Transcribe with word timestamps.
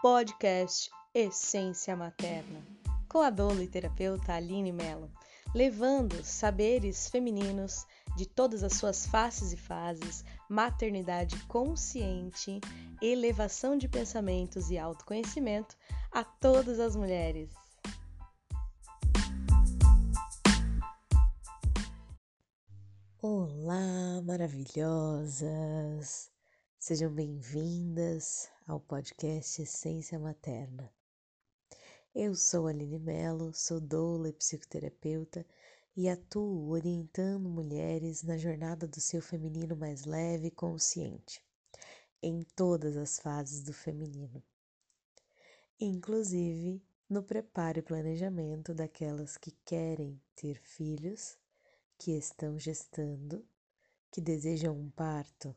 podcast 0.00 0.88
Essência 1.12 1.96
Materna, 1.96 2.64
com 3.08 3.20
a 3.20 3.30
doula 3.30 3.64
e 3.64 3.66
terapeuta 3.66 4.32
Aline 4.32 4.70
Mello, 4.70 5.10
levando 5.52 6.22
saberes 6.22 7.08
femininos 7.08 7.84
de 8.16 8.24
todas 8.24 8.62
as 8.62 8.74
suas 8.74 9.06
faces 9.06 9.52
e 9.52 9.56
fases, 9.56 10.24
maternidade 10.48 11.36
consciente, 11.46 12.60
elevação 13.02 13.76
de 13.76 13.88
pensamentos 13.88 14.70
e 14.70 14.78
autoconhecimento 14.78 15.76
a 16.12 16.22
todas 16.22 16.78
as 16.78 16.94
mulheres. 16.94 17.50
Olá, 23.20 24.22
maravilhosas! 24.22 26.37
Sejam 26.80 27.12
bem-vindas 27.12 28.48
ao 28.64 28.78
podcast 28.78 29.60
Essência 29.60 30.16
Materna. 30.16 30.90
Eu 32.14 32.36
sou 32.36 32.68
Aline 32.68 33.00
Mello, 33.00 33.52
sou 33.52 33.80
doula 33.80 34.28
e 34.28 34.32
psicoterapeuta 34.32 35.44
e 35.96 36.08
atuo 36.08 36.68
orientando 36.68 37.48
mulheres 37.48 38.22
na 38.22 38.38
jornada 38.38 38.86
do 38.86 39.00
seu 39.00 39.20
feminino 39.20 39.76
mais 39.76 40.04
leve 40.04 40.46
e 40.46 40.50
consciente, 40.52 41.44
em 42.22 42.42
todas 42.54 42.96
as 42.96 43.18
fases 43.18 43.60
do 43.60 43.72
feminino, 43.72 44.40
inclusive 45.80 46.80
no 47.10 47.24
preparo 47.24 47.80
e 47.80 47.82
planejamento 47.82 48.72
daquelas 48.72 49.36
que 49.36 49.50
querem 49.64 50.18
ter 50.36 50.60
filhos, 50.62 51.36
que 51.98 52.12
estão 52.12 52.56
gestando, 52.56 53.44
que 54.12 54.20
desejam 54.20 54.78
um 54.78 54.88
parto 54.90 55.54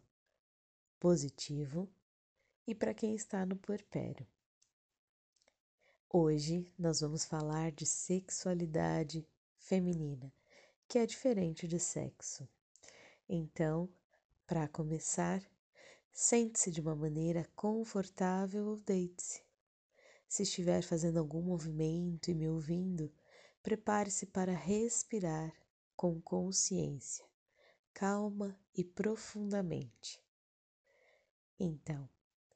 positivo 1.01 1.91
e 2.67 2.75
para 2.75 2.93
quem 2.93 3.15
está 3.15 3.43
no 3.43 3.55
puerpério. 3.55 4.27
Hoje 6.07 6.71
nós 6.77 6.99
vamos 7.01 7.25
falar 7.25 7.71
de 7.71 7.87
sexualidade 7.87 9.27
feminina, 9.57 10.31
que 10.87 10.99
é 10.99 11.05
diferente 11.07 11.67
de 11.67 11.79
sexo. 11.79 12.47
Então, 13.27 13.89
para 14.45 14.67
começar, 14.67 15.41
sente-se 16.13 16.69
de 16.69 16.79
uma 16.79 16.95
maneira 16.95 17.49
confortável 17.55 18.67
ou 18.67 18.77
deite-se. 18.77 19.41
Se 20.29 20.43
estiver 20.43 20.83
fazendo 20.83 21.17
algum 21.17 21.41
movimento 21.41 22.29
e 22.29 22.35
me 22.35 22.47
ouvindo, 22.47 23.11
prepare-se 23.63 24.27
para 24.27 24.53
respirar 24.53 25.51
com 25.95 26.21
consciência, 26.21 27.25
calma 27.91 28.55
e 28.75 28.83
profundamente. 28.83 30.21
Então, 31.63 32.09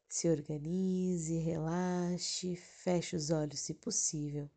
se 0.10 0.28
organize, 0.28 1.38
relaxe, 1.38 2.56
feche 2.56 3.16
os 3.16 3.30
olhos 3.30 3.60
se 3.60 3.76
possível 3.76 4.50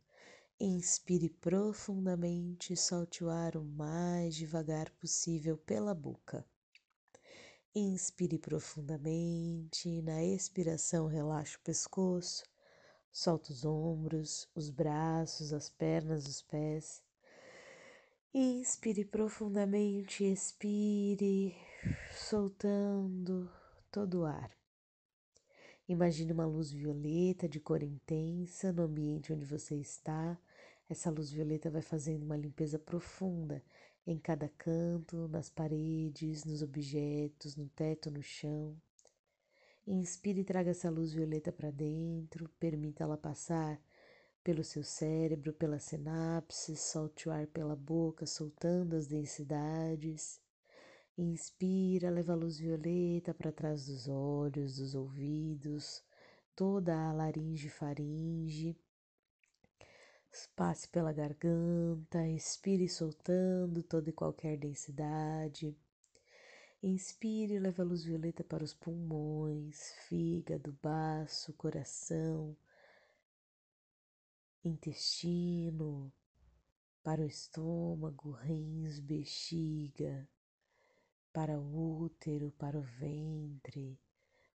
Inspire 0.61 1.29
profundamente 1.29 2.73
e 2.73 2.77
solte 2.77 3.23
o 3.23 3.29
ar 3.29 3.57
o 3.57 3.63
mais 3.63 4.35
devagar 4.35 4.91
possível 4.91 5.57
pela 5.57 5.95
boca. 5.95 6.45
Inspire 7.73 8.39
profundamente, 8.39 10.03
na 10.03 10.25
expiração 10.25 11.07
relaxe 11.07 11.57
o 11.57 11.61
pescoço, 11.61 12.43
solta 13.13 13.53
os 13.53 13.65
ombros, 13.65 14.49
os 14.53 14.69
braços, 14.69 15.53
as 15.53 15.71
pernas, 15.71 16.27
os 16.27 16.43
pés. 16.43 17.05
Inspire 18.35 19.05
profundamente, 19.05 20.25
expire, 20.25 21.55
soltando 22.11 23.49
todo 23.91 24.21
o 24.21 24.25
ar. 24.25 24.51
Imagine 25.89 26.33
uma 26.33 26.47
luz 26.47 26.71
violeta 26.71 27.49
de 27.49 27.61
cor 27.61 27.83
intensa 27.83 28.73
no 28.73 28.83
ambiente 28.83 29.33
onde 29.33 29.45
você 29.45 29.75
está 29.77 30.39
essa 30.89 31.11
luz 31.11 31.31
violeta 31.31 31.71
vai 31.71 31.83
fazendo 31.83 32.23
uma 32.23 32.37
limpeza 32.37 32.79
profunda 32.79 33.63
em 34.07 34.19
cada 34.19 34.49
canto, 34.49 35.29
nas 35.29 35.51
paredes, 35.51 36.45
nos 36.47 36.63
objetos, 36.63 37.57
no 37.57 37.69
teto, 37.69 38.11
no 38.11 38.23
chão. 38.23 38.75
Inspire 39.87 40.41
e 40.41 40.45
traga 40.45 40.71
essa 40.71 40.89
luz 40.89 41.13
violeta 41.13 41.53
para 41.53 41.71
dentro, 41.71 42.49
permita 42.59 43.05
ela 43.05 43.19
passar 43.19 43.79
pelo 44.43 44.65
seu 44.65 44.83
cérebro, 44.83 45.53
pelas 45.53 45.83
sinapses, 45.83 46.81
solte 46.81 47.29
o 47.29 47.33
ar 47.33 47.47
pela 47.49 47.77
boca, 47.77 48.25
soltando 48.25 48.97
as 48.97 49.07
densidades. 49.07 50.41
Inspira, 51.19 52.09
leva 52.09 52.33
a 52.33 52.37
luz 52.37 52.59
violeta 52.59 53.35
para 53.35 53.53
trás 53.53 53.87
dos 53.87 54.09
olhos, 54.09 54.77
dos 54.77 54.95
ouvidos, 54.95 56.03
toda 56.55 56.95
a 56.95 57.13
laringe 57.13 57.69
faringe 57.69 58.75
Passe 60.55 60.89
pela 60.89 61.13
garganta, 61.13 62.27
expire 62.29 62.89
soltando 62.89 63.83
toda 63.83 64.11
e 64.11 64.13
qualquer 64.13 64.57
densidade. 64.57 65.77
Inspire 66.83 67.59
leve 67.59 67.81
a 67.81 67.85
luz 67.85 68.05
violeta 68.05 68.45
para 68.45 68.63
os 68.63 68.75
pulmões, 68.75 69.93
fígado, 70.09 70.77
baço, 70.83 71.53
coração, 71.55 72.57
intestino, 74.65 76.13
para 77.03 77.23
o 77.23 77.27
estômago, 77.27 78.31
rins, 78.33 78.99
bexiga, 78.99 80.29
para 81.33 81.59
o 81.59 82.01
útero, 82.03 82.53
para 82.59 82.79
o 82.79 82.83
ventre, 82.83 83.99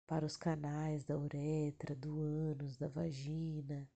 para 0.06 0.26
os 0.26 0.36
canais 0.36 1.04
da 1.04 1.16
uretra, 1.18 1.94
do 1.94 2.20
ânus, 2.20 2.76
da 2.76 2.88
vagina 2.88 3.88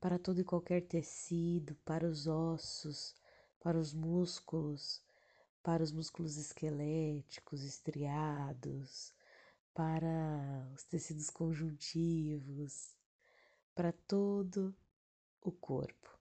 para 0.00 0.18
todo 0.18 0.40
e 0.40 0.44
qualquer 0.44 0.82
tecido, 0.82 1.74
para 1.84 2.06
os 2.06 2.26
ossos, 2.26 3.14
para 3.60 3.78
os 3.78 3.92
músculos, 3.92 5.02
para 5.62 5.82
os 5.82 5.90
músculos 5.90 6.36
esqueléticos, 6.36 7.64
estriados, 7.64 9.12
para 9.74 10.70
os 10.74 10.84
tecidos 10.84 11.30
conjuntivos, 11.30 12.94
para 13.74 13.92
todo 13.92 14.74
o 15.42 15.50
corpo. 15.50 16.16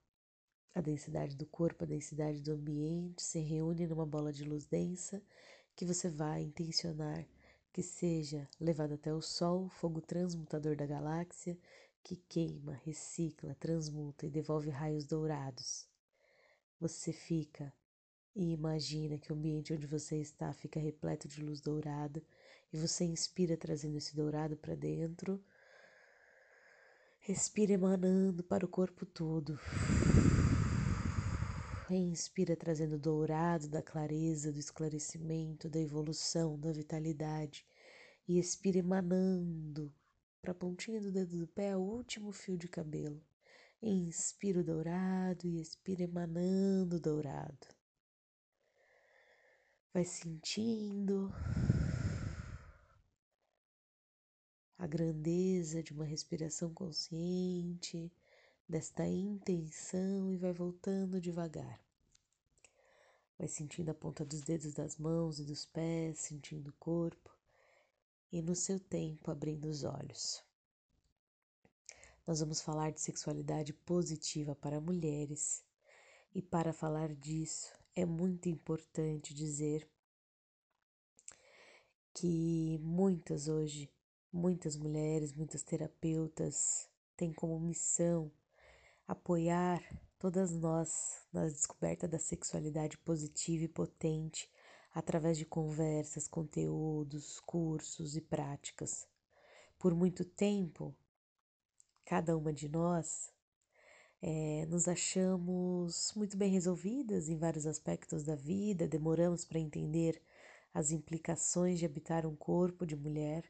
A 0.74 0.81
densidade 0.81 1.36
do 1.36 1.46
corpo, 1.46 1.84
a 1.84 1.88
densidade 1.88 2.42
do 2.42 2.53
ambiente 2.53 3.22
se 3.22 3.40
reúne 3.40 3.88
numa 3.88 4.06
bola 4.06 4.31
de 4.31 4.44
luz 4.44 4.66
densa 4.66 5.22
que 5.78 5.86
você 5.86 6.10
vai 6.10 6.42
intencionar 6.42 7.24
que 7.72 7.84
seja 7.84 8.50
levado 8.60 8.96
até 8.96 9.14
o 9.14 9.22
Sol, 9.22 9.70
fogo 9.70 10.02
transmutador 10.02 10.76
da 10.76 10.88
galáxia, 10.88 11.56
que 12.04 12.16
queima, 12.16 12.82
recicla, 12.84 13.56
transmuta 13.60 14.26
e 14.26 14.32
devolve 14.32 14.72
raios 14.72 15.06
dourados. 15.06 15.88
Você 16.82 17.14
fica 17.14 17.72
e 18.36 18.52
imagina 18.54 19.20
que 19.20 19.32
o 19.32 19.36
ambiente 19.36 19.72
onde 19.72 19.86
você 19.86 20.18
está 20.18 20.52
fica 20.52 20.80
repleto 20.80 21.28
de 21.28 21.44
luz 21.44 21.62
dourada 21.62 22.24
e 22.74 22.78
você 22.78 23.06
inspira 23.06 23.56
trazendo 23.56 23.98
esse 23.98 24.16
dourado 24.16 24.58
para 24.58 24.74
dentro. 24.74 25.40
Respira 27.20 27.74
emanando 27.74 28.44
para 28.44 28.66
o 28.66 28.70
corpo 28.70 29.06
todo. 29.06 29.59
Inspira 31.96 32.56
trazendo 32.56 33.00
dourado 33.00 33.70
da 33.70 33.81
clareza, 33.81 34.52
do 34.52 34.59
esclarecimento, 34.59 35.70
da 35.70 35.80
evolução, 35.80 36.59
da 36.59 36.72
vitalidade. 36.72 37.66
E 38.28 38.38
expira 38.38 38.80
emanando 38.80 39.94
para 40.42 40.52
a 40.52 40.56
pontinha 40.56 41.00
do 41.00 41.12
dedo 41.12 41.38
do 41.38 41.47
pé, 41.47 41.78
o 41.78 41.80
último 41.80 42.31
fio 42.31 42.58
de 42.58 42.68
cabelo. 42.68 43.22
Inspira 43.81 44.59
o 44.59 44.64
dourado 44.64 45.47
e 45.47 45.62
expira 45.62 46.03
emanando 46.03 46.97
o 46.97 47.00
dourado. 47.00 47.68
Vai 49.94 50.03
sentindo 50.03 51.31
a 54.78 54.86
grandeza 54.86 55.82
de 55.82 55.91
uma 55.94 56.06
respiração 56.06 56.73
consciente, 56.73 58.11
desta 58.67 59.08
intenção 59.08 60.32
e 60.32 60.38
vai 60.38 60.53
voltando 60.53 61.22
devagar. 61.22 61.86
Vai 63.37 63.47
sentindo 63.47 63.89
a 63.89 63.93
ponta 63.93 64.25
dos 64.25 64.41
dedos 64.41 64.73
das 64.73 64.97
mãos 64.97 65.39
e 65.39 65.45
dos 65.45 65.66
pés, 65.66 66.19
sentindo 66.19 66.69
o 66.69 66.73
corpo 66.73 67.29
e 68.31 68.41
no 68.41 68.55
seu 68.55 68.79
tempo 68.79 69.29
abrindo 69.29 69.66
os 69.66 69.84
olhos. 69.84 70.43
Nós 72.25 72.39
vamos 72.39 72.61
falar 72.61 72.91
de 72.91 72.99
sexualidade 72.99 73.73
positiva 73.73 74.55
para 74.55 74.81
mulheres 74.81 75.63
e 76.34 76.41
para 76.41 76.73
falar 76.73 77.13
disso 77.13 77.73
é 77.95 78.05
muito 78.05 78.49
importante 78.49 79.34
dizer 79.34 79.89
que 82.13 82.79
muitas 82.79 83.47
hoje, 83.47 83.89
muitas 84.34 84.75
mulheres, 84.75 85.31
muitas 85.34 85.63
terapeutas 85.63 86.89
têm 87.16 87.31
como 87.31 87.59
missão 87.59 88.31
apoiar 89.07 89.81
todas 90.19 90.52
nós 90.52 91.25
na 91.31 91.46
descoberta 91.46 92.08
da 92.08 92.17
sexualidade 92.17 92.97
positiva 92.97 93.64
e 93.64 93.67
potente 93.67 94.49
através 94.93 95.37
de 95.37 95.46
conversas, 95.46 96.28
conteúdos, 96.28 97.40
cursos 97.41 98.16
e 98.16 98.22
práticas. 98.22 99.08
Por 99.78 99.93
muito 99.93 100.25
tempo, 100.25 100.96
cada 102.03 102.35
uma 102.35 102.52
de 102.52 102.67
nós 102.67 103.31
é, 104.22 104.66
nos 104.67 104.87
achamos 104.87 106.11
muito 106.16 106.35
bem 106.35 106.52
resolvidas 106.52 107.29
em 107.29 107.37
vários 107.37 107.67
aspectos 107.67 108.23
da 108.23 108.35
vida, 108.35 108.87
demoramos 108.87 109.46
para 109.46 109.59
entender 109.59 110.20
as 110.73 110.91
implicações 110.91 111.78
de 111.78 111.85
habitar 111.85 112.25
um 112.25 112.35
corpo 112.35 112.85
de 112.85 112.96
mulher 112.96 113.43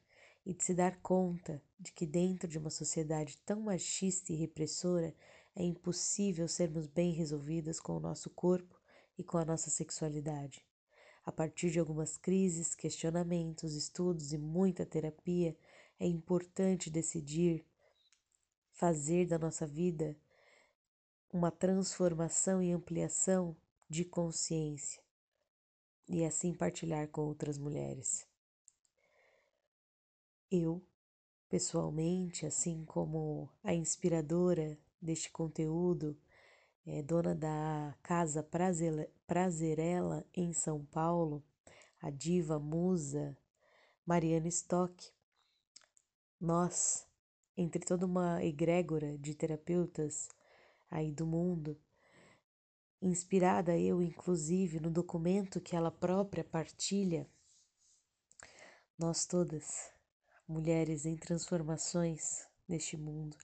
e 0.45 0.53
de 0.53 0.63
se 0.63 0.73
dar 0.73 0.99
conta 1.01 1.61
de 1.79 1.91
que, 1.91 2.05
dentro 2.05 2.47
de 2.47 2.57
uma 2.57 2.69
sociedade 2.69 3.37
tão 3.45 3.61
machista 3.61 4.31
e 4.31 4.35
repressora, 4.35 5.13
é 5.59 5.63
impossível 5.63 6.47
sermos 6.47 6.85
bem 6.85 7.11
resolvidas 7.11 7.79
com 7.79 7.97
o 7.97 7.99
nosso 7.99 8.29
corpo 8.29 8.79
e 9.17 9.23
com 9.23 9.39
a 9.39 9.43
nossa 9.43 9.71
sexualidade. 9.71 10.63
A 11.25 11.31
partir 11.31 11.71
de 11.71 11.79
algumas 11.79 12.15
crises, 12.15 12.75
questionamentos, 12.75 13.73
estudos 13.73 14.31
e 14.33 14.37
muita 14.37 14.85
terapia, 14.85 15.57
é 15.99 16.05
importante 16.05 16.91
decidir 16.91 17.65
fazer 18.71 19.25
da 19.25 19.39
nossa 19.39 19.65
vida 19.65 20.15
uma 21.33 21.49
transformação 21.49 22.61
e 22.61 22.71
ampliação 22.71 23.57
de 23.89 24.05
consciência 24.05 25.01
e 26.07 26.23
assim 26.23 26.53
partilhar 26.53 27.07
com 27.07 27.21
outras 27.21 27.57
mulheres. 27.57 28.27
Eu, 30.51 30.85
pessoalmente, 31.49 32.45
assim 32.45 32.85
como 32.85 33.49
a 33.63 33.73
inspiradora 33.73 34.77
deste 35.01 35.31
conteúdo, 35.31 36.17
é, 36.85 37.01
dona 37.01 37.35
da 37.35 37.95
Casa 38.01 38.41
Prazerela 39.25 40.25
em 40.33 40.53
São 40.53 40.85
Paulo, 40.85 41.43
a 42.01 42.09
diva 42.09 42.57
musa 42.59 43.37
Mariana 44.05 44.47
Stock, 44.47 45.11
nós 46.39 47.07
entre 47.57 47.83
toda 47.83 48.05
uma 48.05 48.43
egrégora 48.43 49.17
de 49.17 49.33
terapeutas 49.33 50.29
aí 50.89 51.11
do 51.11 51.25
mundo, 51.25 51.77
inspirada 53.01 53.77
eu 53.77 54.01
inclusive 54.01 54.79
no 54.79 54.89
documento 54.89 55.59
que 55.59 55.75
ela 55.75 55.91
própria 55.91 56.43
partilha, 56.43 57.27
nós 58.97 59.25
todas, 59.25 59.91
mulheres 60.47 61.05
em 61.05 61.15
transformações 61.15 62.47
neste 62.67 62.95
mundo, 62.95 63.37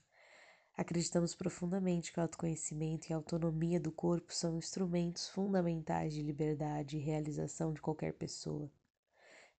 acreditamos 0.76 1.34
profundamente 1.34 2.12
que 2.12 2.18
o 2.18 2.22
autoconhecimento 2.22 3.08
e 3.08 3.12
a 3.12 3.16
autonomia 3.16 3.78
do 3.78 3.92
corpo 3.92 4.34
são 4.34 4.58
instrumentos 4.58 5.28
fundamentais 5.28 6.12
de 6.12 6.22
liberdade 6.22 6.96
e 6.96 7.00
realização 7.00 7.72
de 7.72 7.80
qualquer 7.80 8.12
pessoa. 8.14 8.70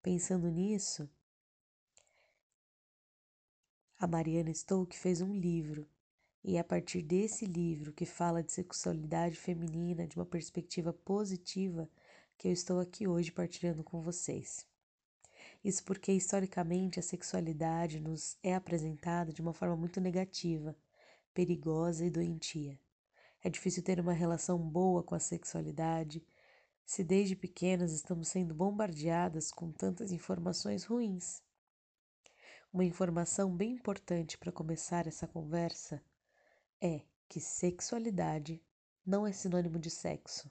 Pensando 0.02 0.50
nisso, 0.50 1.08
a 3.98 4.06
Mariana 4.06 4.52
Stoke 4.52 4.98
fez 4.98 5.22
um 5.22 5.34
livro, 5.34 5.88
e 6.44 6.56
é 6.56 6.60
a 6.60 6.64
partir 6.64 7.02
desse 7.02 7.46
livro, 7.46 7.92
que 7.92 8.04
fala 8.04 8.42
de 8.42 8.52
sexualidade 8.52 9.36
feminina 9.36 10.06
de 10.06 10.16
uma 10.16 10.26
perspectiva 10.26 10.92
positiva, 10.92 11.90
que 12.36 12.46
eu 12.46 12.52
estou 12.52 12.78
aqui 12.78 13.08
hoje 13.08 13.32
partilhando 13.32 13.82
com 13.82 14.02
vocês. 14.02 14.66
Isso 15.64 15.82
porque, 15.82 16.12
historicamente, 16.12 17.00
a 17.00 17.02
sexualidade 17.02 17.98
nos 17.98 18.36
é 18.42 18.54
apresentada 18.54 19.32
de 19.32 19.40
uma 19.40 19.54
forma 19.54 19.76
muito 19.76 20.00
negativa, 20.00 20.76
perigosa 21.36 22.02
e 22.02 22.08
doentia. 22.08 22.80
É 23.44 23.50
difícil 23.50 23.82
ter 23.82 24.00
uma 24.00 24.14
relação 24.14 24.58
boa 24.58 25.02
com 25.02 25.14
a 25.14 25.18
sexualidade 25.18 26.26
se 26.82 27.04
desde 27.04 27.36
pequenas 27.36 27.92
estamos 27.92 28.28
sendo 28.28 28.54
bombardeadas 28.54 29.52
com 29.52 29.70
tantas 29.70 30.12
informações 30.12 30.84
ruins. 30.84 31.42
Uma 32.72 32.86
informação 32.86 33.54
bem 33.54 33.72
importante 33.72 34.38
para 34.38 34.50
começar 34.50 35.06
essa 35.06 35.28
conversa 35.28 36.02
é 36.80 37.02
que 37.28 37.38
sexualidade 37.38 38.64
não 39.04 39.26
é 39.26 39.30
sinônimo 39.30 39.78
de 39.78 39.90
sexo. 39.90 40.50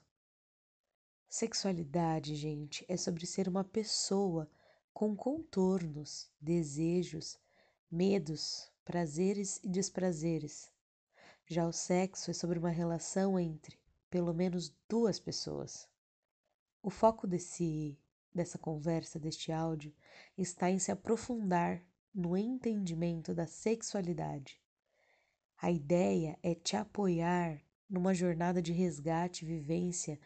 Sexualidade, 1.28 2.36
gente, 2.36 2.86
é 2.88 2.96
sobre 2.96 3.26
ser 3.26 3.48
uma 3.48 3.64
pessoa 3.64 4.48
com 4.94 5.16
contornos, 5.16 6.30
desejos, 6.40 7.36
medos, 7.90 8.70
prazeres 8.84 9.58
e 9.64 9.68
desprazeres. 9.68 10.75
Já 11.48 11.64
o 11.64 11.72
sexo 11.72 12.32
é 12.32 12.34
sobre 12.34 12.58
uma 12.58 12.70
relação 12.70 13.38
entre, 13.38 13.78
pelo 14.10 14.34
menos, 14.34 14.74
duas 14.88 15.20
pessoas. 15.20 15.88
O 16.82 16.90
foco 16.90 17.24
desse, 17.24 17.96
dessa 18.34 18.58
conversa, 18.58 19.16
deste 19.16 19.52
áudio, 19.52 19.94
está 20.36 20.68
em 20.68 20.80
se 20.80 20.90
aprofundar 20.90 21.80
no 22.12 22.36
entendimento 22.36 23.32
da 23.32 23.46
sexualidade. 23.46 24.60
A 25.56 25.70
ideia 25.70 26.36
é 26.42 26.52
te 26.52 26.76
apoiar 26.76 27.62
numa 27.88 28.12
jornada 28.12 28.60
de 28.60 28.72
resgate 28.72 29.44
e 29.44 29.48
vivência 29.48 30.18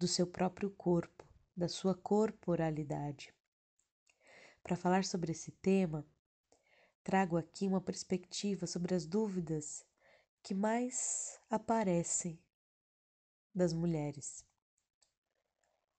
do 0.00 0.08
seu 0.08 0.26
próprio 0.26 0.68
corpo, 0.70 1.24
da 1.56 1.68
sua 1.68 1.94
corporalidade. 1.94 3.32
Para 4.64 4.74
falar 4.74 5.04
sobre 5.04 5.30
esse 5.30 5.52
tema, 5.52 6.04
trago 7.04 7.36
aqui 7.36 7.68
uma 7.68 7.80
perspectiva 7.80 8.66
sobre 8.66 8.96
as 8.96 9.06
dúvidas 9.06 9.86
que 10.44 10.52
mais 10.52 11.40
aparecem 11.48 12.38
das 13.54 13.72
mulheres. 13.72 14.44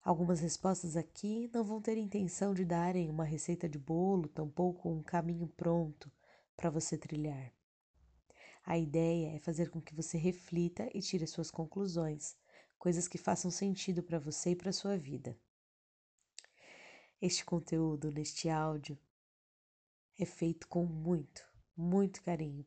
Algumas 0.04 0.40
respostas 0.40 0.96
aqui 0.96 1.50
não 1.52 1.64
vão 1.64 1.82
ter 1.82 1.98
intenção 1.98 2.54
de 2.54 2.64
darem 2.64 3.10
uma 3.10 3.24
receita 3.24 3.68
de 3.68 3.80
bolo, 3.80 4.30
tampouco 4.30 4.88
um 4.88 5.02
caminho 5.02 5.48
pronto 5.48 6.12
para 6.56 6.70
você 6.70 6.96
trilhar. 6.96 7.52
A 8.64 8.78
ideia 8.78 9.36
é 9.36 9.40
fazer 9.40 9.72
com 9.72 9.82
que 9.82 9.96
você 9.96 10.16
reflita 10.16 10.88
e 10.94 11.02
tire 11.02 11.26
suas 11.26 11.50
conclusões, 11.50 12.38
coisas 12.78 13.08
que 13.08 13.18
façam 13.18 13.50
sentido 13.50 14.04
para 14.04 14.20
você 14.20 14.52
e 14.52 14.56
para 14.56 14.72
sua 14.72 14.96
vida. 14.96 15.36
Este 17.20 17.44
conteúdo 17.44 18.12
neste 18.12 18.48
áudio 18.48 18.96
é 20.20 20.26
feito 20.26 20.68
com 20.68 20.86
muito, 20.86 21.44
muito 21.76 22.22
carinho 22.22 22.64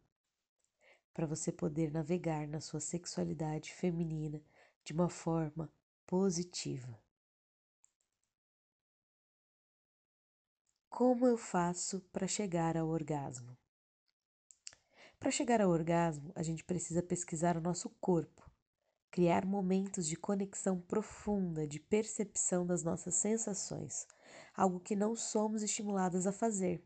para 1.19 1.27
você 1.27 1.51
poder 1.51 1.91
navegar 1.91 2.47
na 2.47 2.61
sua 2.61 2.79
sexualidade 2.79 3.73
feminina 3.73 4.41
de 4.85 4.93
uma 4.93 5.09
forma 5.09 5.69
positiva. 6.07 6.97
Como 10.89 11.27
eu 11.27 11.37
faço 11.37 12.01
para 12.13 12.29
chegar 12.29 12.77
ao 12.77 12.87
orgasmo? 12.87 13.59
Para 15.19 15.33
chegar 15.33 15.61
ao 15.61 15.71
orgasmo, 15.71 16.31
a 16.37 16.43
gente 16.45 16.63
precisa 16.63 17.03
pesquisar 17.03 17.57
o 17.57 17.61
nosso 17.61 17.91
corpo, 18.01 18.49
criar 19.11 19.45
momentos 19.45 20.07
de 20.07 20.15
conexão 20.15 20.81
profunda, 20.81 21.67
de 21.67 21.81
percepção 21.81 22.65
das 22.65 22.85
nossas 22.85 23.17
sensações, 23.17 24.07
algo 24.55 24.79
que 24.79 24.95
não 24.95 25.17
somos 25.17 25.65
estimuladas 25.65 26.29
a 26.29 26.33
fazer. 26.33 26.81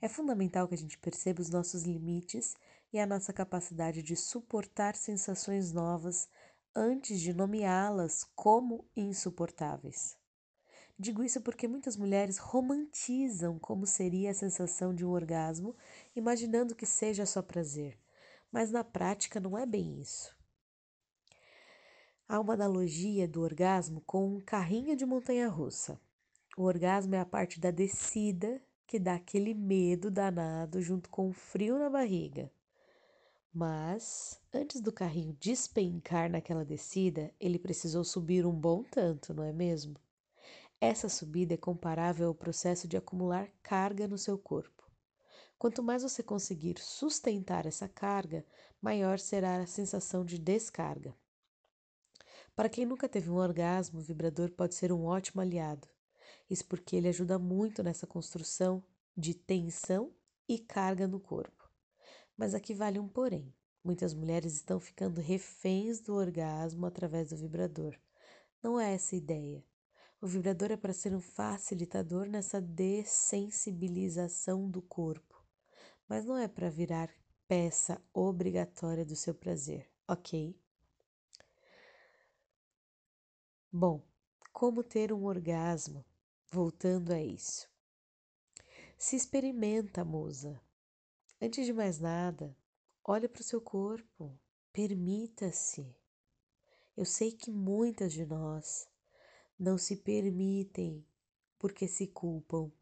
É 0.00 0.08
fundamental 0.08 0.68
que 0.68 0.74
a 0.74 0.78
gente 0.78 0.96
perceba 0.96 1.42
os 1.42 1.50
nossos 1.50 1.82
limites 1.82 2.56
e 2.92 2.98
a 2.98 3.06
nossa 3.06 3.32
capacidade 3.32 4.02
de 4.02 4.16
suportar 4.16 4.96
sensações 4.96 5.72
novas 5.72 6.28
antes 6.74 7.20
de 7.20 7.32
nomeá-las 7.32 8.24
como 8.34 8.86
insuportáveis. 8.96 10.16
Digo 10.98 11.22
isso 11.22 11.40
porque 11.40 11.68
muitas 11.68 11.96
mulheres 11.96 12.38
romantizam 12.38 13.58
como 13.58 13.86
seria 13.86 14.32
a 14.32 14.34
sensação 14.34 14.94
de 14.94 15.04
um 15.04 15.10
orgasmo, 15.10 15.76
imaginando 16.16 16.74
que 16.74 16.86
seja 16.86 17.24
só 17.24 17.40
prazer, 17.40 17.96
mas 18.50 18.70
na 18.70 18.82
prática 18.82 19.38
não 19.38 19.56
é 19.56 19.64
bem 19.64 20.00
isso. 20.00 20.36
Há 22.28 22.40
uma 22.40 22.54
analogia 22.54 23.28
do 23.28 23.40
orgasmo 23.40 24.02
com 24.02 24.36
um 24.36 24.40
carrinho 24.40 24.96
de 24.96 25.06
montanha-russa. 25.06 26.00
O 26.56 26.64
orgasmo 26.64 27.14
é 27.14 27.20
a 27.20 27.24
parte 27.24 27.60
da 27.60 27.70
descida 27.70 28.60
que 28.86 28.98
dá 28.98 29.14
aquele 29.14 29.54
medo 29.54 30.10
danado 30.10 30.82
junto 30.82 31.08
com 31.08 31.28
o 31.28 31.32
frio 31.32 31.78
na 31.78 31.88
barriga. 31.88 32.50
Mas, 33.60 34.40
antes 34.54 34.80
do 34.80 34.92
carrinho 34.92 35.36
despencar 35.40 36.30
naquela 36.30 36.64
descida, 36.64 37.34
ele 37.40 37.58
precisou 37.58 38.04
subir 38.04 38.46
um 38.46 38.52
bom 38.52 38.84
tanto, 38.84 39.34
não 39.34 39.42
é 39.42 39.52
mesmo? 39.52 39.96
Essa 40.80 41.08
subida 41.08 41.54
é 41.54 41.56
comparável 41.56 42.28
ao 42.28 42.34
processo 42.36 42.86
de 42.86 42.96
acumular 42.96 43.50
carga 43.60 44.06
no 44.06 44.16
seu 44.16 44.38
corpo. 44.38 44.88
Quanto 45.58 45.82
mais 45.82 46.04
você 46.04 46.22
conseguir 46.22 46.78
sustentar 46.78 47.66
essa 47.66 47.88
carga, 47.88 48.46
maior 48.80 49.18
será 49.18 49.56
a 49.56 49.66
sensação 49.66 50.24
de 50.24 50.38
descarga. 50.38 51.12
Para 52.54 52.68
quem 52.68 52.86
nunca 52.86 53.08
teve 53.08 53.28
um 53.28 53.38
orgasmo, 53.38 53.98
o 53.98 54.04
vibrador 54.04 54.52
pode 54.52 54.76
ser 54.76 54.92
um 54.92 55.04
ótimo 55.04 55.42
aliado. 55.42 55.88
Isso 56.48 56.64
porque 56.64 56.94
ele 56.94 57.08
ajuda 57.08 57.40
muito 57.40 57.82
nessa 57.82 58.06
construção 58.06 58.84
de 59.16 59.34
tensão 59.34 60.12
e 60.48 60.60
carga 60.60 61.08
no 61.08 61.18
corpo. 61.18 61.57
Mas 62.38 62.54
aqui 62.54 62.72
vale 62.72 62.98
um 63.00 63.08
porém. 63.08 63.52
Muitas 63.82 64.14
mulheres 64.14 64.54
estão 64.54 64.78
ficando 64.78 65.20
reféns 65.20 66.00
do 66.00 66.14
orgasmo 66.14 66.86
através 66.86 67.30
do 67.30 67.36
vibrador. 67.36 67.98
Não 68.62 68.80
é 68.80 68.94
essa 68.94 69.16
a 69.16 69.18
ideia. 69.18 69.64
O 70.20 70.26
vibrador 70.26 70.70
é 70.70 70.76
para 70.76 70.92
ser 70.92 71.14
um 71.14 71.20
facilitador 71.20 72.26
nessa 72.26 72.60
dessensibilização 72.60 74.70
do 74.70 74.82
corpo, 74.82 75.42
mas 76.08 76.24
não 76.24 76.36
é 76.36 76.46
para 76.48 76.70
virar 76.70 77.10
peça 77.46 78.02
obrigatória 78.12 79.04
do 79.04 79.16
seu 79.16 79.34
prazer, 79.34 79.88
ok? 80.06 80.56
Bom, 83.72 84.02
como 84.52 84.82
ter 84.82 85.12
um 85.12 85.24
orgasmo? 85.24 86.04
Voltando 86.50 87.12
a 87.12 87.22
isso. 87.22 87.68
Se 88.96 89.14
experimenta, 89.14 90.04
musa. 90.04 90.60
Antes 91.40 91.66
de 91.66 91.72
mais 91.72 92.00
nada, 92.00 92.56
olhe 93.04 93.28
para 93.28 93.40
o 93.40 93.44
seu 93.44 93.60
corpo, 93.60 94.36
permita-se. 94.72 95.94
Eu 96.96 97.04
sei 97.04 97.30
que 97.30 97.48
muitas 97.52 98.12
de 98.12 98.26
nós 98.26 98.88
não 99.56 99.78
se 99.78 99.98
permitem 99.98 101.06
porque 101.56 101.86
se 101.86 102.08
culpam, 102.08 102.72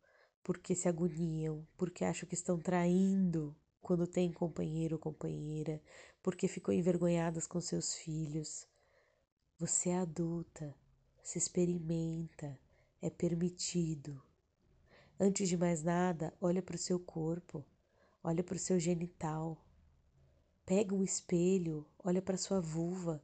porque 0.42 0.74
se 0.74 0.88
agoniam, 0.88 1.68
porque 1.76 2.02
acham 2.02 2.26
que 2.26 2.34
estão 2.34 2.58
traindo 2.58 3.54
quando 3.82 4.06
tem 4.06 4.32
companheiro 4.32 4.94
ou 4.96 5.00
companheira, 5.00 5.78
porque 6.22 6.48
ficou 6.48 6.72
envergonhadas 6.72 7.46
com 7.46 7.60
seus 7.60 7.94
filhos. 7.94 8.66
Você 9.58 9.90
é 9.90 9.98
adulta, 9.98 10.74
se 11.22 11.36
experimenta, 11.36 12.58
é 13.02 13.10
permitido. 13.10 14.18
Antes 15.20 15.46
de 15.46 15.58
mais 15.58 15.82
nada, 15.82 16.32
olha 16.40 16.62
para 16.62 16.76
o 16.76 16.78
seu 16.78 16.98
corpo, 16.98 17.62
olha 18.26 18.42
para 18.42 18.56
o 18.56 18.58
seu 18.58 18.76
genital. 18.80 19.56
Pega 20.64 20.92
um 20.92 21.04
espelho, 21.04 21.86
olha 22.02 22.20
para 22.20 22.36
sua 22.36 22.60
vulva, 22.60 23.22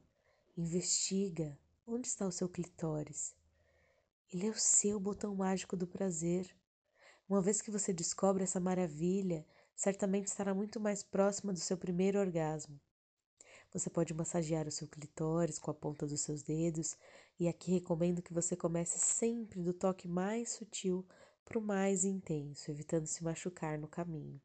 investiga 0.55 1.59
onde 1.85 2.07
está 2.07 2.25
o 2.25 2.31
seu 2.31 2.47
clitóris. 2.47 3.35
Ele 4.31 4.47
é 4.47 4.49
o 4.49 4.57
seu 4.57 5.01
botão 5.01 5.35
mágico 5.35 5.75
do 5.75 5.85
prazer. 5.85 6.55
Uma 7.27 7.41
vez 7.41 7.61
que 7.61 7.69
você 7.69 7.91
descobre 7.91 8.43
essa 8.43 8.61
maravilha, 8.61 9.45
certamente 9.75 10.27
estará 10.27 10.53
muito 10.53 10.79
mais 10.79 11.03
próxima 11.03 11.51
do 11.51 11.59
seu 11.59 11.77
primeiro 11.77 12.17
orgasmo. 12.17 12.79
Você 13.73 13.89
pode 13.89 14.13
massagear 14.13 14.69
o 14.69 14.71
seu 14.71 14.87
clitóris 14.87 15.59
com 15.59 15.69
a 15.69 15.73
ponta 15.73 16.07
dos 16.07 16.21
seus 16.21 16.41
dedos, 16.41 16.95
e 17.37 17.49
aqui 17.49 17.73
recomendo 17.73 18.21
que 18.21 18.33
você 18.33 18.55
comece 18.55 18.99
sempre 18.99 19.61
do 19.61 19.73
toque 19.73 20.07
mais 20.07 20.53
sutil 20.53 21.05
para 21.43 21.59
o 21.59 21.61
mais 21.61 22.05
intenso, 22.05 22.71
evitando 22.71 23.05
se 23.05 23.21
machucar 23.21 23.77
no 23.77 23.87
caminho. 23.89 24.39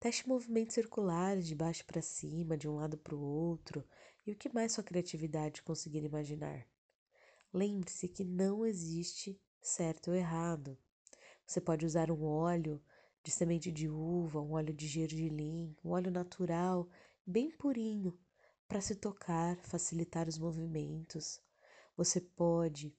Teste 0.00 0.28
movimentos 0.28 0.74
circulares 0.74 1.44
de 1.44 1.56
baixo 1.56 1.84
para 1.84 2.00
cima, 2.00 2.56
de 2.56 2.68
um 2.68 2.76
lado 2.76 2.96
para 2.96 3.16
o 3.16 3.20
outro 3.20 3.84
e 4.24 4.30
o 4.30 4.36
que 4.36 4.48
mais 4.48 4.70
sua 4.70 4.84
criatividade 4.84 5.60
conseguir 5.60 6.04
imaginar. 6.04 6.64
Lembre-se 7.52 8.06
que 8.06 8.22
não 8.22 8.64
existe 8.64 9.40
certo 9.60 10.12
ou 10.12 10.16
errado. 10.16 10.78
Você 11.44 11.60
pode 11.60 11.84
usar 11.84 12.12
um 12.12 12.22
óleo 12.24 12.80
de 13.24 13.32
semente 13.32 13.72
de 13.72 13.88
uva, 13.88 14.40
um 14.40 14.52
óleo 14.52 14.72
de 14.72 14.86
gergelim, 14.86 15.74
um 15.84 15.90
óleo 15.90 16.12
natural, 16.12 16.88
bem 17.26 17.50
purinho, 17.50 18.16
para 18.68 18.80
se 18.80 18.94
tocar, 18.94 19.56
facilitar 19.64 20.28
os 20.28 20.38
movimentos. 20.38 21.40
Você 21.96 22.20
pode 22.20 22.94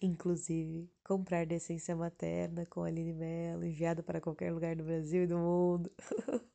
inclusive 0.00 0.90
comprar 1.04 1.46
da 1.46 1.54
essência 1.54 1.94
materna 1.96 2.66
com 2.66 2.82
Aline 2.82 3.12
Mello, 3.12 3.64
enviada 3.64 4.02
para 4.02 4.20
qualquer 4.20 4.52
lugar 4.52 4.76
do 4.76 4.84
Brasil 4.84 5.24
e 5.24 5.26
do 5.26 5.38
mundo. 5.38 5.90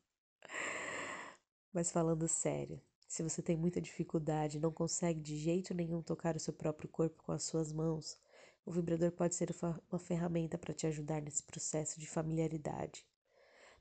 Mas 1.74 1.92
falando 1.92 2.28
sério, 2.28 2.82
se 3.08 3.24
você 3.24 3.42
tem 3.42 3.58
muita 3.58 3.82
dificuldade 3.82 4.58
e 4.58 4.60
não 4.60 4.72
consegue 4.72 5.20
de 5.20 5.38
jeito 5.38 5.74
nenhum 5.74 6.02
tocar 6.02 6.36
o 6.36 6.40
seu 6.40 6.54
próprio 6.54 6.90
corpo 6.90 7.22
com 7.24 7.32
as 7.32 7.44
suas 7.44 7.72
mãos, 7.72 8.18
o 8.66 8.72
vibrador 8.72 9.12
pode 9.12 9.36
ser 9.36 9.54
uma 9.90 10.00
ferramenta 10.00 10.58
para 10.58 10.74
te 10.74 10.88
ajudar 10.88 11.22
nesse 11.22 11.44
processo 11.44 12.00
de 12.00 12.08
familiaridade. 12.08 13.06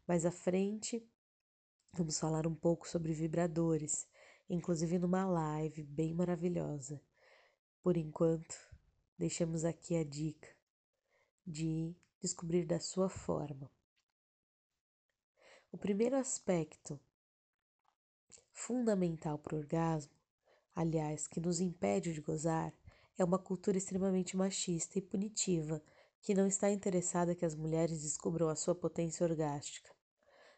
Mais 0.07 0.27
à 0.27 0.31
frente, 0.31 1.07
vamos 1.95 2.19
falar 2.19 2.47
um 2.47 2.55
pouco 2.55 2.89
sobre 2.89 3.13
vibradores, 3.13 4.07
inclusive 4.51 4.99
numa 4.99 5.25
live 5.25 5.83
bem 5.83 6.13
maravilhosa. 6.13 7.01
Por 7.83 7.97
enquanto, 7.97 8.72
deixamos 9.23 9.65
aqui 9.65 9.95
a 9.95 10.03
dica 10.03 10.49
de 11.47 11.95
descobrir 12.21 12.67
da 12.67 12.81
sua 12.81 13.09
forma. 13.09 13.71
O 15.71 15.79
primeiro 15.79 16.17
aspecto 16.17 16.99
fundamental 18.51 19.39
para 19.39 19.55
o 19.55 19.59
orgasmo, 19.59 20.13
aliás, 20.75 21.29
que 21.29 21.39
nos 21.39 21.61
impede 21.61 22.13
de 22.13 22.21
gozar, 22.21 22.75
é 23.17 23.23
uma 23.23 23.39
cultura 23.39 23.79
extremamente 23.79 24.37
machista 24.37 24.99
e 24.99 25.03
punitiva 25.03 25.81
que 26.21 26.35
não 26.35 26.49
está 26.49 26.69
interessada 26.69 27.37
que 27.37 27.45
as 27.45 27.55
mulheres 27.55 28.03
descubram 28.03 28.49
a 28.49 28.57
sua 28.57 28.75
potência 28.75 29.23
orgástica. 29.23 29.95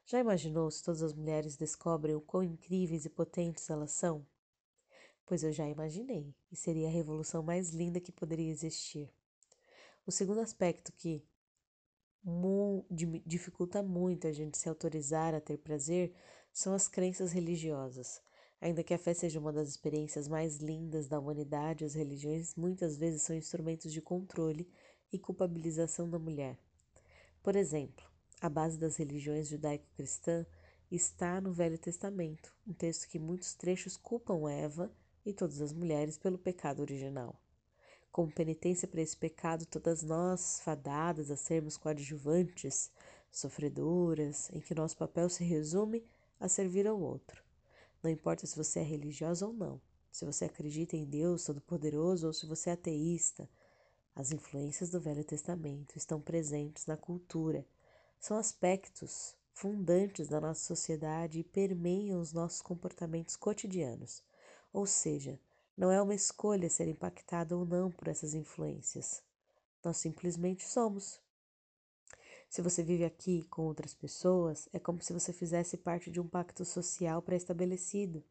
Já 0.06 0.20
imaginou 0.20 0.70
se 0.70 0.82
todas 0.82 1.02
as 1.02 1.12
mulheres 1.12 1.54
descobrem 1.54 2.14
o 2.14 2.20
quão 2.22 2.42
incríveis 2.42 3.04
e 3.04 3.10
potentes 3.10 3.68
elas 3.68 3.92
são? 3.92 4.26
Pois 5.26 5.42
eu 5.42 5.52
já 5.52 5.68
imaginei, 5.68 6.34
e 6.50 6.56
seria 6.56 6.88
a 6.88 6.90
revolução 6.90 7.42
mais 7.42 7.70
linda 7.70 8.00
que 8.00 8.12
poderia 8.12 8.50
existir. 8.50 9.10
O 10.06 10.12
segundo 10.12 10.40
aspecto 10.40 10.92
que 10.92 11.24
mu 12.22 12.86
dificulta 13.26 13.82
muito 13.82 14.26
a 14.26 14.32
gente 14.32 14.56
se 14.56 14.68
autorizar 14.68 15.34
a 15.34 15.40
ter 15.40 15.58
prazer 15.58 16.14
são 16.52 16.74
as 16.74 16.88
crenças 16.88 17.32
religiosas. 17.32 18.22
Ainda 18.60 18.82
que 18.82 18.94
a 18.94 18.98
fé 18.98 19.12
seja 19.12 19.38
uma 19.38 19.52
das 19.52 19.68
experiências 19.68 20.26
mais 20.26 20.56
lindas 20.56 21.06
da 21.06 21.18
humanidade, 21.18 21.84
as 21.84 21.94
religiões 21.94 22.54
muitas 22.54 22.96
vezes 22.96 23.22
são 23.22 23.36
instrumentos 23.36 23.92
de 23.92 24.00
controle 24.00 24.66
e 25.12 25.18
culpabilização 25.18 26.08
da 26.08 26.18
mulher. 26.18 26.58
Por 27.42 27.56
exemplo, 27.56 28.04
a 28.40 28.48
base 28.48 28.78
das 28.78 28.96
religiões 28.96 29.48
judaico-cristã 29.48 30.46
está 30.90 31.40
no 31.40 31.52
Velho 31.52 31.78
Testamento, 31.78 32.54
um 32.66 32.72
texto 32.72 33.08
que 33.08 33.18
muitos 33.18 33.54
trechos 33.54 33.96
culpam 33.96 34.50
Eva 34.50 34.90
e 35.24 35.32
todas 35.32 35.60
as 35.60 35.72
mulheres 35.72 36.18
pelo 36.18 36.38
pecado 36.38 36.80
original. 36.80 37.40
Como 38.12 38.32
penitência 38.32 38.86
para 38.86 39.00
esse 39.00 39.16
pecado, 39.16 39.66
todas 39.66 40.02
nós, 40.02 40.60
fadadas 40.60 41.30
a 41.30 41.36
sermos 41.36 41.76
coadjuvantes, 41.76 42.90
sofredoras, 43.30 44.48
em 44.52 44.60
que 44.60 44.74
nosso 44.74 44.96
papel 44.96 45.28
se 45.28 45.42
resume 45.42 46.04
a 46.38 46.48
servir 46.48 46.86
ao 46.86 47.00
outro. 47.00 47.42
Não 48.02 48.10
importa 48.10 48.46
se 48.46 48.56
você 48.56 48.80
é 48.80 48.82
religiosa 48.82 49.46
ou 49.46 49.52
não, 49.52 49.80
se 50.12 50.24
você 50.24 50.44
acredita 50.44 50.96
em 50.96 51.04
Deus 51.04 51.44
Todo-Poderoso 51.44 52.28
ou 52.28 52.32
se 52.32 52.46
você 52.46 52.70
é 52.70 52.74
ateísta, 52.74 53.48
as 54.14 54.30
influências 54.30 54.90
do 54.90 55.00
Velho 55.00 55.24
Testamento 55.24 55.96
estão 55.96 56.20
presentes 56.20 56.86
na 56.86 56.96
cultura. 56.96 57.66
São 58.20 58.36
aspectos 58.36 59.34
fundantes 59.52 60.28
da 60.28 60.40
nossa 60.40 60.60
sociedade 60.60 61.40
e 61.40 61.44
permeiam 61.44 62.20
os 62.20 62.32
nossos 62.32 62.62
comportamentos 62.62 63.34
cotidianos. 63.34 64.22
Ou 64.74 64.86
seja, 64.86 65.38
não 65.76 65.88
é 65.88 66.02
uma 66.02 66.16
escolha 66.16 66.68
ser 66.68 66.88
impactada 66.88 67.56
ou 67.56 67.64
não 67.64 67.92
por 67.92 68.08
essas 68.08 68.34
influências. 68.34 69.22
Nós 69.84 69.98
simplesmente 69.98 70.64
somos. 70.64 71.20
Se 72.50 72.60
você 72.60 72.82
vive 72.82 73.04
aqui 73.04 73.44
com 73.44 73.62
outras 73.62 73.94
pessoas, 73.94 74.68
é 74.72 74.80
como 74.80 75.00
se 75.00 75.12
você 75.12 75.32
fizesse 75.32 75.76
parte 75.76 76.10
de 76.10 76.20
um 76.20 76.26
pacto 76.26 76.64
social 76.64 77.22
pré-estabelecido. 77.22 78.24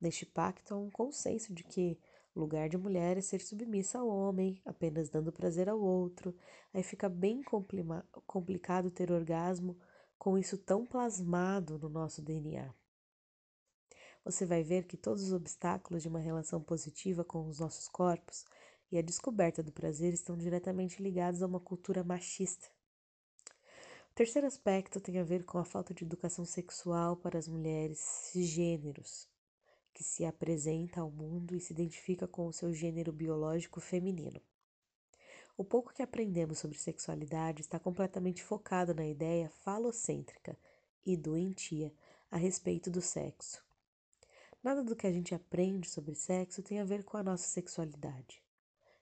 Neste 0.00 0.26
pacto 0.26 0.74
há 0.74 0.76
um 0.76 0.90
consenso 0.90 1.54
de 1.54 1.62
que 1.62 1.96
o 2.34 2.40
lugar 2.40 2.68
de 2.68 2.76
mulher 2.76 3.16
é 3.16 3.20
ser 3.20 3.40
submissa 3.40 4.00
ao 4.00 4.08
homem, 4.08 4.60
apenas 4.64 5.08
dando 5.08 5.30
prazer 5.30 5.68
ao 5.68 5.80
outro. 5.80 6.34
Aí 6.74 6.82
fica 6.82 7.08
bem 7.08 7.44
complicado 8.26 8.90
ter 8.90 9.12
orgasmo 9.12 9.78
com 10.18 10.36
isso 10.36 10.58
tão 10.58 10.84
plasmado 10.84 11.78
no 11.78 11.88
nosso 11.88 12.20
DNA 12.20 12.74
você 14.24 14.44
vai 14.44 14.62
ver 14.62 14.84
que 14.84 14.96
todos 14.96 15.24
os 15.24 15.32
obstáculos 15.32 16.02
de 16.02 16.08
uma 16.08 16.18
relação 16.18 16.60
positiva 16.62 17.24
com 17.24 17.46
os 17.48 17.58
nossos 17.58 17.88
corpos 17.88 18.44
e 18.92 18.98
a 18.98 19.02
descoberta 19.02 19.62
do 19.62 19.72
prazer 19.72 20.12
estão 20.12 20.36
diretamente 20.36 21.02
ligados 21.02 21.42
a 21.42 21.46
uma 21.46 21.60
cultura 21.60 22.04
machista. 22.04 22.68
O 24.10 24.14
terceiro 24.14 24.46
aspecto 24.46 25.00
tem 25.00 25.18
a 25.18 25.24
ver 25.24 25.44
com 25.44 25.58
a 25.58 25.64
falta 25.64 25.94
de 25.94 26.04
educação 26.04 26.44
sexual 26.44 27.16
para 27.16 27.38
as 27.38 27.48
mulheres 27.48 27.98
cisgêneros, 27.98 29.28
que 29.94 30.04
se 30.04 30.24
apresenta 30.24 31.00
ao 31.00 31.10
mundo 31.10 31.54
e 31.54 31.60
se 31.60 31.72
identifica 31.72 32.26
com 32.26 32.46
o 32.46 32.52
seu 32.52 32.72
gênero 32.72 33.12
biológico 33.12 33.80
feminino. 33.80 34.40
O 35.56 35.64
pouco 35.64 35.92
que 35.92 36.02
aprendemos 36.02 36.58
sobre 36.58 36.78
sexualidade 36.78 37.60
está 37.60 37.78
completamente 37.78 38.42
focado 38.42 38.94
na 38.94 39.06
ideia 39.06 39.48
falocêntrica 39.48 40.58
e 41.04 41.16
doentia 41.16 41.92
a 42.30 42.36
respeito 42.36 42.90
do 42.90 43.00
sexo. 43.00 43.69
Nada 44.62 44.84
do 44.84 44.94
que 44.94 45.06
a 45.06 45.12
gente 45.12 45.34
aprende 45.34 45.88
sobre 45.88 46.14
sexo 46.14 46.62
tem 46.62 46.80
a 46.80 46.84
ver 46.84 47.02
com 47.02 47.16
a 47.16 47.22
nossa 47.22 47.48
sexualidade. 47.48 48.42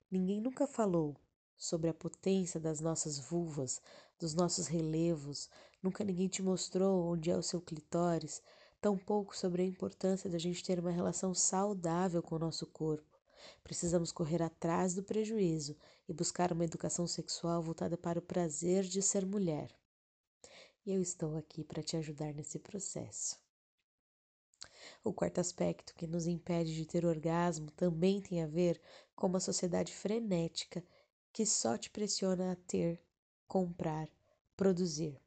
Ninguém 0.08 0.40
nunca 0.40 0.68
falou 0.68 1.16
sobre 1.56 1.90
a 1.90 1.94
potência 1.94 2.60
das 2.60 2.80
nossas 2.80 3.18
vulvas, 3.18 3.82
dos 4.20 4.34
nossos 4.34 4.68
relevos, 4.68 5.50
nunca 5.82 6.04
ninguém 6.04 6.28
te 6.28 6.42
mostrou 6.42 7.10
onde 7.12 7.28
é 7.28 7.36
o 7.36 7.42
seu 7.42 7.60
clitóris, 7.60 8.40
tampouco 8.80 9.36
sobre 9.36 9.62
a 9.62 9.66
importância 9.66 10.30
da 10.30 10.38
gente 10.38 10.62
ter 10.62 10.78
uma 10.78 10.92
relação 10.92 11.34
saudável 11.34 12.22
com 12.22 12.36
o 12.36 12.38
nosso 12.38 12.64
corpo. 12.66 13.18
Precisamos 13.64 14.12
correr 14.12 14.40
atrás 14.40 14.94
do 14.94 15.02
prejuízo 15.02 15.76
e 16.08 16.12
buscar 16.12 16.52
uma 16.52 16.64
educação 16.64 17.06
sexual 17.08 17.60
voltada 17.60 17.96
para 17.96 18.20
o 18.20 18.22
prazer 18.22 18.84
de 18.84 19.02
ser 19.02 19.26
mulher. 19.26 19.76
e 20.86 20.92
eu 20.92 21.02
estou 21.02 21.36
aqui 21.36 21.64
para 21.64 21.82
te 21.82 21.96
ajudar 21.96 22.32
nesse 22.32 22.58
processo. 22.60 23.47
O 25.08 25.12
quarto 25.14 25.38
aspecto 25.40 25.94
que 25.94 26.06
nos 26.06 26.26
impede 26.26 26.74
de 26.74 26.84
ter 26.84 27.06
orgasmo 27.06 27.70
também 27.70 28.20
tem 28.20 28.42
a 28.42 28.46
ver 28.46 28.78
com 29.16 29.26
uma 29.26 29.40
sociedade 29.40 29.90
frenética 29.90 30.84
que 31.32 31.46
só 31.46 31.78
te 31.78 31.88
pressiona 31.88 32.52
a 32.52 32.56
ter, 32.56 33.00
comprar, 33.46 34.06
produzir. 34.54 35.18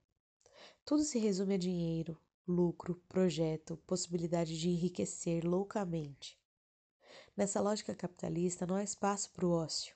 Tudo 0.85 1.03
se 1.03 1.17
resume 1.17 1.55
a 1.55 1.57
dinheiro, 1.57 2.15
lucro, 2.47 3.01
projeto, 3.09 3.75
possibilidade 3.87 4.55
de 4.55 4.69
enriquecer 4.69 5.43
loucamente. 5.43 6.39
Nessa 7.35 7.59
lógica 7.59 7.95
capitalista 7.95 8.67
não 8.67 8.75
há 8.75 8.83
espaço 8.83 9.31
para 9.31 9.47
o 9.47 9.51
ócio, 9.51 9.95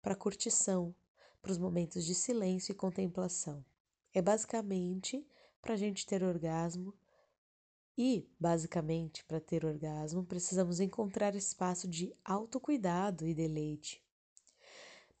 para 0.00 0.12
a 0.12 0.16
curtição, 0.16 0.94
para 1.42 1.50
os 1.50 1.58
momentos 1.58 2.04
de 2.04 2.14
silêncio 2.14 2.70
e 2.70 2.76
contemplação. 2.76 3.64
É 4.14 4.22
basicamente 4.22 5.26
para 5.60 5.74
a 5.74 5.76
gente 5.76 6.06
ter 6.06 6.22
orgasmo 6.22 6.94
e, 7.98 8.30
basicamente, 8.38 9.24
para 9.24 9.40
ter 9.40 9.64
orgasmo, 9.64 10.24
precisamos 10.24 10.78
encontrar 10.78 11.34
espaço 11.34 11.88
de 11.88 12.14
autocuidado 12.24 13.26
e 13.26 13.34
deleite. 13.34 14.00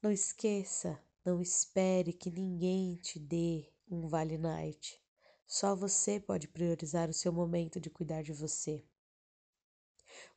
Não 0.00 0.12
esqueça, 0.12 0.96
não 1.24 1.42
espere 1.42 2.12
que 2.12 2.30
ninguém 2.30 2.94
te 2.94 3.18
dê 3.18 3.68
um 3.90 4.06
Vale 4.06 4.38
Night. 4.38 5.02
Só 5.44 5.74
você 5.74 6.20
pode 6.20 6.46
priorizar 6.46 7.10
o 7.10 7.12
seu 7.12 7.32
momento 7.32 7.80
de 7.80 7.90
cuidar 7.90 8.22
de 8.22 8.32
você. 8.32 8.84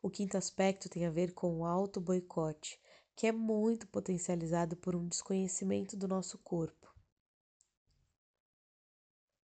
O 0.02 0.10
quinto 0.10 0.36
aspecto 0.36 0.90
tem 0.90 1.06
a 1.06 1.12
ver 1.12 1.34
com 1.34 1.60
o 1.60 1.66
auto-boicote, 1.66 2.80
que 3.16 3.28
é 3.28 3.32
muito 3.32 3.86
potencializado 3.86 4.76
por 4.76 4.96
um 4.96 5.08
desconhecimento 5.08 5.96
do 5.96 6.08
nosso 6.08 6.40
corpo. 6.40 6.91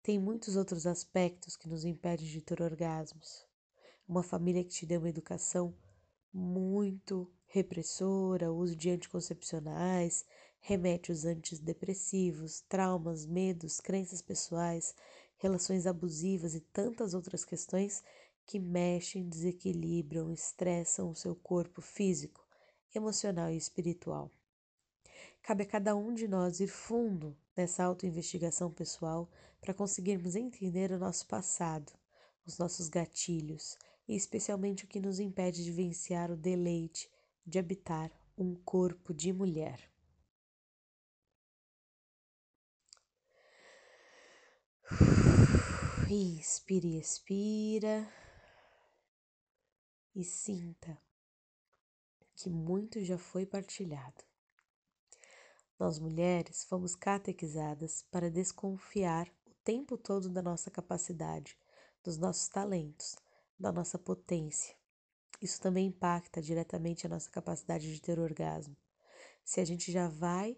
Tem 0.06 0.20
muitos 0.20 0.54
outros 0.54 0.86
aspectos 0.86 1.56
que 1.56 1.68
nos 1.68 1.84
impedem 1.84 2.28
de 2.28 2.40
ter 2.40 2.62
orgasmos. 2.62 3.44
Uma 4.06 4.22
família 4.22 4.62
que 4.62 4.70
te 4.70 4.86
deu 4.86 5.00
uma 5.00 5.08
educação 5.08 5.75
muito 6.32 7.28
repressora, 7.48 8.52
uso 8.52 8.76
de 8.76 8.88
anticoncepcionais, 8.88 10.25
remédios 10.60 11.25
antidepressivos, 11.25 12.60
traumas, 12.68 13.26
medos, 13.26 13.80
crenças 13.80 14.22
pessoais, 14.22 14.94
relações 15.38 15.88
abusivas 15.88 16.54
e 16.54 16.60
tantas 16.60 17.12
outras 17.12 17.44
questões 17.44 18.00
que 18.46 18.60
mexem, 18.60 19.28
desequilibram, 19.28 20.30
estressam 20.30 21.10
o 21.10 21.16
seu 21.16 21.34
corpo 21.34 21.82
físico, 21.82 22.46
emocional 22.94 23.50
e 23.50 23.56
espiritual. 23.56 24.30
Cabe 25.42 25.62
a 25.62 25.66
cada 25.66 25.94
um 25.94 26.12
de 26.12 26.26
nós 26.26 26.61
ir 26.61 26.68
fundo 26.68 27.37
nessa 27.56 27.85
autoinvestigação 27.85 28.70
pessoal 28.70 29.30
para 29.61 29.75
conseguirmos 29.75 30.35
entender 30.35 30.90
o 30.92 30.99
nosso 30.99 31.26
passado, 31.26 31.92
os 32.46 32.58
nossos 32.58 32.88
gatilhos 32.88 33.76
e 34.08 34.14
especialmente 34.14 34.85
o 34.85 34.88
que 34.88 35.00
nos 35.00 35.18
impede 35.18 35.64
de 35.64 35.70
vivenciar 35.70 36.30
o 36.30 36.37
deleite 36.37 37.11
de 37.44 37.58
habitar 37.58 38.11
um 38.37 38.54
corpo 38.54 39.14
de 39.14 39.32
mulher. 39.32 39.90
Inspire, 46.08 46.99
expira 46.99 48.08
e 50.14 50.23
sinta 50.23 50.96
que 52.37 52.49
muito 52.49 53.02
já 53.04 53.18
foi 53.18 53.44
partilhado. 53.44 54.25
Nós 55.78 55.99
mulheres 55.99 56.64
fomos 56.64 56.95
catequizadas 56.95 58.02
para 58.11 58.30
desconfiar 58.30 59.28
o 59.47 59.52
tempo 59.62 59.99
todo 59.99 60.30
da 60.30 60.40
nossa 60.40 60.71
capacidade, 60.71 61.54
dos 62.02 62.16
nossos 62.16 62.49
talentos, 62.49 63.14
da 63.61 63.70
nossa 63.70 63.98
potência. 63.98 64.74
Isso 65.38 65.61
também 65.61 65.88
impacta 65.88 66.40
diretamente 66.40 67.05
a 67.05 67.11
nossa 67.11 67.31
capacidade 67.31 67.92
de 67.92 68.00
ter 68.00 68.18
orgasmo. 68.18 68.74
Se 69.44 69.61
a 69.61 69.66
gente 69.66 69.92
já 69.92 70.09
vai 70.09 70.57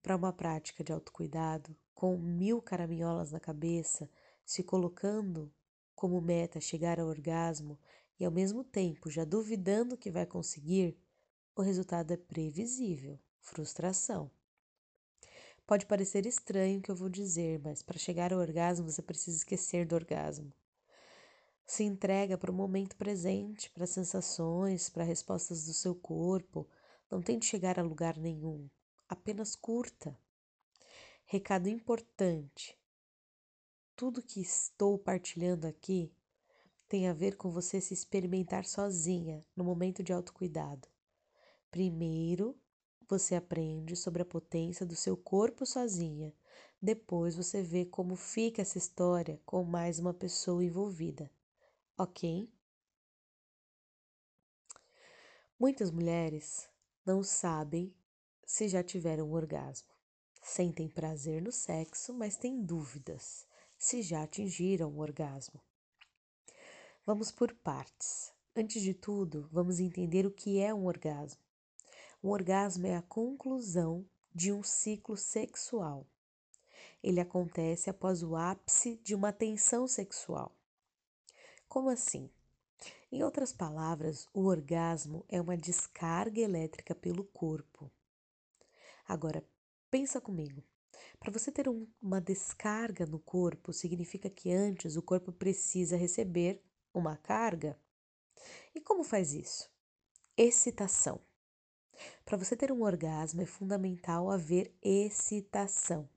para 0.00 0.14
uma 0.14 0.32
prática 0.32 0.84
de 0.84 0.92
autocuidado, 0.92 1.76
com 1.92 2.16
mil 2.16 2.62
caraminholas 2.62 3.32
na 3.32 3.40
cabeça, 3.40 4.08
se 4.44 4.62
colocando 4.62 5.52
como 5.92 6.20
meta 6.20 6.60
chegar 6.60 7.00
ao 7.00 7.08
orgasmo 7.08 7.76
e 8.18 8.24
ao 8.24 8.30
mesmo 8.30 8.62
tempo 8.62 9.10
já 9.10 9.24
duvidando 9.24 9.98
que 9.98 10.10
vai 10.10 10.24
conseguir, 10.24 10.96
o 11.56 11.62
resultado 11.62 12.12
é 12.12 12.16
previsível 12.16 13.18
frustração. 13.40 14.30
Pode 15.66 15.86
parecer 15.86 16.26
estranho 16.26 16.78
o 16.78 16.82
que 16.82 16.90
eu 16.90 16.96
vou 16.96 17.08
dizer, 17.08 17.60
mas 17.60 17.82
para 17.82 17.98
chegar 17.98 18.32
ao 18.32 18.40
orgasmo 18.40 18.90
você 18.90 19.00
precisa 19.00 19.36
esquecer 19.36 19.86
do 19.86 19.94
orgasmo. 19.94 20.52
Se 21.64 21.84
entrega 21.84 22.36
para 22.36 22.50
o 22.50 22.54
momento 22.54 22.96
presente, 22.96 23.70
para 23.70 23.86
sensações, 23.86 24.88
para 24.88 25.04
respostas 25.04 25.66
do 25.66 25.72
seu 25.72 25.94
corpo. 25.94 26.68
Não 27.08 27.22
tente 27.22 27.46
chegar 27.46 27.78
a 27.78 27.82
lugar 27.82 28.16
nenhum, 28.16 28.68
apenas 29.08 29.54
curta. 29.54 30.18
Recado 31.24 31.68
importante: 31.68 32.76
tudo 33.94 34.20
que 34.20 34.40
estou 34.40 34.98
partilhando 34.98 35.68
aqui 35.68 36.12
tem 36.88 37.06
a 37.06 37.12
ver 37.12 37.36
com 37.36 37.48
você 37.48 37.80
se 37.80 37.94
experimentar 37.94 38.64
sozinha 38.64 39.40
no 39.54 39.62
momento 39.62 40.02
de 40.02 40.12
autocuidado. 40.12 40.88
Primeiro, 41.70 42.58
você 43.10 43.34
aprende 43.34 43.96
sobre 43.96 44.22
a 44.22 44.24
potência 44.24 44.86
do 44.86 44.94
seu 44.94 45.16
corpo 45.16 45.66
sozinha. 45.66 46.32
Depois 46.80 47.34
você 47.34 47.60
vê 47.60 47.84
como 47.84 48.14
fica 48.14 48.62
essa 48.62 48.78
história 48.78 49.40
com 49.44 49.64
mais 49.64 49.98
uma 49.98 50.14
pessoa 50.14 50.64
envolvida. 50.64 51.28
Ok? 51.98 52.48
Muitas 55.58 55.90
mulheres 55.90 56.68
não 57.04 57.22
sabem 57.22 57.94
se 58.46 58.68
já 58.68 58.82
tiveram 58.82 59.28
um 59.28 59.34
orgasmo. 59.34 59.90
Sentem 60.40 60.88
prazer 60.88 61.42
no 61.42 61.52
sexo, 61.52 62.14
mas 62.14 62.36
têm 62.36 62.62
dúvidas 62.62 63.44
se 63.76 64.02
já 64.02 64.22
atingiram 64.22 64.90
o 64.92 65.00
orgasmo. 65.00 65.60
Vamos 67.04 67.32
por 67.32 67.52
partes. 67.54 68.32
Antes 68.54 68.82
de 68.82 68.94
tudo, 68.94 69.48
vamos 69.50 69.80
entender 69.80 70.26
o 70.26 70.30
que 70.30 70.60
é 70.60 70.72
um 70.72 70.86
orgasmo. 70.86 71.49
Um 72.22 72.28
orgasmo 72.28 72.86
é 72.86 72.94
a 72.94 73.02
conclusão 73.02 74.06
de 74.34 74.52
um 74.52 74.62
ciclo 74.62 75.16
sexual. 75.16 76.06
Ele 77.02 77.18
acontece 77.18 77.88
após 77.88 78.22
o 78.22 78.36
ápice 78.36 78.96
de 79.02 79.14
uma 79.14 79.32
tensão 79.32 79.88
sexual. 79.88 80.54
Como 81.66 81.88
assim? 81.88 82.30
Em 83.10 83.22
outras 83.22 83.54
palavras, 83.54 84.28
o 84.34 84.44
orgasmo 84.44 85.24
é 85.30 85.40
uma 85.40 85.56
descarga 85.56 86.40
elétrica 86.40 86.94
pelo 86.94 87.24
corpo. 87.24 87.90
Agora, 89.08 89.42
pensa 89.90 90.20
comigo. 90.20 90.62
Para 91.18 91.32
você 91.32 91.50
ter 91.50 91.68
um, 91.70 91.86
uma 92.02 92.20
descarga 92.20 93.06
no 93.06 93.18
corpo, 93.18 93.72
significa 93.72 94.28
que 94.28 94.52
antes 94.52 94.94
o 94.94 95.02
corpo 95.02 95.32
precisa 95.32 95.96
receber 95.96 96.62
uma 96.92 97.16
carga. 97.16 97.80
E 98.74 98.80
como 98.80 99.04
faz 99.04 99.32
isso? 99.32 99.70
Excitação. 100.36 101.20
Para 102.24 102.36
você 102.36 102.56
ter 102.56 102.70
um 102.72 102.82
orgasmo 102.82 103.42
é 103.42 103.46
fundamental 103.46 104.30
haver 104.30 104.74
excitação. 104.82 106.08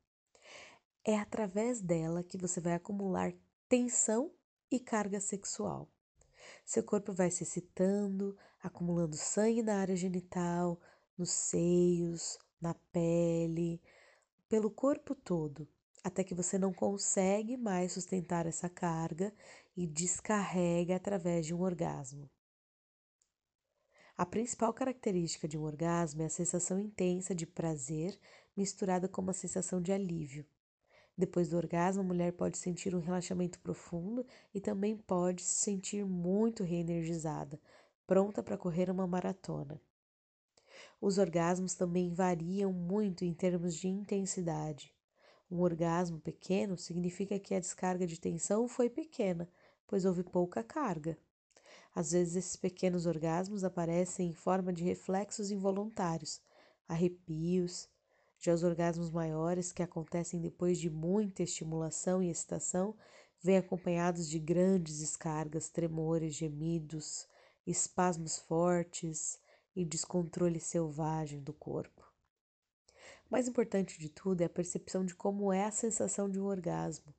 É 1.03 1.17
através 1.17 1.81
dela 1.81 2.23
que 2.23 2.37
você 2.37 2.61
vai 2.61 2.73
acumular 2.73 3.33
tensão 3.67 4.31
e 4.71 4.79
carga 4.79 5.19
sexual. 5.19 5.89
Seu 6.65 6.83
corpo 6.83 7.11
vai 7.13 7.29
se 7.29 7.43
excitando, 7.43 8.37
acumulando 8.61 9.15
sangue 9.15 9.61
na 9.61 9.79
área 9.79 9.95
genital, 9.95 10.79
nos 11.17 11.31
seios, 11.31 12.37
na 12.61 12.73
pele, 12.91 13.81
pelo 14.47 14.71
corpo 14.71 15.13
todo, 15.13 15.67
até 16.03 16.23
que 16.23 16.33
você 16.33 16.57
não 16.57 16.73
consegue 16.73 17.57
mais 17.57 17.93
sustentar 17.93 18.45
essa 18.45 18.69
carga 18.69 19.33
e 19.75 19.85
descarrega 19.85 20.95
através 20.95 21.45
de 21.45 21.53
um 21.53 21.61
orgasmo. 21.61 22.29
A 24.15 24.27
principal 24.27 24.71
característica 24.71 25.47
de 25.47 25.57
um 25.57 25.63
orgasmo 25.63 26.21
é 26.21 26.25
a 26.25 26.29
sensação 26.29 26.79
intensa 26.79 27.33
de 27.33 27.47
prazer 27.47 28.15
misturada 28.55 29.07
com 29.07 29.23
uma 29.23 29.33
sensação 29.33 29.81
de 29.81 29.91
alívio. 29.91 30.45
Depois 31.17 31.49
do 31.49 31.57
orgasmo, 31.57 32.03
a 32.03 32.05
mulher 32.05 32.31
pode 32.33 32.59
sentir 32.59 32.93
um 32.93 32.99
relaxamento 32.99 33.59
profundo 33.59 34.23
e 34.53 34.61
também 34.61 34.95
pode 34.95 35.41
se 35.41 35.55
sentir 35.55 36.05
muito 36.05 36.63
reenergizada, 36.63 37.59
pronta 38.05 38.43
para 38.43 38.57
correr 38.57 38.87
uma 38.91 39.07
maratona. 39.07 39.81
Os 41.01 41.17
orgasmos 41.17 41.73
também 41.73 42.13
variam 42.13 42.71
muito 42.71 43.25
em 43.25 43.33
termos 43.33 43.75
de 43.75 43.87
intensidade. 43.87 44.93
Um 45.49 45.59
orgasmo 45.61 46.19
pequeno 46.19 46.77
significa 46.77 47.39
que 47.39 47.55
a 47.55 47.59
descarga 47.59 48.05
de 48.05 48.19
tensão 48.19 48.67
foi 48.67 48.91
pequena, 48.91 49.49
pois 49.87 50.05
houve 50.05 50.23
pouca 50.23 50.63
carga. 50.63 51.17
Às 51.95 52.11
vezes, 52.11 52.35
esses 52.35 52.55
pequenos 52.55 53.05
orgasmos 53.05 53.63
aparecem 53.63 54.29
em 54.29 54.33
forma 54.33 54.73
de 54.73 54.83
reflexos 54.83 55.51
involuntários, 55.51 56.41
arrepios, 56.87 57.87
Já 58.39 58.53
os 58.53 58.63
orgasmos 58.63 59.09
maiores, 59.09 59.71
que 59.71 59.81
acontecem 59.81 60.41
depois 60.41 60.77
de 60.77 60.89
muita 60.89 61.43
estimulação 61.43 62.21
e 62.21 62.29
excitação, 62.29 62.93
vêm 63.41 63.57
acompanhados 63.57 64.27
de 64.27 64.37
grandes 64.37 64.99
descargas, 64.99 65.69
tremores, 65.69 66.35
gemidos, 66.35 67.27
espasmos 67.65 68.39
fortes 68.39 69.39
e 69.75 69.85
descontrole 69.85 70.59
selvagem 70.59 71.41
do 71.41 71.53
corpo. 71.53 72.03
O 73.29 73.31
mais 73.31 73.47
importante 73.47 73.97
de 73.97 74.09
tudo 74.09 74.41
é 74.41 74.45
a 74.45 74.49
percepção 74.49 75.05
de 75.05 75.15
como 75.15 75.53
é 75.53 75.63
a 75.63 75.71
sensação 75.71 76.29
de 76.29 76.39
um 76.39 76.45
orgasmo, 76.45 77.13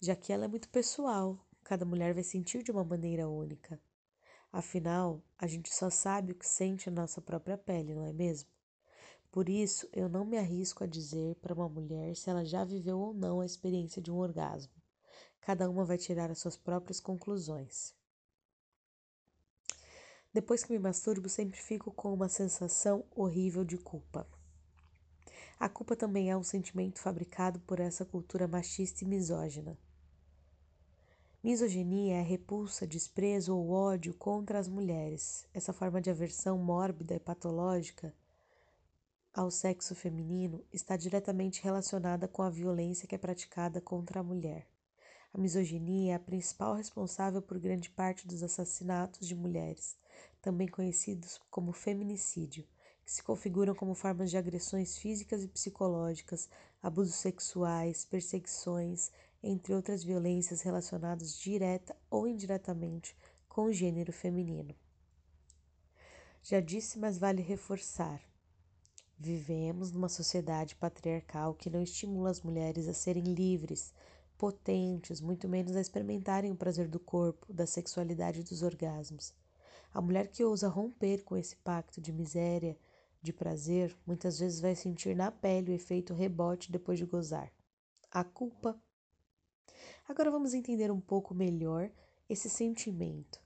já 0.00 0.14
que 0.14 0.32
ela 0.32 0.44
é 0.44 0.48
muito 0.48 0.68
pessoal, 0.68 1.44
cada 1.64 1.84
mulher 1.84 2.14
vai 2.14 2.22
sentir 2.22 2.62
de 2.62 2.70
uma 2.70 2.84
maneira 2.84 3.28
única. 3.28 3.80
Afinal, 4.52 5.22
a 5.38 5.46
gente 5.46 5.72
só 5.72 5.90
sabe 5.90 6.32
o 6.32 6.34
que 6.34 6.46
sente 6.48 6.88
na 6.90 7.02
nossa 7.02 7.20
própria 7.20 7.58
pele, 7.58 7.94
não 7.94 8.04
é 8.04 8.12
mesmo? 8.12 8.48
Por 9.30 9.48
isso, 9.48 9.88
eu 9.92 10.08
não 10.08 10.24
me 10.24 10.38
arrisco 10.38 10.82
a 10.82 10.86
dizer 10.86 11.36
para 11.36 11.54
uma 11.54 11.68
mulher 11.68 12.16
se 12.16 12.30
ela 12.30 12.44
já 12.44 12.64
viveu 12.64 12.98
ou 12.98 13.12
não 13.12 13.40
a 13.40 13.46
experiência 13.46 14.00
de 14.00 14.10
um 14.10 14.16
orgasmo. 14.16 14.72
Cada 15.40 15.68
uma 15.68 15.84
vai 15.84 15.98
tirar 15.98 16.30
as 16.30 16.38
suas 16.38 16.56
próprias 16.56 16.98
conclusões. 16.98 17.94
Depois 20.32 20.64
que 20.64 20.72
me 20.72 20.78
masturbo, 20.78 21.28
sempre 21.28 21.60
fico 21.60 21.90
com 21.90 22.12
uma 22.12 22.28
sensação 22.28 23.04
horrível 23.14 23.64
de 23.64 23.76
culpa. 23.76 24.26
A 25.58 25.68
culpa 25.68 25.96
também 25.96 26.30
é 26.30 26.36
um 26.36 26.42
sentimento 26.42 27.00
fabricado 27.00 27.60
por 27.60 27.80
essa 27.80 28.04
cultura 28.04 28.46
machista 28.46 29.04
e 29.04 29.06
misógina. 29.06 29.76
Misoginia 31.40 32.16
é 32.16 32.20
repulsa, 32.20 32.84
desprezo 32.84 33.56
ou 33.56 33.70
ódio 33.70 34.12
contra 34.12 34.58
as 34.58 34.66
mulheres. 34.66 35.46
Essa 35.54 35.72
forma 35.72 36.00
de 36.00 36.10
aversão 36.10 36.58
mórbida 36.58 37.14
e 37.14 37.20
patológica 37.20 38.12
ao 39.32 39.48
sexo 39.48 39.94
feminino 39.94 40.64
está 40.72 40.96
diretamente 40.96 41.62
relacionada 41.62 42.26
com 42.26 42.42
a 42.42 42.50
violência 42.50 43.06
que 43.06 43.14
é 43.14 43.18
praticada 43.18 43.80
contra 43.80 44.18
a 44.18 44.22
mulher. 44.22 44.66
A 45.32 45.38
misoginia 45.38 46.14
é 46.14 46.16
a 46.16 46.18
principal 46.18 46.74
responsável 46.74 47.40
por 47.40 47.56
grande 47.60 47.88
parte 47.88 48.26
dos 48.26 48.42
assassinatos 48.42 49.28
de 49.28 49.36
mulheres, 49.36 49.96
também 50.42 50.66
conhecidos 50.66 51.40
como 51.52 51.72
feminicídio, 51.72 52.66
que 53.04 53.12
se 53.12 53.22
configuram 53.22 53.76
como 53.76 53.94
formas 53.94 54.28
de 54.28 54.36
agressões 54.36 54.98
físicas 54.98 55.44
e 55.44 55.48
psicológicas, 55.48 56.48
abusos 56.82 57.14
sexuais, 57.14 58.04
perseguições, 58.04 59.12
entre 59.42 59.74
outras 59.74 60.02
violências 60.02 60.62
relacionadas 60.62 61.38
direta 61.38 61.96
ou 62.10 62.26
indiretamente 62.26 63.16
com 63.48 63.64
o 63.64 63.72
gênero 63.72 64.12
feminino. 64.12 64.74
Já 66.42 66.60
disse, 66.60 66.98
mas 66.98 67.18
vale 67.18 67.42
reforçar. 67.42 68.22
Vivemos 69.18 69.90
numa 69.90 70.08
sociedade 70.08 70.76
patriarcal 70.76 71.54
que 71.54 71.68
não 71.68 71.82
estimula 71.82 72.30
as 72.30 72.40
mulheres 72.40 72.86
a 72.86 72.94
serem 72.94 73.34
livres, 73.34 73.92
potentes, 74.38 75.20
muito 75.20 75.48
menos 75.48 75.74
a 75.74 75.80
experimentarem 75.80 76.52
o 76.52 76.56
prazer 76.56 76.86
do 76.86 77.00
corpo, 77.00 77.52
da 77.52 77.66
sexualidade 77.66 78.40
e 78.40 78.44
dos 78.44 78.62
orgasmos. 78.62 79.34
A 79.92 80.00
mulher 80.00 80.28
que 80.28 80.44
ousa 80.44 80.68
romper 80.68 81.24
com 81.24 81.36
esse 81.36 81.56
pacto 81.56 82.00
de 82.00 82.12
miséria, 82.12 82.78
de 83.20 83.32
prazer, 83.32 83.96
muitas 84.06 84.38
vezes 84.38 84.60
vai 84.60 84.76
sentir 84.76 85.16
na 85.16 85.32
pele 85.32 85.72
o 85.72 85.74
efeito 85.74 86.14
rebote 86.14 86.70
depois 86.70 86.98
de 86.98 87.04
gozar. 87.04 87.52
A 88.10 88.22
culpa. 88.22 88.80
Agora 90.08 90.30
vamos 90.30 90.54
entender 90.54 90.90
um 90.90 91.00
pouco 91.00 91.34
melhor 91.34 91.90
esse 92.28 92.48
sentimento. 92.48 93.40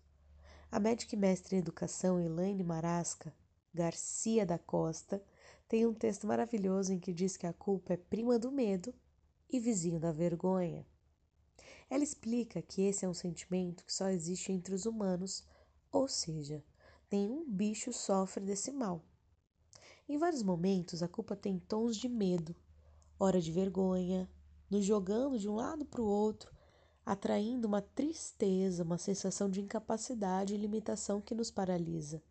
A 0.70 0.80
médica 0.80 1.14
e 1.14 1.18
mestre 1.18 1.56
em 1.56 1.58
educação 1.58 2.20
Elaine 2.20 2.62
Marasca 2.62 3.34
Garcia 3.74 4.44
da 4.44 4.58
Costa 4.58 5.24
tem 5.66 5.86
um 5.86 5.94
texto 5.94 6.26
maravilhoso 6.26 6.92
em 6.92 6.98
que 6.98 7.12
diz 7.12 7.38
que 7.38 7.46
a 7.46 7.52
culpa 7.52 7.94
é 7.94 7.96
prima 7.96 8.38
do 8.38 8.52
medo 8.52 8.94
e 9.48 9.58
vizinho 9.58 9.98
da 9.98 10.12
vergonha. 10.12 10.86
Ela 11.88 12.04
explica 12.04 12.60
que 12.60 12.82
esse 12.82 13.04
é 13.04 13.08
um 13.08 13.14
sentimento 13.14 13.84
que 13.84 13.92
só 13.92 14.08
existe 14.08 14.52
entre 14.52 14.74
os 14.74 14.84
humanos, 14.84 15.42
ou 15.90 16.06
seja, 16.06 16.62
nenhum 17.10 17.48
bicho 17.48 17.92
sofre 17.92 18.44
desse 18.44 18.70
mal. 18.70 19.02
Em 20.06 20.18
vários 20.18 20.42
momentos, 20.42 21.02
a 21.02 21.08
culpa 21.08 21.34
tem 21.34 21.58
tons 21.58 21.96
de 21.96 22.08
medo, 22.08 22.54
hora 23.18 23.40
de 23.40 23.50
vergonha, 23.50 24.28
nos 24.72 24.86
jogando 24.86 25.38
de 25.38 25.46
um 25.46 25.54
lado 25.54 25.84
para 25.84 26.00
o 26.00 26.06
outro, 26.06 26.50
atraindo 27.04 27.68
uma 27.68 27.82
tristeza, 27.82 28.82
uma 28.82 28.96
sensação 28.96 29.50
de 29.50 29.60
incapacidade 29.60 30.54
e 30.54 30.56
limitação 30.56 31.20
que 31.20 31.34
nos 31.34 31.50
paralisa. 31.50 32.22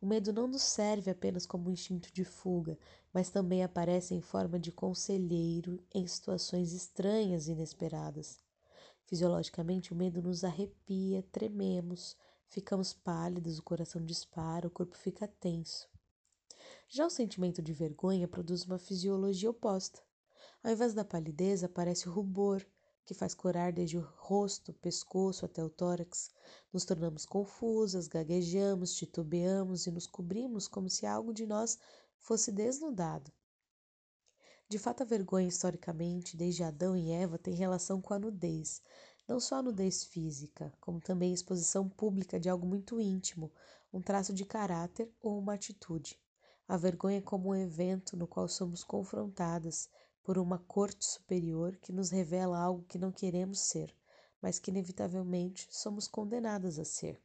O 0.00 0.06
medo 0.06 0.32
não 0.32 0.48
nos 0.48 0.62
serve 0.62 1.10
apenas 1.10 1.44
como 1.44 1.70
instinto 1.70 2.10
de 2.10 2.24
fuga, 2.24 2.78
mas 3.12 3.28
também 3.28 3.62
aparece 3.62 4.14
em 4.14 4.22
forma 4.22 4.58
de 4.58 4.72
conselheiro 4.72 5.78
em 5.94 6.06
situações 6.06 6.72
estranhas 6.72 7.48
e 7.48 7.52
inesperadas. 7.52 8.38
Fisiologicamente, 9.04 9.92
o 9.92 9.96
medo 9.96 10.22
nos 10.22 10.42
arrepia, 10.42 11.22
trememos, 11.30 12.16
ficamos 12.48 12.94
pálidos, 12.94 13.58
o 13.58 13.62
coração 13.62 14.02
dispara, 14.02 14.68
o 14.68 14.70
corpo 14.70 14.96
fica 14.96 15.28
tenso. 15.28 15.86
Já 16.88 17.04
o 17.04 17.10
sentimento 17.10 17.60
de 17.60 17.74
vergonha 17.74 18.26
produz 18.26 18.64
uma 18.64 18.78
fisiologia 18.78 19.50
oposta. 19.50 20.00
Ao 20.64 20.72
invés 20.72 20.94
da 20.94 21.04
palidez, 21.04 21.62
aparece 21.62 22.08
o 22.08 22.10
rubor, 22.10 22.64
que 23.04 23.12
faz 23.12 23.34
corar 23.34 23.70
desde 23.70 23.98
o 23.98 24.00
rosto, 24.16 24.72
pescoço 24.72 25.44
até 25.44 25.62
o 25.62 25.68
tórax. 25.68 26.30
Nos 26.72 26.86
tornamos 26.86 27.26
confusas, 27.26 28.08
gaguejamos, 28.08 28.94
titubeamos 28.94 29.86
e 29.86 29.90
nos 29.90 30.06
cobrimos 30.06 30.66
como 30.66 30.88
se 30.88 31.04
algo 31.04 31.34
de 31.34 31.44
nós 31.46 31.78
fosse 32.16 32.50
desnudado. 32.50 33.30
De 34.66 34.78
fato, 34.78 35.02
a 35.02 35.04
vergonha, 35.04 35.46
historicamente, 35.46 36.34
desde 36.34 36.62
Adão 36.62 36.96
e 36.96 37.12
Eva, 37.12 37.36
tem 37.36 37.54
relação 37.54 38.00
com 38.00 38.14
a 38.14 38.18
nudez. 38.18 38.80
Não 39.28 39.38
só 39.38 39.56
a 39.56 39.62
nudez 39.62 40.04
física, 40.04 40.72
como 40.80 40.98
também 40.98 41.32
a 41.32 41.34
exposição 41.34 41.90
pública 41.90 42.40
de 42.40 42.48
algo 42.48 42.66
muito 42.66 42.98
íntimo, 42.98 43.52
um 43.92 44.00
traço 44.00 44.32
de 44.32 44.46
caráter 44.46 45.12
ou 45.20 45.38
uma 45.38 45.52
atitude. 45.52 46.18
A 46.66 46.78
vergonha 46.78 47.18
é 47.18 47.20
como 47.20 47.50
um 47.50 47.54
evento 47.54 48.16
no 48.16 48.26
qual 48.26 48.48
somos 48.48 48.82
confrontadas 48.82 49.90
por 50.24 50.38
uma 50.38 50.58
corte 50.58 51.04
superior 51.04 51.76
que 51.76 51.92
nos 51.92 52.10
revela 52.10 52.58
algo 52.58 52.86
que 52.88 52.98
não 52.98 53.12
queremos 53.12 53.60
ser, 53.60 53.94
mas 54.40 54.58
que 54.58 54.70
inevitavelmente 54.70 55.68
somos 55.70 56.08
condenadas 56.08 56.78
a 56.78 56.84
ser. 56.84 57.22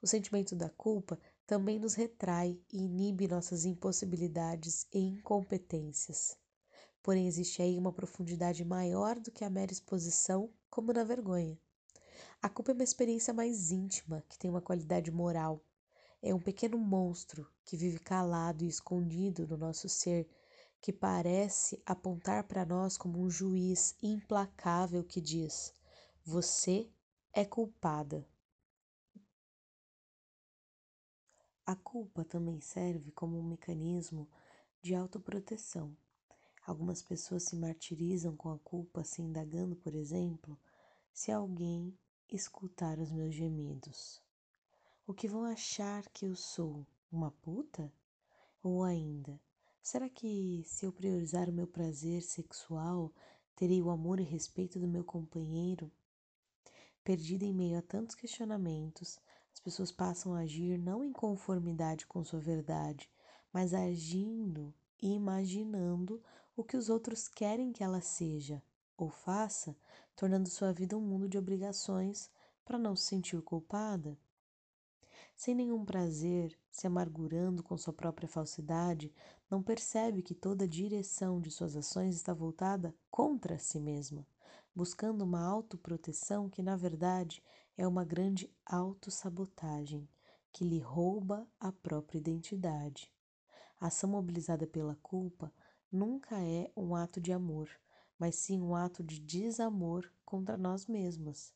O 0.00 0.06
sentimento 0.06 0.54
da 0.54 0.70
culpa 0.70 1.18
também 1.44 1.80
nos 1.80 1.94
retrai 1.94 2.58
e 2.72 2.84
inibe 2.84 3.26
nossas 3.26 3.64
impossibilidades 3.64 4.86
e 4.92 4.98
incompetências. 5.00 6.36
Porém, 7.02 7.26
existe 7.26 7.60
aí 7.60 7.76
uma 7.76 7.92
profundidade 7.92 8.64
maior 8.64 9.18
do 9.18 9.32
que 9.32 9.44
a 9.44 9.50
mera 9.50 9.72
exposição, 9.72 10.50
como 10.70 10.92
na 10.92 11.02
vergonha. 11.02 11.58
A 12.40 12.48
culpa 12.48 12.70
é 12.70 12.74
uma 12.74 12.84
experiência 12.84 13.34
mais 13.34 13.72
íntima, 13.72 14.24
que 14.28 14.38
tem 14.38 14.48
uma 14.48 14.60
qualidade 14.60 15.10
moral. 15.10 15.60
É 16.22 16.32
um 16.32 16.40
pequeno 16.40 16.78
monstro 16.78 17.48
que 17.64 17.76
vive 17.76 17.98
calado 17.98 18.64
e 18.64 18.68
escondido 18.68 19.48
no 19.48 19.56
nosso 19.56 19.88
ser, 19.88 20.28
que 20.82 20.92
parece 20.92 21.80
apontar 21.86 22.42
para 22.42 22.66
nós 22.66 22.98
como 22.98 23.20
um 23.20 23.30
juiz 23.30 23.96
implacável 24.02 25.04
que 25.04 25.20
diz: 25.20 25.72
Você 26.24 26.90
é 27.32 27.44
culpada. 27.44 28.28
A 31.64 31.76
culpa 31.76 32.24
também 32.24 32.60
serve 32.60 33.12
como 33.12 33.38
um 33.38 33.44
mecanismo 33.44 34.28
de 34.82 34.92
autoproteção. 34.92 35.96
Algumas 36.66 37.00
pessoas 37.00 37.44
se 37.44 37.54
martirizam 37.54 38.36
com 38.36 38.50
a 38.50 38.58
culpa, 38.58 39.04
se 39.04 39.22
indagando, 39.22 39.76
por 39.76 39.94
exemplo, 39.94 40.58
se 41.12 41.30
alguém 41.30 41.96
escutar 42.28 42.98
os 42.98 43.12
meus 43.12 43.32
gemidos. 43.32 44.20
O 45.06 45.14
que 45.14 45.28
vão 45.28 45.44
achar 45.44 46.08
que 46.08 46.26
eu 46.26 46.34
sou? 46.34 46.84
Uma 47.10 47.30
puta? 47.30 47.92
Ou 48.62 48.82
ainda, 48.82 49.40
será 49.82 50.08
que 50.08 50.62
se 50.64 50.86
eu 50.86 50.92
priorizar 50.92 51.48
o 51.48 51.52
meu 51.52 51.66
prazer 51.66 52.22
sexual, 52.22 53.12
terei 53.56 53.82
o 53.82 53.90
amor 53.90 54.20
e 54.20 54.22
respeito 54.22 54.78
do 54.78 54.86
meu 54.86 55.04
companheiro? 55.04 55.90
Perdida 57.04 57.44
em 57.44 57.52
meio 57.52 57.78
a 57.78 57.82
tantos 57.82 58.14
questionamentos, 58.14 59.18
as 59.52 59.60
pessoas 59.60 59.90
passam 59.90 60.34
a 60.34 60.40
agir 60.40 60.78
não 60.78 61.04
em 61.04 61.12
conformidade 61.12 62.06
com 62.06 62.24
sua 62.24 62.40
verdade, 62.40 63.10
mas 63.52 63.74
agindo 63.74 64.72
e 65.00 65.12
imaginando 65.12 66.22
o 66.56 66.62
que 66.62 66.76
os 66.76 66.88
outros 66.88 67.28
querem 67.28 67.72
que 67.72 67.82
ela 67.82 68.00
seja 68.00 68.62
ou 68.96 69.10
faça, 69.10 69.76
tornando 70.14 70.48
sua 70.48 70.72
vida 70.72 70.96
um 70.96 71.00
mundo 71.00 71.28
de 71.28 71.36
obrigações 71.36 72.30
para 72.64 72.78
não 72.78 72.94
se 72.94 73.06
sentir 73.06 73.42
culpada. 73.42 74.16
Sem 75.34 75.54
nenhum 75.54 75.84
prazer, 75.84 76.56
se 76.70 76.86
amargurando 76.86 77.62
com 77.62 77.76
sua 77.76 77.92
própria 77.92 78.28
falsidade, 78.28 79.12
não 79.50 79.62
percebe 79.62 80.22
que 80.22 80.34
toda 80.34 80.64
a 80.64 80.68
direção 80.68 81.40
de 81.40 81.50
suas 81.50 81.76
ações 81.76 82.14
está 82.14 82.32
voltada 82.32 82.94
contra 83.10 83.58
si 83.58 83.80
mesma, 83.80 84.26
buscando 84.74 85.22
uma 85.22 85.44
autoproteção 85.44 86.48
que, 86.48 86.62
na 86.62 86.76
verdade, 86.76 87.42
é 87.76 87.86
uma 87.86 88.04
grande 88.04 88.50
autossabotagem 88.64 90.08
que 90.52 90.64
lhe 90.64 90.78
rouba 90.78 91.48
a 91.58 91.72
própria 91.72 92.18
identidade. 92.18 93.10
A 93.80 93.86
ação 93.86 94.10
mobilizada 94.10 94.66
pela 94.66 94.94
culpa 95.02 95.52
nunca 95.90 96.40
é 96.40 96.70
um 96.76 96.94
ato 96.94 97.20
de 97.20 97.32
amor, 97.32 97.68
mas 98.18 98.36
sim 98.36 98.60
um 98.60 98.76
ato 98.76 99.02
de 99.02 99.18
desamor 99.18 100.08
contra 100.24 100.56
nós 100.56 100.86
mesmas. 100.86 101.52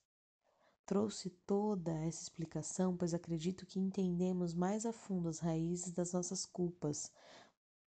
Trouxe 0.87 1.31
toda 1.45 1.93
essa 2.05 2.23
explicação, 2.23 2.97
pois 2.97 3.13
acredito 3.13 3.67
que 3.67 3.81
entendemos 3.81 4.55
mais 4.55 4.87
a 4.87 4.93
fundo 4.93 5.29
as 5.29 5.41
raízes 5.41 5.93
das 5.93 6.13
nossas 6.13 6.47
culpas, 6.47 7.11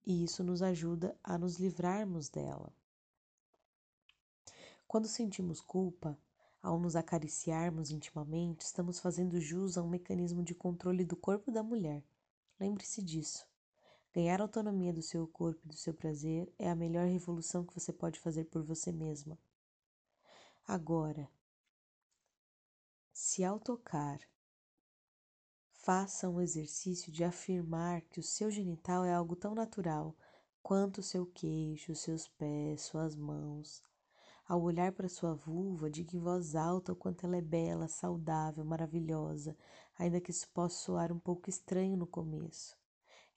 e 0.05 0.25
isso 0.25 0.43
nos 0.43 0.61
ajuda 0.61 1.17
a 1.23 1.37
nos 1.37 1.57
livrarmos 1.57 2.27
dela. 2.27 2.73
Quando 4.85 5.07
sentimos 5.07 5.61
culpa, 5.61 6.19
ao 6.61 6.77
nos 6.77 6.97
acariciarmos 6.97 7.89
intimamente, 7.89 8.65
estamos 8.65 8.99
fazendo 8.99 9.39
jus 9.39 9.77
a 9.77 9.81
um 9.81 9.87
mecanismo 9.87 10.43
de 10.43 10.53
controle 10.53 11.05
do 11.05 11.15
corpo 11.15 11.53
da 11.53 11.63
mulher. 11.63 12.03
Lembre-se 12.59 13.01
disso. 13.01 13.47
Ganhar 14.13 14.41
autonomia 14.41 14.91
do 14.91 15.01
seu 15.01 15.25
corpo 15.25 15.61
e 15.63 15.69
do 15.69 15.77
seu 15.77 15.93
prazer 15.93 16.53
é 16.59 16.69
a 16.69 16.75
melhor 16.75 17.07
revolução 17.07 17.63
que 17.63 17.73
você 17.73 17.93
pode 17.93 18.19
fazer 18.19 18.43
por 18.45 18.61
você 18.61 18.91
mesma. 18.91 19.39
Agora, 20.67 21.29
se 23.21 23.43
ao 23.43 23.59
tocar, 23.59 24.17
faça 25.73 26.29
um 26.29 26.39
exercício 26.39 27.11
de 27.11 27.21
afirmar 27.21 27.99
que 28.03 28.21
o 28.21 28.23
seu 28.23 28.49
genital 28.49 29.03
é 29.03 29.13
algo 29.13 29.35
tão 29.35 29.53
natural 29.53 30.15
quanto 30.63 30.99
o 30.99 31.03
seu 31.03 31.25
queixo, 31.25 31.93
seus 31.93 32.29
pés, 32.29 32.83
suas 32.83 33.17
mãos. 33.17 33.83
Ao 34.47 34.61
olhar 34.61 34.93
para 34.93 35.09
sua 35.09 35.33
vulva, 35.33 35.89
diga 35.89 36.15
em 36.15 36.19
voz 36.19 36.55
alta 36.55 36.93
o 36.93 36.95
quanto 36.95 37.25
ela 37.25 37.35
é 37.35 37.41
bela, 37.41 37.89
saudável, 37.89 38.63
maravilhosa, 38.63 39.53
ainda 39.97 40.21
que 40.21 40.31
isso 40.31 40.47
possa 40.53 40.77
soar 40.77 41.11
um 41.11 41.19
pouco 41.19 41.49
estranho 41.49 41.97
no 41.97 42.07
começo. 42.07 42.77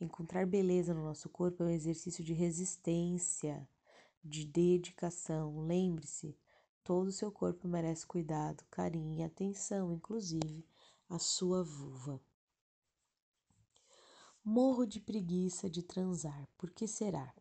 Encontrar 0.01 0.47
beleza 0.47 0.95
no 0.95 1.03
nosso 1.03 1.29
corpo 1.29 1.65
é 1.65 1.67
um 1.67 1.71
exercício 1.71 2.23
de 2.23 2.33
resistência, 2.33 3.69
de 4.23 4.47
dedicação. 4.47 5.59
Lembre-se, 5.59 6.39
Todo 6.85 7.07
o 7.07 7.13
seu 7.13 7.31
corpo 7.31 7.69
merece 7.69 8.05
cuidado, 8.05 8.65
carinho 8.69 9.15
e 9.15 9.23
atenção, 9.23 9.93
inclusive 9.93 10.67
a 11.09 11.19
sua 11.19 11.63
vulva. 11.63 12.21
Morro 14.45 14.85
de 14.85 15.01
preguiça 15.01 15.71
de 15.71 15.81
transar. 15.81 16.49
Por 16.59 16.73
que 16.73 16.89
será? 16.89 17.33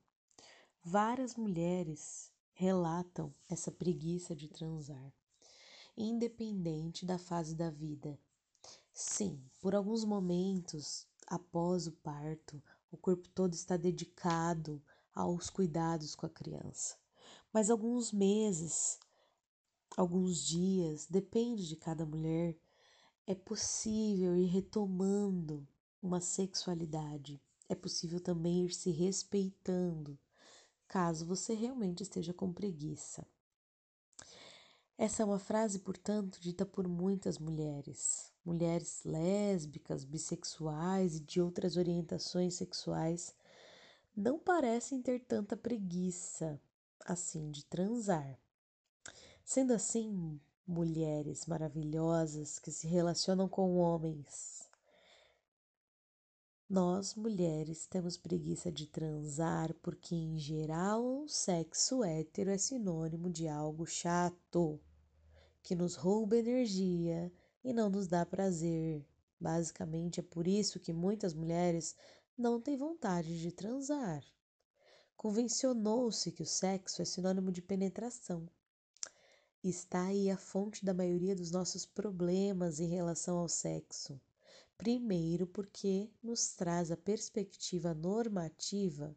Várias 0.84 1.36
mulheres 1.36 2.32
relatam 2.54 3.34
essa 3.50 3.72
preguiça 3.72 4.36
de 4.36 4.48
transar, 4.48 5.12
independente 5.98 7.04
da 7.04 7.18
fase 7.18 7.56
da 7.56 7.72
vida. 7.72 8.20
Sim, 8.94 9.44
por 9.60 9.74
alguns 9.74 10.06
momentos 10.06 11.08
após 11.26 11.88
o 11.88 11.92
parto, 11.92 12.62
o 12.92 12.98
corpo 12.98 13.28
todo 13.30 13.56
está 13.56 13.76
dedicado 13.76 14.84
aos 15.16 15.50
cuidados 15.50 16.14
com 16.14 16.28
a 16.28 16.30
criança. 16.30 16.96
Mas 17.52 17.72
alguns 17.72 18.12
meses 18.12 19.00
alguns 19.96 20.38
dias, 20.46 21.08
depende 21.10 21.68
de 21.68 21.76
cada 21.76 22.06
mulher, 22.06 22.58
é 23.28 23.36
possível 23.36 24.36
ir 24.36 24.46
retomando 24.46 25.68
uma 26.02 26.20
sexualidade. 26.20 27.42
É 27.70 27.76
possível 27.76 28.20
também 28.20 28.66
ir 28.66 28.74
se 28.74 28.92
respeitando, 28.92 30.20
caso 30.88 31.26
você 31.26 31.54
realmente 31.54 32.04
esteja 32.04 32.34
com 32.34 32.52
preguiça. 32.52 33.26
Essa 34.98 35.24
é 35.24 35.26
uma 35.26 35.40
frase, 35.40 35.80
portanto, 35.80 36.40
dita 36.40 36.66
por 36.66 36.88
muitas 36.88 37.40
mulheres, 37.40 38.32
mulheres 38.46 39.02
lésbicas, 39.04 40.04
bissexuais 40.04 41.16
e 41.16 41.20
de 41.22 41.42
outras 41.42 41.78
orientações 41.78 42.56
sexuais, 42.56 43.34
não 44.16 44.38
parecem 44.38 45.02
ter 45.02 45.22
tanta 45.22 45.56
preguiça 45.56 46.62
assim 47.06 47.50
de 47.50 47.66
transar. 47.66 48.38
Sendo 49.44 49.74
assim, 49.74 50.40
mulheres 50.66 51.46
maravilhosas 51.46 52.60
que 52.60 52.72
se 52.72 52.88
relacionam 52.88 53.50
com 53.50 53.76
homens, 53.78 54.70
nós 56.70 57.16
mulheres 57.16 57.86
temos 57.86 58.16
preguiça 58.16 58.72
de 58.72 58.88
transar 58.88 59.74
porque, 59.82 60.16
em 60.16 60.38
geral, 60.38 61.24
o 61.24 61.28
sexo 61.28 62.04
hétero 62.04 62.50
é 62.50 62.58
sinônimo 62.58 63.30
de 63.30 63.48
algo 63.48 63.86
chato, 63.86 64.80
que 65.62 65.76
nos 65.76 65.96
rouba 65.96 66.38
energia 66.38 67.30
e 67.64 67.74
não 67.74 67.90
nos 67.90 68.08
dá 68.08 68.26
prazer. 68.26 69.06
Basicamente, 69.38 70.22
é 70.22 70.24
por 70.24 70.48
isso 70.48 70.80
que 70.80 70.94
muitas 70.94 71.34
mulheres 71.34 71.96
não 72.38 72.62
têm 72.62 72.78
vontade 72.78 73.42
de 73.42 73.52
transar. 73.52 74.24
Convencionou-se 75.18 76.32
que 76.32 76.44
o 76.44 76.46
sexo 76.46 77.02
é 77.02 77.06
sinônimo 77.06 77.52
de 77.52 77.62
penetração 77.62 78.48
está 79.70 80.08
aí 80.08 80.30
a 80.30 80.38
fonte 80.38 80.84
da 80.84 80.94
maioria 80.94 81.36
dos 81.36 81.52
nossos 81.52 81.86
problemas 81.86 82.80
em 82.80 82.88
relação 82.88 83.38
ao 83.38 83.48
sexo. 83.48 84.20
Primeiro, 84.76 85.46
porque 85.46 86.10
nos 86.24 86.56
traz 86.56 86.90
a 86.92 86.98
perspectiva 86.98 87.94
normativa 87.94 89.16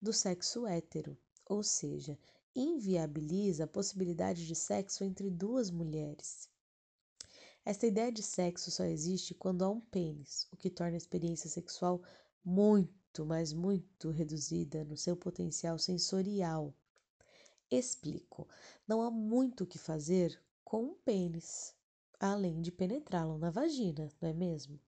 do 0.00 0.12
sexo 0.12 0.66
hétero, 0.66 1.18
ou 1.44 1.62
seja, 1.62 2.18
inviabiliza 2.56 3.64
a 3.64 3.68
possibilidade 3.68 4.46
de 4.46 4.54
sexo 4.54 5.04
entre 5.04 5.30
duas 5.30 5.70
mulheres. 5.70 6.48
Esta 7.64 7.86
ideia 7.86 8.10
de 8.10 8.22
sexo 8.22 8.70
só 8.70 8.84
existe 8.84 9.34
quando 9.34 9.62
há 9.62 9.68
um 9.68 9.80
pênis, 9.80 10.48
o 10.50 10.56
que 10.56 10.70
torna 10.70 10.94
a 10.94 10.96
experiência 10.96 11.50
sexual 11.50 12.02
muito, 12.42 13.26
mas 13.26 13.52
muito 13.52 14.10
reduzida 14.10 14.82
no 14.84 14.96
seu 14.96 15.16
potencial 15.16 15.78
sensorial 15.78 16.74
Explico. 17.74 18.46
Não 18.86 19.00
há 19.00 19.10
muito 19.10 19.64
o 19.64 19.66
que 19.66 19.78
fazer 19.78 20.38
com 20.62 20.84
um 20.84 20.94
pênis, 20.94 21.74
além 22.20 22.60
de 22.60 22.70
penetrá-lo 22.70 23.38
na 23.38 23.48
vagina, 23.48 24.12
não 24.20 24.28
é 24.28 24.34
mesmo? 24.34 24.78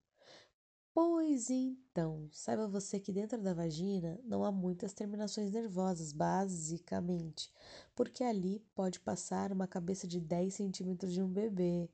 Pois 0.92 1.48
então, 1.48 2.28
saiba 2.30 2.68
você 2.68 3.00
que 3.00 3.10
dentro 3.10 3.40
da 3.40 3.54
vagina 3.54 4.20
não 4.22 4.44
há 4.44 4.52
muitas 4.52 4.92
terminações 4.92 5.50
nervosas, 5.50 6.12
basicamente, 6.12 7.50
porque 7.94 8.22
ali 8.22 8.60
pode 8.74 9.00
passar 9.00 9.50
uma 9.50 9.66
cabeça 9.66 10.06
de 10.06 10.20
10 10.20 10.52
centímetros 10.52 11.14
de 11.14 11.22
um 11.22 11.28
bebê. 11.32 11.88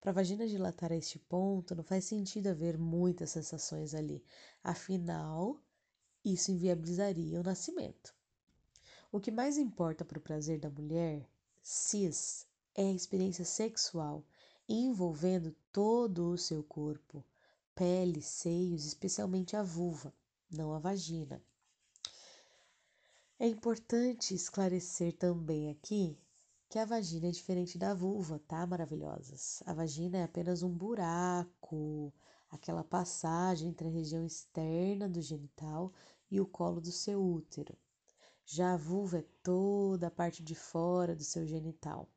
Para 0.00 0.10
a 0.10 0.14
vagina 0.14 0.48
dilatar 0.48 0.90
a 0.90 0.96
este 0.96 1.18
ponto, 1.18 1.74
não 1.74 1.84
faz 1.84 2.06
sentido 2.06 2.46
haver 2.46 2.78
muitas 2.78 3.28
sensações 3.28 3.94
ali, 3.94 4.24
afinal, 4.62 5.60
isso 6.24 6.50
inviabilizaria 6.50 7.38
o 7.38 7.44
nascimento. 7.44 8.14
O 9.14 9.20
que 9.20 9.30
mais 9.30 9.56
importa 9.56 10.04
para 10.04 10.18
o 10.18 10.20
prazer 10.20 10.58
da 10.58 10.68
mulher 10.68 11.24
cis 11.62 12.48
é 12.74 12.82
a 12.82 12.92
experiência 12.92 13.44
sexual 13.44 14.24
envolvendo 14.68 15.54
todo 15.70 16.32
o 16.32 16.36
seu 16.36 16.64
corpo, 16.64 17.24
pele, 17.76 18.20
seios, 18.20 18.84
especialmente 18.84 19.54
a 19.54 19.62
vulva, 19.62 20.12
não 20.50 20.72
a 20.74 20.80
vagina. 20.80 21.40
É 23.38 23.46
importante 23.46 24.34
esclarecer 24.34 25.12
também 25.12 25.70
aqui 25.70 26.18
que 26.68 26.80
a 26.80 26.84
vagina 26.84 27.28
é 27.28 27.30
diferente 27.30 27.78
da 27.78 27.94
vulva, 27.94 28.40
tá, 28.48 28.66
maravilhosas? 28.66 29.62
A 29.64 29.72
vagina 29.72 30.18
é 30.18 30.24
apenas 30.24 30.64
um 30.64 30.76
buraco, 30.76 32.12
aquela 32.50 32.82
passagem 32.82 33.68
entre 33.68 33.86
a 33.86 33.92
região 33.92 34.24
externa 34.24 35.08
do 35.08 35.22
genital 35.22 35.92
e 36.28 36.40
o 36.40 36.46
colo 36.46 36.80
do 36.80 36.90
seu 36.90 37.24
útero. 37.24 37.78
Já 38.46 38.74
a 38.74 38.76
vulva 38.76 39.18
é 39.18 39.24
toda 39.42 40.08
a 40.08 40.10
parte 40.10 40.42
de 40.42 40.54
fora 40.54 41.16
do 41.16 41.24
seu 41.24 41.46
genital. 41.46 42.08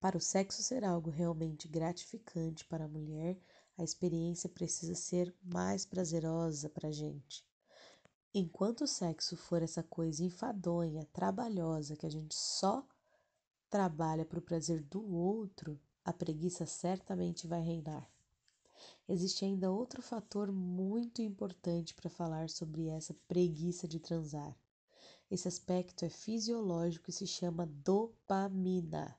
Para 0.00 0.16
o 0.16 0.20
sexo 0.20 0.62
ser 0.62 0.84
algo 0.84 1.10
realmente 1.10 1.68
gratificante 1.68 2.64
para 2.64 2.84
a 2.84 2.88
mulher, 2.88 3.38
a 3.76 3.84
experiência 3.84 4.48
precisa 4.48 4.94
ser 4.94 5.34
mais 5.42 5.84
prazerosa 5.84 6.70
para 6.70 6.88
a 6.88 6.92
gente. 6.92 7.44
Enquanto 8.32 8.82
o 8.82 8.86
sexo 8.86 9.36
for 9.36 9.62
essa 9.62 9.82
coisa 9.82 10.22
enfadonha, 10.22 11.08
trabalhosa, 11.12 11.96
que 11.96 12.06
a 12.06 12.10
gente 12.10 12.34
só 12.34 12.86
trabalha 13.68 14.24
para 14.24 14.38
o 14.38 14.42
prazer 14.42 14.82
do 14.82 15.04
outro, 15.06 15.80
a 16.04 16.12
preguiça 16.12 16.66
certamente 16.66 17.46
vai 17.46 17.60
reinar. 17.60 18.10
Existe 19.08 19.44
ainda 19.44 19.70
outro 19.70 20.02
fator 20.02 20.50
muito 20.50 21.22
importante 21.22 21.94
para 21.94 22.10
falar 22.10 22.50
sobre 22.50 22.88
essa 22.88 23.14
preguiça 23.28 23.86
de 23.86 24.00
transar. 24.00 24.56
Esse 25.30 25.48
aspecto 25.48 26.04
é 26.04 26.08
fisiológico 26.08 27.10
e 27.10 27.12
se 27.12 27.26
chama 27.26 27.66
dopamina, 27.66 29.16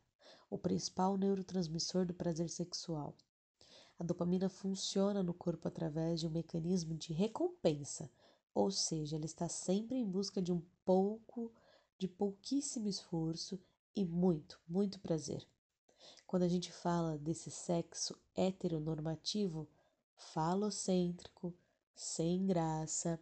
o 0.49 0.57
principal 0.57 1.17
neurotransmissor 1.17 2.05
do 2.05 2.13
prazer 2.13 2.49
sexual. 2.49 3.15
A 3.99 4.03
dopamina 4.03 4.47
funciona 4.47 5.23
no 5.23 5.33
corpo 5.33 5.67
através 5.67 6.19
de 6.19 6.27
um 6.27 6.29
mecanismo 6.29 6.93
de 6.93 7.13
recompensa, 7.13 8.09
ou 8.53 8.71
seja, 8.71 9.15
ela 9.15 9.25
está 9.25 9.49
sempre 9.49 9.97
em 9.97 10.09
busca 10.09 10.41
de 10.41 10.51
um 10.51 10.61
pouco, 10.85 11.51
de 11.97 12.07
pouquíssimo 12.07 12.87
esforço 12.87 13.59
e 13.95 14.05
muito, 14.05 14.61
muito 14.67 14.99
prazer. 14.99 15.47
Quando 16.27 16.43
a 16.43 16.47
gente 16.49 16.73
fala 16.73 17.17
desse 17.17 17.49
sexo 17.49 18.13
heteronormativo, 18.35 19.65
falocêntrico, 20.13 21.55
sem 21.95 22.45
graça, 22.45 23.17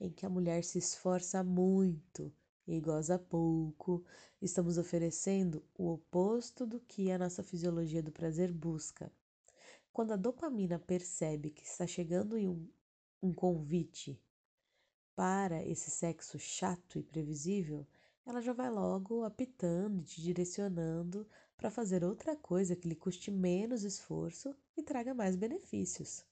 em 0.00 0.10
que 0.10 0.24
a 0.24 0.30
mulher 0.30 0.64
se 0.64 0.78
esforça 0.78 1.44
muito 1.44 2.32
e 2.66 2.80
goza 2.80 3.18
pouco, 3.18 4.02
estamos 4.40 4.78
oferecendo 4.78 5.62
o 5.76 5.92
oposto 5.92 6.66
do 6.66 6.80
que 6.80 7.10
a 7.10 7.18
nossa 7.18 7.42
fisiologia 7.42 8.02
do 8.02 8.10
prazer 8.10 8.50
busca. 8.50 9.12
Quando 9.92 10.12
a 10.12 10.16
dopamina 10.16 10.78
percebe 10.78 11.50
que 11.50 11.64
está 11.64 11.86
chegando 11.86 12.38
em 12.38 12.48
um, 12.48 12.66
um 13.22 13.30
convite 13.30 14.18
para 15.14 15.62
esse 15.66 15.90
sexo 15.90 16.38
chato 16.38 16.98
e 16.98 17.02
previsível, 17.02 17.86
ela 18.24 18.40
já 18.40 18.54
vai 18.54 18.70
logo 18.70 19.22
apitando 19.22 20.00
e 20.00 20.04
te 20.04 20.22
direcionando 20.22 21.26
para 21.58 21.72
fazer 21.72 22.04
outra 22.04 22.36
coisa 22.36 22.76
que 22.76 22.88
lhe 22.88 22.94
custe 22.94 23.32
menos 23.32 23.82
esforço 23.82 24.54
e 24.76 24.82
traga 24.82 25.12
mais 25.12 25.34
benefícios. 25.34 26.24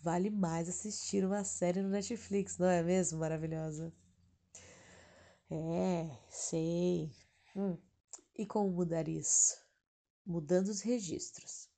Vale 0.00 0.30
mais 0.30 0.66
assistir 0.66 1.24
uma 1.24 1.44
série 1.44 1.82
no 1.82 1.90
Netflix, 1.90 2.56
não 2.56 2.66
é 2.66 2.82
mesmo? 2.82 3.18
Maravilhosa. 3.18 3.92
É, 5.50 6.10
sei. 6.30 7.12
Hum. 7.54 7.76
E 8.34 8.46
como 8.46 8.70
mudar 8.70 9.08
isso? 9.08 9.56
Mudando 10.24 10.68
os 10.68 10.80
registros. 10.80 11.68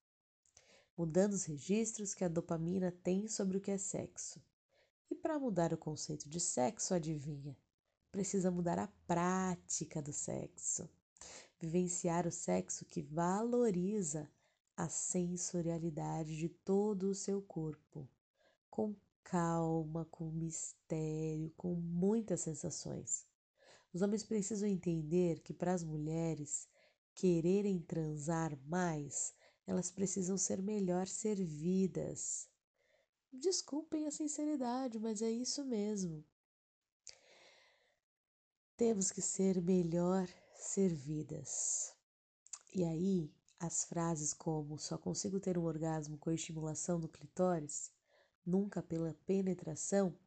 Mudando 0.97 1.33
os 1.33 1.45
registros 1.45 2.15
que 2.15 2.25
a 2.25 2.29
dopamina 2.29 2.93
tem 2.93 3.27
sobre 3.27 3.59
o 3.59 3.61
que 3.61 3.73
é 3.73 3.79
sexo. 3.79 4.41
E 5.11 5.17
para 5.17 5.39
mudar 5.39 5.73
o 5.73 5.79
conceito 5.79 6.29
de 6.29 6.39
sexo, 6.39 6.95
adivinha? 6.95 7.57
Precisa 8.13 8.51
mudar 8.51 8.79
a 8.79 8.89
prática 9.07 10.01
do 10.01 10.13
sexo. 10.13 10.89
Vivenciar 11.61 12.27
o 12.27 12.31
sexo 12.31 12.85
que 12.85 13.03
valoriza 13.03 14.31
a 14.77 14.89
sensorialidade 14.89 16.37
de 16.37 16.49
todo 16.49 17.11
o 17.11 17.15
seu 17.15 17.43
corpo 17.43 18.09
com 18.71 18.95
calma, 19.25 20.05
com 20.05 20.31
mistério, 20.31 21.53
com 21.57 21.75
muitas 21.75 22.43
sensações. 22.43 23.27
Os 23.93 24.03
homens 24.03 24.23
precisam 24.23 24.69
entender 24.69 25.41
que 25.41 25.53
para 25.53 25.75
as 25.75 25.83
mulheres 25.83 26.69
quererem 27.13 27.81
transar 27.81 28.57
mais, 28.67 29.35
elas 29.67 29.91
precisam 29.91 30.39
ser 30.39 30.63
melhor 30.63 31.09
servidas. 31.09 32.49
Desculpem 33.33 34.07
a 34.07 34.11
sinceridade, 34.11 34.99
mas 34.99 35.21
é 35.21 35.31
isso 35.31 35.65
mesmo. 35.65 36.25
Temos 38.77 39.11
que 39.11 39.21
ser 39.21 39.61
melhor 39.61 40.29
servidas. 40.59 41.95
E 42.75 42.85
aí, 42.85 43.33
as 43.61 43.85
frases 43.85 44.35
como 44.35 44.77
só 44.77 44.99
consigo 44.99 45.39
ter 45.39 45.57
um 45.57 45.65
orgasmo 45.65 46.19
com 46.19 46.31
a 46.31 46.35
estimulação 46.35 46.99
do 46.99 47.09
clitóris 47.09 47.93
nunca 48.45 48.83
pela 48.83 49.15
penetração, 49.25 50.19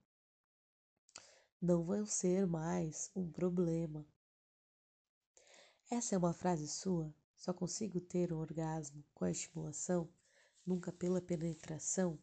não 1.61 1.83
vão 1.83 2.05
ser 2.05 2.47
mais 2.47 3.11
um 3.13 3.29
problema. 3.29 4.07
Essa 5.89 6.15
é 6.15 6.17
uma 6.17 6.33
frase 6.33 6.67
sua? 6.67 7.13
Só 7.35 7.53
consigo 7.53 7.99
ter 7.99 8.31
um 8.31 8.37
orgasmo 8.37 9.03
com 9.13 9.25
a 9.25 9.31
estimulação, 9.31 10.09
nunca 10.65 10.93
pela 10.93 11.21
penetração? 11.21 12.17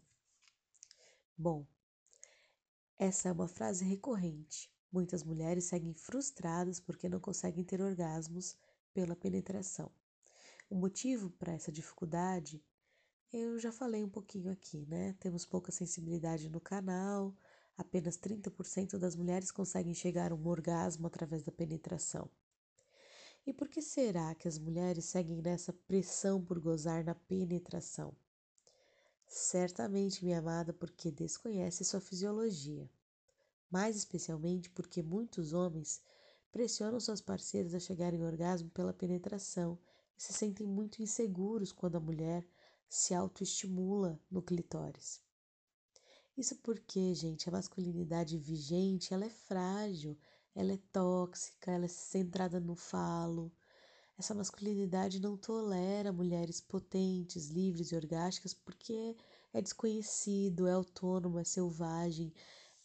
Bom, 1.36 1.66
essa 2.96 3.28
é 3.28 3.32
uma 3.32 3.46
frase 3.48 3.84
recorrente. 3.84 4.72
Muitas 4.90 5.22
mulheres 5.22 5.64
seguem 5.64 5.92
frustradas 5.94 6.80
porque 6.80 7.08
não 7.08 7.20
conseguem 7.20 7.64
ter 7.64 7.80
orgasmos 7.80 8.56
pela 8.92 9.14
penetração. 9.14 9.90
O 10.70 10.74
motivo 10.74 11.30
para 11.30 11.52
essa 11.52 11.70
dificuldade 11.72 12.62
eu 13.30 13.58
já 13.58 13.70
falei 13.70 14.02
um 14.02 14.08
pouquinho 14.08 14.50
aqui, 14.50 14.86
né? 14.86 15.14
Temos 15.20 15.44
pouca 15.44 15.70
sensibilidade 15.70 16.48
no 16.48 16.60
canal, 16.60 17.36
apenas 17.76 18.16
30% 18.16 18.98
das 18.98 19.14
mulheres 19.14 19.50
conseguem 19.50 19.92
chegar 19.92 20.32
a 20.32 20.34
um 20.34 20.46
orgasmo 20.46 21.06
através 21.06 21.42
da 21.42 21.52
penetração. 21.52 22.30
E 23.46 23.52
por 23.52 23.68
que 23.68 23.82
será 23.82 24.34
que 24.34 24.48
as 24.48 24.58
mulheres 24.58 25.04
seguem 25.04 25.42
nessa 25.42 25.74
pressão 25.74 26.42
por 26.42 26.58
gozar 26.58 27.04
na 27.04 27.14
penetração? 27.14 28.16
Certamente, 29.26 30.24
minha 30.24 30.38
amada, 30.38 30.72
porque 30.72 31.10
desconhece 31.10 31.84
sua 31.84 32.00
fisiologia. 32.00 32.90
Mais 33.70 33.96
especialmente 33.96 34.70
porque 34.70 35.02
muitos 35.02 35.52
homens 35.52 36.00
pressionam 36.50 36.98
suas 36.98 37.20
parceiras 37.20 37.74
a 37.74 37.80
chegarem 37.80 38.20
ao 38.20 38.26
orgasmo 38.26 38.70
pela 38.70 38.92
penetração 38.92 39.78
e 40.16 40.22
se 40.22 40.32
sentem 40.32 40.66
muito 40.66 41.02
inseguros 41.02 41.72
quando 41.72 41.96
a 41.96 42.00
mulher 42.00 42.46
se 42.88 43.14
autoestimula 43.14 44.18
no 44.30 44.40
clitóris. 44.40 45.20
Isso 46.36 46.56
porque, 46.56 47.14
gente, 47.14 47.48
a 47.48 47.52
masculinidade 47.52 48.38
vigente, 48.38 49.12
ela 49.12 49.24
é 49.24 49.30
frágil, 49.30 50.16
ela 50.54 50.72
é 50.72 50.78
tóxica, 50.92 51.70
ela 51.70 51.84
é 51.84 51.88
centrada 51.88 52.58
no 52.58 52.74
falo. 52.74 53.52
Essa 54.16 54.34
masculinidade 54.34 55.20
não 55.20 55.36
tolera 55.36 56.12
mulheres 56.12 56.60
potentes, 56.60 57.48
livres 57.48 57.92
e 57.92 57.96
orgásticas 57.96 58.54
porque 58.54 59.16
é 59.52 59.60
desconhecido, 59.60 60.66
é 60.66 60.72
autônomo, 60.72 61.38
é 61.38 61.44
selvagem, 61.44 62.32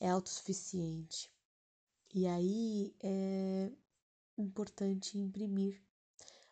é 0.03 0.09
autossuficiente. 0.09 1.31
E 2.13 2.27
aí 2.27 2.93
é 3.01 3.71
importante 4.37 5.17
imprimir, 5.17 5.81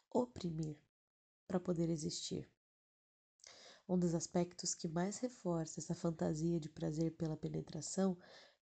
oprimir 0.09 0.77
para 1.45 1.59
poder 1.59 1.89
existir. 1.89 2.49
Um 3.89 3.99
dos 3.99 4.15
aspectos 4.15 4.73
que 4.73 4.87
mais 4.87 5.17
reforça 5.17 5.81
essa 5.81 5.93
fantasia 5.93 6.61
de 6.61 6.69
prazer 6.69 7.11
pela 7.17 7.35
penetração 7.35 8.17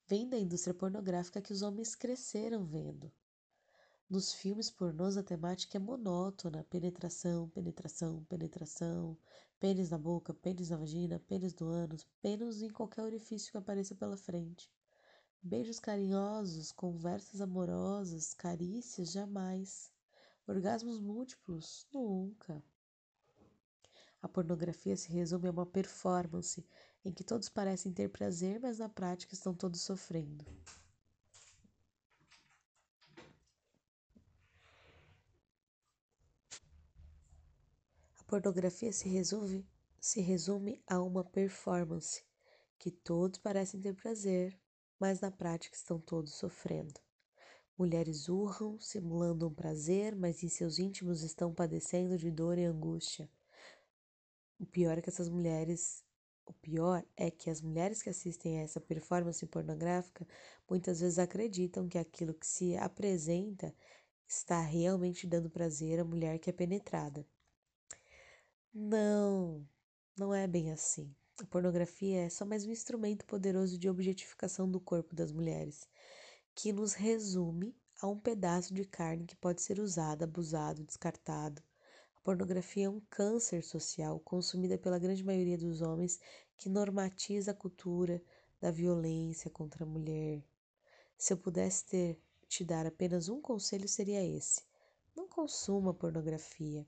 vem 0.08 0.30
da 0.30 0.40
indústria 0.40 0.74
pornográfica 0.74 1.42
que 1.42 1.52
os 1.52 1.62
homens 1.62 1.94
cresceram 1.94 2.64
vendo. 2.64 3.12
Nos 4.10 4.32
filmes 4.32 4.72
pornôs 4.72 5.18
a 5.18 5.24
temática 5.24 5.78
é 5.78 5.82
monótona: 5.82 6.64
penetração, 6.70 7.50
penetração, 7.50 8.24
penetração, 8.30 9.18
pênis 9.60 9.90
na 9.90 9.98
boca, 9.98 10.34
pênis 10.34 10.70
na 10.70 10.78
vagina, 10.78 11.20
pênis 11.28 11.54
no 11.56 11.68
ânus, 11.68 12.08
pênis 12.22 12.62
em 12.62 12.70
qualquer 12.70 13.02
orifício 13.02 13.52
que 13.52 13.58
apareça 13.58 13.94
pela 13.94 14.16
frente. 14.16 14.72
Beijos 15.42 15.80
carinhosos, 15.80 16.72
conversas 16.72 17.42
amorosas, 17.42 18.34
carícias, 18.34 19.12
jamais. 19.12 19.92
Orgasmos 20.48 21.00
múltiplos, 21.00 21.88
nunca. 21.94 22.64
A 24.22 24.28
pornografia 24.28 24.98
se 24.98 25.10
resume 25.12 25.48
a 25.48 25.52
uma 25.52 25.66
performance 25.66 26.66
em 27.06 27.14
que 27.14 27.24
todos 27.24 27.50
parecem 27.50 27.94
ter 27.94 28.10
prazer, 28.10 28.60
mas 28.60 28.80
na 28.80 28.90
prática 28.90 29.34
estão 29.34 29.54
todos 29.54 29.82
sofrendo. 29.82 30.46
A 38.20 38.24
pornografia 38.26 38.92
se 38.92 39.08
resume, 39.08 39.66
se 40.00 40.20
resume 40.20 40.84
a 40.88 41.02
uma 41.02 41.24
performance 41.24 42.26
que 42.78 42.92
todos 42.92 43.40
parecem 43.40 43.80
ter 43.80 43.94
prazer, 43.94 44.60
mas 45.00 45.22
na 45.22 45.32
prática 45.32 45.76
estão 45.76 46.00
todos 46.00 46.34
sofrendo. 46.36 47.00
Mulheres 47.78 48.28
urram, 48.28 48.80
simulando 48.80 49.48
um 49.48 49.54
prazer, 49.54 50.16
mas 50.16 50.44
em 50.44 50.50
seus 50.50 50.80
íntimos 50.80 51.22
estão 51.22 51.54
padecendo 51.54 52.18
de 52.18 52.32
dor 52.32 52.58
e 52.58 52.66
angústia. 52.66 53.30
O 54.60 54.66
pior 54.66 54.98
é 54.98 55.02
que 55.02 55.10
essas 55.10 55.30
mulheres, 55.30 56.04
o 56.46 56.54
pior 56.54 57.06
é 57.16 57.30
que 57.30 57.50
as 57.52 57.62
mulheres 57.62 58.02
que 58.02 58.10
assistem 58.10 58.58
a 58.58 58.64
essa 58.64 58.82
performance 58.82 59.46
pornográfica 59.46 60.28
muitas 60.68 61.00
vezes 61.02 61.20
acreditam 61.20 61.88
que 61.88 62.00
aquilo 62.00 62.34
que 62.34 62.48
se 62.48 62.76
apresenta 62.76 63.74
está 64.28 64.60
realmente 64.62 65.28
dando 65.28 65.50
prazer 65.50 66.00
à 66.00 66.04
mulher 66.04 66.40
que 66.40 66.50
é 66.50 66.54
penetrada. 66.54 67.26
Não, 68.74 69.68
não 70.18 70.34
é 70.34 70.48
bem 70.48 70.72
assim. 70.72 71.16
A 71.40 71.46
pornografia 71.46 72.26
é 72.26 72.30
só 72.30 72.46
mais 72.46 72.66
um 72.66 72.72
instrumento 72.72 73.26
poderoso 73.26 73.78
de 73.78 73.90
objetificação 73.90 74.70
do 74.70 74.80
corpo 74.80 75.16
das 75.16 75.32
mulheres, 75.32 75.88
que 76.56 76.74
nos 76.74 76.94
resume 76.94 77.76
a 78.02 78.08
um 78.08 78.20
pedaço 78.20 78.74
de 78.74 78.86
carne 78.86 79.26
que 79.26 79.36
pode 79.36 79.62
ser 79.62 79.80
usado, 79.80 80.24
abusado, 80.24 80.84
descartado 80.84 81.62
pornografia 82.28 82.88
é 82.88 82.90
um 82.90 83.00
câncer 83.10 83.64
social 83.64 84.20
consumida 84.20 84.78
pela 84.78 85.00
grande 85.00 85.24
maioria 85.24 85.58
dos 85.58 85.82
homens 85.82 86.20
que 86.58 86.68
normatiza 86.68 87.52
a 87.52 87.54
cultura 87.54 88.22
da 88.60 88.70
violência 88.70 89.50
contra 89.50 89.86
a 89.86 89.88
mulher. 89.88 90.44
Se 91.18 91.32
eu 91.32 91.38
pudesse 91.38 91.86
ter 91.86 92.20
te 92.46 92.66
dar 92.66 92.86
apenas 92.86 93.30
um 93.30 93.40
conselho 93.40 93.88
seria 93.88 94.22
esse: 94.22 94.62
não 95.16 95.26
consuma 95.26 95.94
pornografia. 95.94 96.86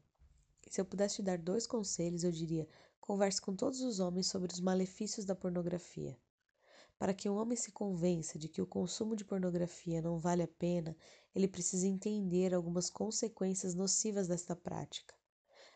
Se 0.69 0.81
eu 0.81 0.83
pudesse 0.83 1.15
te 1.15 1.21
dar 1.21 1.37
dois 1.37 1.65
conselhos, 1.65 2.25
eu 2.25 2.33
diria: 2.33 2.67
converse 2.99 3.41
com 3.41 3.55
todos 3.55 3.81
os 3.81 3.99
homens 3.99 4.27
sobre 4.27 4.51
os 4.51 4.59
malefícios 4.59 5.25
da 5.25 5.35
pornografia. 5.35 6.17
Para 6.97 7.13
que 7.13 7.29
um 7.29 7.35
homem 7.35 7.55
se 7.55 7.71
convença 7.71 8.37
de 8.37 8.49
que 8.49 8.61
o 8.61 8.67
consumo 8.67 9.15
de 9.15 9.23
pornografia 9.23 10.01
não 10.01 10.19
vale 10.19 10.43
a 10.43 10.47
pena, 10.47 10.95
ele 11.33 11.47
precisa 11.47 11.87
entender 11.87 12.53
algumas 12.53 12.89
consequências 12.89 13.73
nocivas 13.73 14.27
desta 14.27 14.55
prática. 14.55 15.15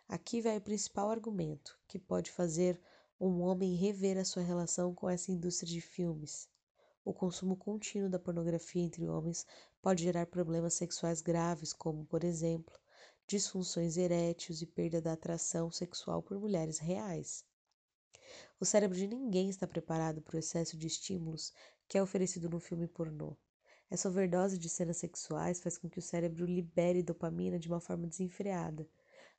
Aqui 0.07 0.41
vai 0.41 0.57
o 0.57 0.61
principal 0.61 1.09
argumento 1.09 1.79
que 1.87 1.97
pode 1.97 2.29
fazer 2.29 2.79
um 3.19 3.41
homem 3.41 3.73
rever 3.75 4.17
a 4.17 4.25
sua 4.25 4.43
relação 4.43 4.93
com 4.93 5.09
essa 5.09 5.31
indústria 5.31 5.71
de 5.71 5.79
filmes. 5.79 6.49
O 7.05 7.13
consumo 7.13 7.55
contínuo 7.55 8.09
da 8.09 8.19
pornografia 8.19 8.81
entre 8.81 9.07
homens 9.07 9.45
pode 9.81 10.03
gerar 10.03 10.25
problemas 10.27 10.73
sexuais 10.73 11.21
graves, 11.21 11.71
como, 11.71 12.05
por 12.05 12.23
exemplo, 12.23 12.77
disfunções 13.27 13.97
eréteis 13.97 14.61
e 14.61 14.65
perda 14.65 15.01
da 15.01 15.13
atração 15.13 15.71
sexual 15.71 16.21
por 16.21 16.39
mulheres 16.39 16.77
reais. 16.77 17.45
O 18.59 18.65
cérebro 18.65 18.97
de 18.97 19.07
ninguém 19.07 19.49
está 19.49 19.67
preparado 19.67 20.21
para 20.21 20.35
o 20.35 20.39
excesso 20.39 20.77
de 20.77 20.87
estímulos 20.87 21.53
que 21.87 21.97
é 21.97 22.01
oferecido 22.01 22.49
no 22.49 22.59
filme 22.59 22.87
pornô. 22.87 23.35
Essa 23.89 24.09
overdose 24.09 24.57
de 24.57 24.69
cenas 24.69 24.97
sexuais 24.97 25.61
faz 25.61 25.77
com 25.77 25.89
que 25.89 25.99
o 25.99 26.01
cérebro 26.01 26.45
libere 26.45 27.03
dopamina 27.03 27.59
de 27.59 27.67
uma 27.67 27.79
forma 27.79 28.07
desenfreada. 28.07 28.87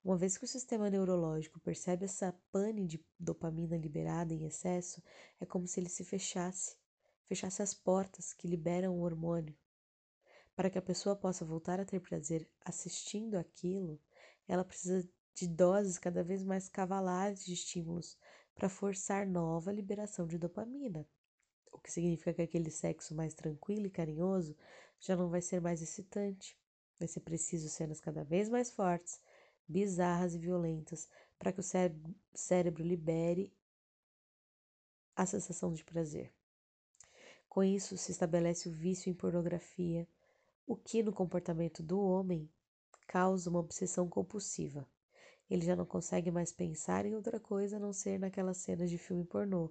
Uma 0.05 0.17
vez 0.17 0.37
que 0.37 0.45
o 0.45 0.49
sistema 0.49 0.91
neurológico 0.91 1.59
percebe 1.61 2.05
essa 2.05 2.33
pane 2.53 2.87
de 2.87 3.05
dopamina 3.19 3.77
liberada 3.77 4.33
em 4.33 4.45
excesso, 4.45 5.03
é 5.41 5.47
como 5.47 5.67
se 5.67 5.81
ele 5.81 5.89
se 5.89 6.05
fechasse 6.05 6.77
fechasse 7.27 7.63
as 7.63 7.75
portas 7.75 8.33
que 8.33 8.47
liberam 8.47 8.95
o 8.97 9.03
hormônio. 9.03 9.57
Para 10.57 10.71
que 10.71 10.79
a 10.79 10.83
pessoa 10.83 11.17
possa 11.17 11.45
voltar 11.45 11.81
a 11.81 11.85
ter 11.85 12.01
prazer 12.01 12.49
assistindo 12.65 13.37
aquilo, 13.37 14.01
ela 14.47 14.65
precisa 14.65 15.09
de 15.35 15.49
doses 15.49 15.99
cada 15.99 16.23
vez 16.23 16.45
mais 16.45 16.69
cavalares 16.69 17.45
de 17.45 17.53
estímulos 17.53 18.17
para 18.55 18.69
forçar 18.69 19.27
nova 19.27 19.73
liberação 19.73 20.27
de 20.27 20.39
dopamina. 20.39 21.07
O 21.73 21.79
que 21.79 21.91
significa 21.91 22.33
que 22.33 22.43
aquele 22.43 22.71
sexo 22.71 23.15
mais 23.15 23.35
tranquilo 23.35 23.87
e 23.87 23.91
carinhoso 23.91 24.57
já 25.01 25.17
não 25.17 25.29
vai 25.29 25.43
ser 25.43 25.61
mais 25.61 25.83
excitante. 25.83 26.57
Vai 26.99 27.09
ser 27.09 27.21
preciso 27.21 27.69
cenas 27.69 28.01
cada 28.01 28.23
vez 28.23 28.49
mais 28.49 28.71
fortes, 28.71 29.21
bizarras 29.67 30.35
e 30.35 30.39
violentas 30.39 31.09
para 31.37 31.53
que 31.53 31.61
o 31.61 31.65
cérebro 32.33 32.85
libere 32.85 33.53
a 35.17 35.27
sensação 35.27 35.73
de 35.73 35.85
prazer. 35.85 36.33
Com 37.49 37.63
isso, 37.63 37.97
se 37.97 38.13
estabelece 38.13 38.69
o 38.69 38.73
vício 38.73 39.11
em 39.11 39.15
pornografia, 39.15 40.09
o 40.67 40.77
que 40.77 41.03
no 41.03 41.13
comportamento 41.13 41.83
do 41.83 42.01
homem 42.01 42.51
causa 43.07 43.51
uma 43.51 43.61
obsessão 43.61 44.09
compulsiva. 44.09 44.89
Ele 45.49 45.65
já 45.65 45.77
não 45.77 45.85
consegue 45.85 46.31
mais 46.31 46.53
pensar 46.53 47.05
em 47.05 47.15
outra 47.15 47.39
coisa 47.39 47.77
a 47.77 47.81
não 47.81 47.93
ser 47.93 48.19
naquelas 48.19 48.59
cenas 48.59 48.91
de 48.91 48.97
filme 48.97 49.25
pornô. 49.25 49.71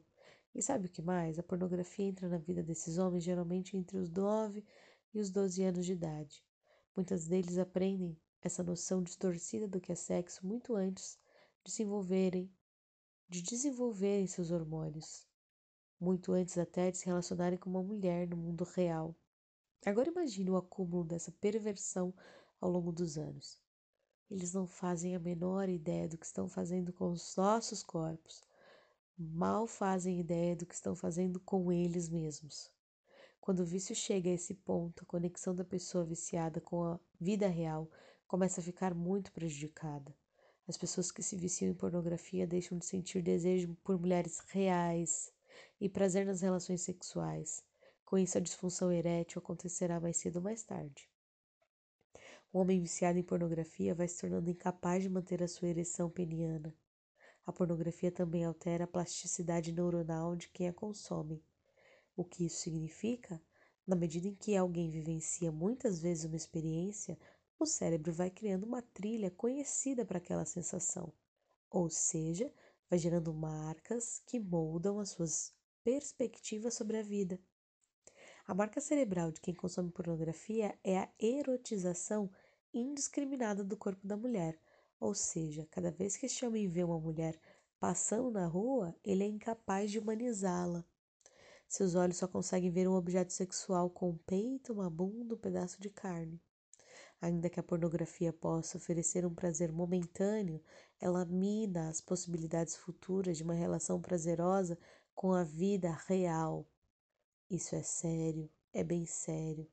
E 0.54 0.62
sabe 0.62 0.86
o 0.86 0.90
que 0.90 1.02
mais? 1.02 1.40
A 1.40 1.44
pornografia 1.44 2.06
entra 2.06 2.30
na 2.30 2.38
vida 2.38 2.62
desses 2.62 2.98
homens 2.98 3.24
geralmente 3.24 3.76
entre 3.76 3.98
os 3.98 4.10
9 4.10 4.64
e 5.14 5.20
os 5.20 5.32
12 5.32 5.64
anos 5.64 5.86
de 5.86 5.94
idade. 5.94 6.44
Muitos 6.96 7.28
deles 7.28 7.58
aprendem 7.58 8.16
essa 8.42 8.64
noção 8.64 9.02
distorcida 9.02 9.68
do 9.68 9.82
que 9.82 9.92
é 9.92 9.96
sexo 9.96 10.46
muito 10.46 10.76
antes 10.76 11.18
de 11.64 11.72
se 11.72 11.84
envolverem, 11.84 12.52
de 13.28 13.42
desenvolverem 13.42 14.28
seus 14.28 14.52
hormônios 14.52 15.26
muito 16.04 16.34
antes 16.34 16.58
até 16.58 16.92
de 16.92 16.98
se 16.98 17.06
relacionarem 17.06 17.58
com 17.58 17.70
uma 17.70 17.82
mulher 17.82 18.28
no 18.28 18.36
mundo 18.36 18.66
real. 18.66 19.16
Agora 19.86 20.10
imagine 20.10 20.50
o 20.50 20.58
acúmulo 20.58 21.04
dessa 21.04 21.32
perversão 21.32 22.14
ao 22.60 22.70
longo 22.70 22.92
dos 22.92 23.18
anos. 23.18 23.60
Eles 24.30 24.54
não 24.54 24.66
fazem 24.66 25.16
a 25.16 25.20
menor 25.20 25.68
ideia 25.70 26.08
do 26.08 26.18
que 26.18 26.26
estão 26.26 26.48
fazendo 26.48 26.94
com 26.94 27.12
os 27.12 27.36
nossos 27.36 27.84
corpos, 27.84 28.42
mal 29.18 29.68
fazem 29.68 30.20
ideia 30.20 30.56
do 30.56 30.66
que 30.66 30.74
estão 30.74 30.96
fazendo 30.96 31.40
com 31.40 31.72
eles 31.72 32.10
mesmos. 32.10 32.72
Quando 33.40 33.60
o 33.60 33.66
vício 33.66 33.94
chega 33.94 34.30
a 34.30 34.34
esse 34.34 34.54
ponto, 34.54 35.04
a 35.04 35.06
conexão 35.06 35.54
da 35.54 35.66
pessoa 35.66 36.06
viciada 36.06 36.62
com 36.62 36.84
a 36.84 37.00
vida 37.20 37.48
real 37.48 37.90
começa 38.26 38.62
a 38.62 38.64
ficar 38.64 38.94
muito 38.94 39.32
prejudicada. 39.32 40.16
As 40.66 40.78
pessoas 40.78 41.12
que 41.12 41.22
se 41.22 41.36
viciam 41.36 41.72
em 41.72 41.76
pornografia 41.76 42.48
deixam 42.48 42.78
de 42.78 42.86
sentir 42.86 43.22
desejo 43.22 43.76
por 43.84 44.00
mulheres 44.00 44.40
reais, 44.48 45.34
e 45.80 45.90
prazer 45.90 46.26
nas 46.26 46.42
relações 46.42 46.82
sexuais. 46.82 47.64
Com 48.14 48.20
isso, 48.20 48.38
a 48.38 48.42
disfunção 48.42 48.92
erétil 48.92 49.40
acontecerá 49.40 50.00
mais 50.00 50.18
cedo 50.18 50.36
ou 50.36 50.44
mais 50.44 50.62
tarde. 50.62 51.10
O 52.54 52.60
homem 52.60 52.80
viciado 52.80 53.18
em 53.18 53.24
pornografia 53.24 53.96
vai 53.96 54.08
se 54.08 54.20
tornando 54.20 54.52
incapaz 54.52 55.02
de 55.02 55.10
manter 55.10 55.42
a 55.42 55.48
sua 55.48 55.70
ereção 55.70 56.12
peniana. 56.12 56.78
A 57.44 57.52
pornografia 57.52 58.12
também 58.12 58.46
altera 58.46 58.84
a 58.84 58.88
plasticidade 58.88 59.72
neuronal 59.72 60.36
de 60.36 60.48
quem 60.50 60.68
a 60.68 60.74
consome. 60.74 61.44
O 62.16 62.24
que 62.24 62.46
isso 62.46 62.58
significa? 62.58 63.42
Na 63.88 63.96
medida 63.96 64.28
em 64.28 64.36
que 64.36 64.56
alguém 64.56 64.92
vivencia 64.92 65.52
muitas 65.52 66.00
vezes 66.00 66.26
uma 66.26 66.38
experiência, 66.38 67.18
o 67.58 67.66
cérebro 67.66 68.14
vai 68.14 68.30
criando 68.30 68.66
uma 68.66 68.84
trilha 68.84 69.32
conhecida 69.32 70.06
para 70.06 70.20
aquela 70.20 70.46
sensação. 70.46 71.12
Ou 71.68 71.90
seja, 71.90 72.54
vai 72.88 73.00
gerando 73.00 73.34
marcas 73.34 74.22
que 74.28 74.40
moldam 74.40 75.00
as 75.00 75.10
suas 75.10 75.52
perspectivas 75.84 76.76
sobre 76.76 76.98
a 76.98 77.02
vida. 77.02 77.42
A 78.46 78.54
marca 78.54 78.82
cerebral 78.82 79.32
de 79.32 79.40
quem 79.40 79.54
consome 79.54 79.90
pornografia 79.90 80.78
é 80.84 81.00
a 81.00 81.10
erotização 81.18 82.30
indiscriminada 82.74 83.64
do 83.64 83.78
corpo 83.78 84.06
da 84.06 84.18
mulher, 84.18 84.60
ou 85.00 85.14
seja, 85.14 85.66
cada 85.72 85.90
vez 85.90 86.18
que 86.18 86.26
este 86.26 86.46
homem 86.46 86.68
vê 86.68 86.84
uma 86.84 87.00
mulher 87.00 87.40
passando 87.80 88.30
na 88.32 88.46
rua, 88.46 88.94
ele 89.02 89.24
é 89.24 89.28
incapaz 89.28 89.92
de 89.92 89.98
humanizá-la. 89.98 90.84
Seus 91.70 91.96
olhos 91.96 92.18
só 92.18 92.28
conseguem 92.28 92.70
ver 92.70 92.86
um 92.86 92.96
objeto 92.96 93.32
sexual 93.32 93.90
com 93.90 94.10
um 94.10 94.18
peito, 94.18 94.74
uma 94.74 94.90
bunda, 94.90 95.36
um 95.36 95.38
pedaço 95.38 95.82
de 95.82 95.90
carne. 95.90 96.42
Ainda 97.22 97.50
que 97.50 97.62
a 97.62 97.64
pornografia 97.64 98.34
possa 98.34 98.78
oferecer 98.78 99.26
um 99.26 99.34
prazer 99.34 99.72
momentâneo, 99.72 100.62
ela 101.00 101.24
mina 101.24 101.88
as 101.88 102.02
possibilidades 102.02 102.76
futuras 102.76 103.38
de 103.38 103.44
uma 103.44 103.54
relação 103.54 104.02
prazerosa 104.02 104.78
com 105.16 105.32
a 105.32 105.46
vida 105.46 105.98
real. 106.08 106.68
Isso 107.54 107.76
é 107.76 107.84
sério, 107.84 108.50
é 108.74 108.84
bem 108.84 109.06
sério. 109.06 109.70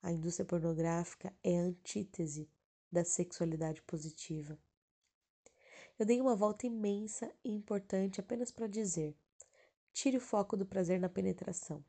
A 0.00 0.12
indústria 0.12 0.46
pornográfica 0.46 1.34
é 1.42 1.58
a 1.58 1.62
antítese 1.62 2.48
da 2.90 3.04
sexualidade 3.04 3.82
positiva. 3.82 4.56
Eu 5.98 6.06
dei 6.06 6.20
uma 6.20 6.36
volta 6.36 6.68
imensa 6.68 7.28
e 7.42 7.50
importante 7.50 8.20
apenas 8.20 8.52
para 8.52 8.68
dizer: 8.68 9.18
tire 9.92 10.18
o 10.18 10.20
foco 10.20 10.56
do 10.56 10.64
prazer 10.64 11.00
na 11.00 11.08
penetração. 11.08 11.84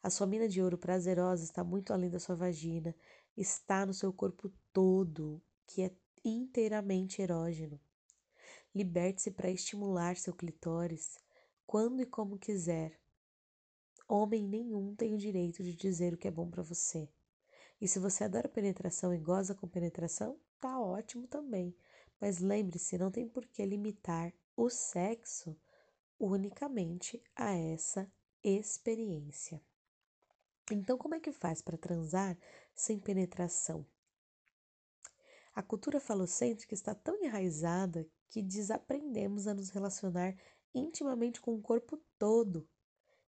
A 0.00 0.08
sua 0.10 0.28
mina 0.28 0.48
de 0.48 0.62
ouro 0.62 0.78
prazerosa 0.78 1.42
está 1.42 1.64
muito 1.64 1.92
além 1.92 2.08
da 2.08 2.20
sua 2.20 2.36
vagina, 2.36 2.94
está 3.36 3.84
no 3.84 3.92
seu 3.92 4.12
corpo 4.12 4.48
todo, 4.72 5.42
que 5.66 5.82
é 5.82 5.90
inteiramente 6.24 7.20
erógeno. 7.20 7.80
Liberte-se 8.72 9.32
para 9.32 9.50
estimular 9.50 10.16
seu 10.16 10.32
clitóris 10.32 11.18
quando 11.66 12.00
e 12.00 12.06
como 12.06 12.38
quiser. 12.38 13.03
Homem 14.06 14.42
nenhum 14.42 14.94
tem 14.94 15.14
o 15.14 15.18
direito 15.18 15.62
de 15.62 15.74
dizer 15.74 16.12
o 16.12 16.18
que 16.18 16.28
é 16.28 16.30
bom 16.30 16.50
para 16.50 16.62
você. 16.62 17.08
E 17.80 17.88
se 17.88 17.98
você 17.98 18.24
adora 18.24 18.48
penetração 18.48 19.12
e 19.14 19.18
goza 19.18 19.54
com 19.54 19.66
penetração, 19.66 20.38
tá 20.60 20.78
ótimo 20.80 21.26
também. 21.26 21.74
Mas 22.20 22.38
lembre-se, 22.38 22.98
não 22.98 23.10
tem 23.10 23.28
por 23.28 23.46
que 23.46 23.64
limitar 23.64 24.32
o 24.56 24.70
sexo 24.70 25.56
unicamente 26.18 27.22
a 27.34 27.54
essa 27.54 28.10
experiência. 28.42 29.60
Então, 30.70 30.96
como 30.96 31.14
é 31.14 31.20
que 31.20 31.32
faz 31.32 31.60
para 31.60 31.76
transar 31.76 32.38
sem 32.74 32.98
penetração? 32.98 33.86
A 35.54 35.62
cultura 35.62 36.00
falocêntrica 36.00 36.74
está 36.74 36.94
tão 36.94 37.22
enraizada 37.22 38.08
que 38.28 38.42
desaprendemos 38.42 39.46
a 39.46 39.54
nos 39.54 39.70
relacionar 39.70 40.36
intimamente 40.74 41.40
com 41.40 41.54
o 41.54 41.62
corpo 41.62 41.96
todo. 42.18 42.68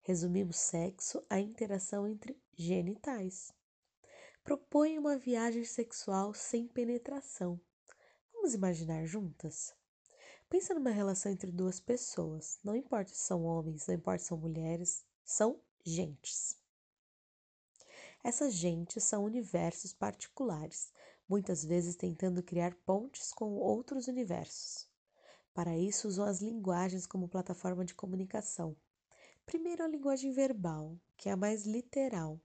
Resumimos 0.04 0.56
sexo 0.56 1.24
à 1.30 1.38
interação 1.38 2.08
entre 2.08 2.36
genitais. 2.54 3.54
Propõe 4.42 4.98
uma 4.98 5.16
viagem 5.16 5.64
sexual 5.64 6.34
sem 6.34 6.66
penetração. 6.66 7.60
Vamos 8.32 8.52
imaginar 8.52 9.06
juntas? 9.06 9.72
Pensa 10.50 10.74
numa 10.74 10.90
relação 10.90 11.30
entre 11.30 11.52
duas 11.52 11.78
pessoas. 11.78 12.58
Não 12.64 12.74
importa 12.74 13.10
se 13.10 13.20
são 13.20 13.44
homens, 13.44 13.86
não 13.86 13.94
importa 13.94 14.18
se 14.18 14.26
são 14.26 14.36
mulheres, 14.36 15.04
são 15.24 15.60
gentes. 15.84 16.56
Essas 18.24 18.54
gentes 18.54 19.04
são 19.04 19.22
universos 19.22 19.92
particulares, 19.92 20.92
muitas 21.28 21.64
vezes 21.64 21.94
tentando 21.94 22.42
criar 22.42 22.74
pontes 22.84 23.32
com 23.32 23.54
outros 23.54 24.08
universos. 24.08 24.88
Para 25.54 25.78
isso, 25.78 26.08
usam 26.08 26.24
as 26.24 26.42
linguagens 26.42 27.06
como 27.06 27.28
plataforma 27.28 27.84
de 27.84 27.94
comunicação. 27.94 28.76
Primeiro, 29.44 29.82
a 29.82 29.88
linguagem 29.88 30.32
verbal, 30.32 30.98
que 31.16 31.28
é 31.28 31.32
a 31.32 31.36
mais 31.36 31.64
literal. 31.66 32.40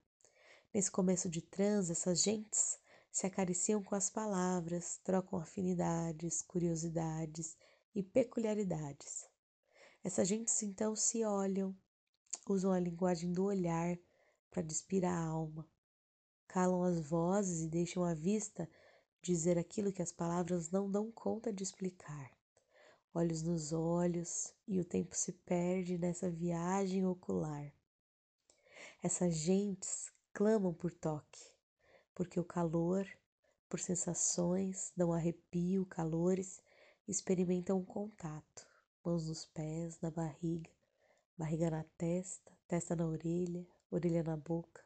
Nesse 0.73 0.91
começo 0.91 1.29
de 1.29 1.41
trans, 1.41 1.89
essas 1.89 2.21
gentes 2.21 2.77
se 3.11 3.25
acariciam 3.25 3.83
com 3.83 3.95
as 3.95 4.09
palavras, 4.09 4.99
trocam 5.03 5.39
afinidades, 5.39 6.41
curiosidades 6.41 7.57
e 7.95 8.03
peculiaridades. 8.03 9.25
Essas 10.03 10.27
gentes 10.27 10.61
então 10.61 10.95
se 10.95 11.23
olham, 11.23 11.75
usam 12.47 12.71
a 12.71 12.79
linguagem 12.79 13.31
do 13.31 13.45
olhar, 13.45 13.97
para 14.49 14.61
despir 14.61 15.05
a 15.05 15.15
alma. 15.15 15.67
Calam 16.47 16.83
as 16.83 16.99
vozes 16.99 17.61
e 17.61 17.67
deixam 17.67 18.03
a 18.03 18.13
vista 18.13 18.69
dizer 19.21 19.57
aquilo 19.57 19.91
que 19.91 20.01
as 20.01 20.11
palavras 20.11 20.71
não 20.71 20.89
dão 20.89 21.11
conta 21.11 21.51
de 21.51 21.63
explicar. 21.63 22.31
Olhos 23.19 23.41
nos 23.41 23.73
olhos, 23.73 24.53
e 24.67 24.79
o 24.79 24.85
tempo 24.85 25.15
se 25.15 25.31
perde 25.33 25.97
nessa 25.97 26.29
viagem 26.29 27.03
ocular. 27.03 27.73
Essas 29.01 29.33
gentes 29.37 30.11
clamam 30.31 30.71
por 30.71 30.93
toque, 30.93 31.41
porque 32.13 32.39
o 32.39 32.43
calor, 32.43 33.07
por 33.67 33.79
sensações, 33.79 34.93
dão 34.95 35.11
arrepio, 35.11 35.83
calores, 35.87 36.61
experimentam 37.07 37.83
contato, 37.83 38.67
mãos 39.03 39.27
nos 39.27 39.47
pés, 39.47 39.99
na 39.99 40.11
barriga, 40.11 40.69
barriga 41.35 41.71
na 41.71 41.83
testa, 41.97 42.55
testa 42.67 42.95
na 42.95 43.07
orelha, 43.07 43.65
orelha 43.89 44.21
na 44.21 44.37
boca. 44.37 44.85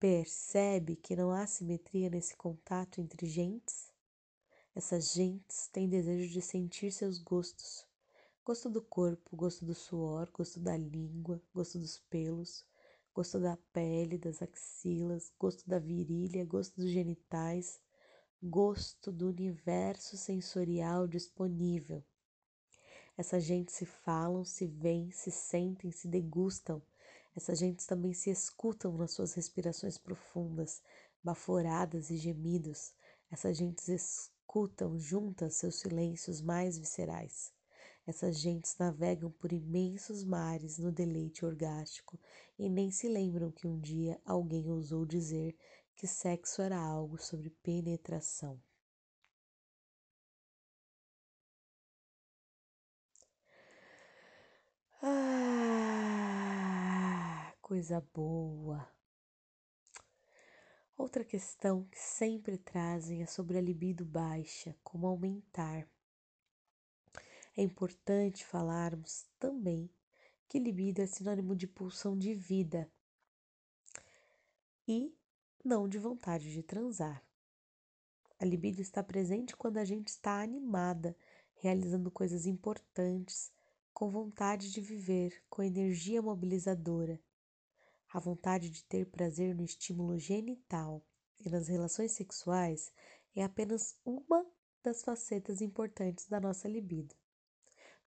Percebe 0.00 0.96
que 0.96 1.14
não 1.14 1.30
há 1.30 1.46
simetria 1.46 2.10
nesse 2.10 2.36
contato 2.36 3.00
entre 3.00 3.28
gentes? 3.28 3.91
Essas 4.74 5.12
gentes 5.12 5.68
têm 5.68 5.86
desejo 5.86 6.32
de 6.32 6.40
sentir 6.40 6.90
seus 6.90 7.18
gostos. 7.18 7.86
Gosto 8.42 8.70
do 8.70 8.80
corpo, 8.80 9.36
gosto 9.36 9.66
do 9.66 9.74
suor, 9.74 10.30
gosto 10.32 10.58
da 10.58 10.74
língua, 10.78 11.42
gosto 11.54 11.78
dos 11.78 11.98
pelos, 12.08 12.64
gosto 13.14 13.38
da 13.38 13.58
pele, 13.70 14.16
das 14.16 14.40
axilas, 14.40 15.30
gosto 15.38 15.68
da 15.68 15.78
virilha, 15.78 16.42
gosto 16.46 16.76
dos 16.76 16.90
genitais, 16.90 17.82
gosto 18.42 19.12
do 19.12 19.28
universo 19.28 20.16
sensorial 20.16 21.06
disponível. 21.06 22.02
Essas 23.14 23.44
gentes 23.44 23.74
se 23.74 23.84
falam, 23.84 24.42
se 24.42 24.66
veem, 24.66 25.10
se 25.10 25.30
sentem, 25.30 25.92
se 25.92 26.08
degustam. 26.08 26.82
Essas 27.36 27.58
gentes 27.58 27.84
também 27.84 28.14
se 28.14 28.30
escutam 28.30 28.96
nas 28.96 29.12
suas 29.12 29.34
respirações 29.34 29.98
profundas, 29.98 30.82
baforadas 31.22 32.08
e 32.08 32.16
gemidos. 32.16 32.94
Essas 33.30 33.58
gentes 33.58 34.31
escutam 34.52 34.98
juntas 34.98 35.54
seus 35.54 35.76
silêncios 35.76 36.42
mais 36.42 36.76
viscerais. 36.76 37.50
Essas 38.06 38.38
gentes 38.38 38.76
navegam 38.78 39.30
por 39.30 39.50
imensos 39.50 40.22
mares 40.24 40.76
no 40.76 40.92
deleite 40.92 41.46
orgástico 41.46 42.20
e 42.58 42.68
nem 42.68 42.90
se 42.90 43.08
lembram 43.08 43.50
que 43.50 43.66
um 43.66 43.80
dia 43.80 44.20
alguém 44.26 44.68
ousou 44.68 45.06
dizer 45.06 45.56
que 45.96 46.06
sexo 46.06 46.60
era 46.60 46.76
algo 46.78 47.16
sobre 47.16 47.48
penetração. 47.62 48.60
Ah, 55.02 55.82
coisa 57.62 58.04
boa. 58.14 58.86
Outra 60.96 61.24
questão 61.24 61.84
que 61.84 61.98
sempre 61.98 62.58
trazem 62.58 63.22
é 63.22 63.26
sobre 63.26 63.58
a 63.58 63.60
libido 63.60 64.04
baixa, 64.04 64.76
como 64.84 65.06
aumentar. 65.06 65.88
É 67.56 67.62
importante 67.62 68.44
falarmos 68.44 69.26
também 69.38 69.90
que 70.48 70.58
libido 70.58 71.00
é 71.00 71.06
sinônimo 71.06 71.56
de 71.56 71.66
pulsão 71.66 72.16
de 72.16 72.34
vida 72.34 72.90
e 74.86 75.14
não 75.64 75.88
de 75.88 75.98
vontade 75.98 76.52
de 76.52 76.62
transar. 76.62 77.24
A 78.38 78.44
libido 78.44 78.82
está 78.82 79.02
presente 79.02 79.56
quando 79.56 79.78
a 79.78 79.84
gente 79.84 80.08
está 80.08 80.42
animada, 80.42 81.16
realizando 81.54 82.10
coisas 82.10 82.44
importantes, 82.44 83.52
com 83.94 84.10
vontade 84.10 84.70
de 84.72 84.80
viver, 84.80 85.42
com 85.48 85.62
energia 85.62 86.20
mobilizadora. 86.20 87.20
A 88.14 88.20
vontade 88.20 88.68
de 88.68 88.84
ter 88.84 89.06
prazer 89.06 89.54
no 89.54 89.64
estímulo 89.64 90.18
genital 90.18 91.02
e 91.40 91.48
nas 91.48 91.66
relações 91.66 92.12
sexuais 92.12 92.92
é 93.34 93.42
apenas 93.42 93.96
uma 94.04 94.46
das 94.82 95.02
facetas 95.02 95.62
importantes 95.62 96.26
da 96.26 96.38
nossa 96.38 96.68
libido. 96.68 97.14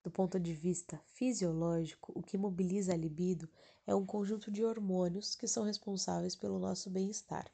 Do 0.03 0.11
ponto 0.11 0.39
de 0.39 0.53
vista 0.53 1.01
fisiológico, 1.07 2.11
o 2.15 2.21
que 2.21 2.37
mobiliza 2.37 2.93
a 2.93 2.95
libido 2.95 3.49
é 3.87 3.95
um 3.95 4.05
conjunto 4.05 4.51
de 4.51 4.63
hormônios 4.63 5.33
que 5.33 5.47
são 5.47 5.63
responsáveis 5.63 6.35
pelo 6.35 6.59
nosso 6.59 6.87
bem-estar. 6.91 7.51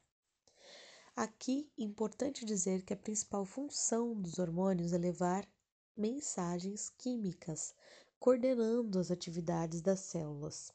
Aqui, 1.15 1.71
importante 1.77 2.43
dizer 2.43 2.83
que 2.83 2.91
a 2.91 2.97
principal 2.97 3.45
função 3.45 4.13
dos 4.13 4.39
hormônios 4.39 4.91
é 4.91 4.97
levar 4.97 5.47
mensagens 5.95 6.89
químicas, 6.89 7.73
coordenando 8.19 8.99
as 8.99 9.09
atividades 9.09 9.81
das 9.81 10.01
células. 10.01 10.73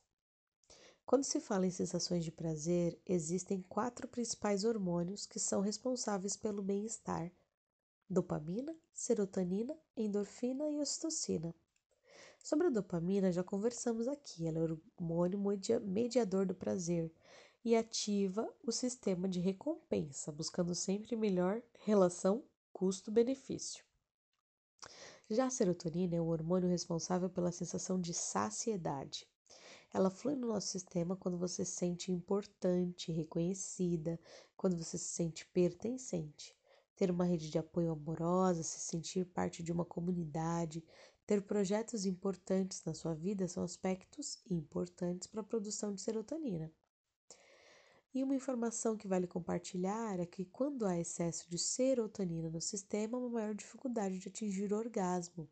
Quando 1.06 1.22
se 1.22 1.38
fala 1.38 1.64
em 1.64 1.70
sensações 1.70 2.24
de 2.24 2.32
prazer, 2.32 3.00
existem 3.06 3.62
quatro 3.62 4.08
principais 4.08 4.64
hormônios 4.64 5.24
que 5.24 5.38
são 5.38 5.60
responsáveis 5.60 6.36
pelo 6.36 6.60
bem-estar: 6.60 7.30
dopamina, 8.10 8.76
serotonina, 8.92 9.78
endorfina 9.96 10.68
e 10.68 10.80
ocitocina. 10.80 11.54
Sobre 12.42 12.66
a 12.66 12.70
dopamina 12.70 13.30
já 13.30 13.44
conversamos 13.44 14.08
aqui, 14.08 14.48
ela 14.48 14.58
é 14.58 14.62
o 14.62 14.82
hormônio 14.98 15.38
mediador 15.84 16.44
do 16.44 16.56
prazer 16.56 17.14
e 17.64 17.76
ativa 17.76 18.52
o 18.64 18.72
sistema 18.72 19.28
de 19.28 19.38
recompensa, 19.38 20.32
buscando 20.32 20.74
sempre 20.74 21.14
melhor 21.14 21.62
relação 21.84 22.42
custo-benefício. 22.72 23.84
Já 25.30 25.46
a 25.46 25.50
serotonina 25.50 26.16
é 26.16 26.20
o 26.20 26.26
hormônio 26.26 26.68
responsável 26.68 27.30
pela 27.30 27.52
sensação 27.52 28.00
de 28.00 28.12
saciedade. 28.12 29.24
Ela 29.96 30.10
flui 30.10 30.36
no 30.36 30.48
nosso 30.48 30.66
sistema 30.66 31.16
quando 31.16 31.38
você 31.38 31.64
se 31.64 31.72
sente 31.72 32.12
importante, 32.12 33.10
reconhecida, 33.10 34.20
quando 34.54 34.76
você 34.76 34.98
se 34.98 35.06
sente 35.06 35.46
pertencente. 35.46 36.54
Ter 36.94 37.10
uma 37.10 37.24
rede 37.24 37.48
de 37.48 37.58
apoio 37.58 37.92
amorosa, 37.92 38.62
se 38.62 38.78
sentir 38.78 39.24
parte 39.24 39.62
de 39.62 39.72
uma 39.72 39.86
comunidade, 39.86 40.84
ter 41.26 41.40
projetos 41.40 42.04
importantes 42.04 42.84
na 42.84 42.92
sua 42.92 43.14
vida 43.14 43.48
são 43.48 43.62
aspectos 43.62 44.38
importantes 44.50 45.28
para 45.28 45.40
a 45.40 45.44
produção 45.44 45.94
de 45.94 46.02
serotonina. 46.02 46.70
E 48.12 48.22
uma 48.22 48.34
informação 48.34 48.98
que 48.98 49.08
vale 49.08 49.26
compartilhar 49.26 50.20
é 50.20 50.26
que 50.26 50.44
quando 50.44 50.84
há 50.84 51.00
excesso 51.00 51.48
de 51.48 51.56
serotonina 51.56 52.50
no 52.50 52.60
sistema, 52.60 53.16
há 53.16 53.20
uma 53.22 53.30
maior 53.30 53.54
dificuldade 53.54 54.18
de 54.18 54.28
atingir 54.28 54.70
o 54.74 54.76
orgasmo, 54.76 55.48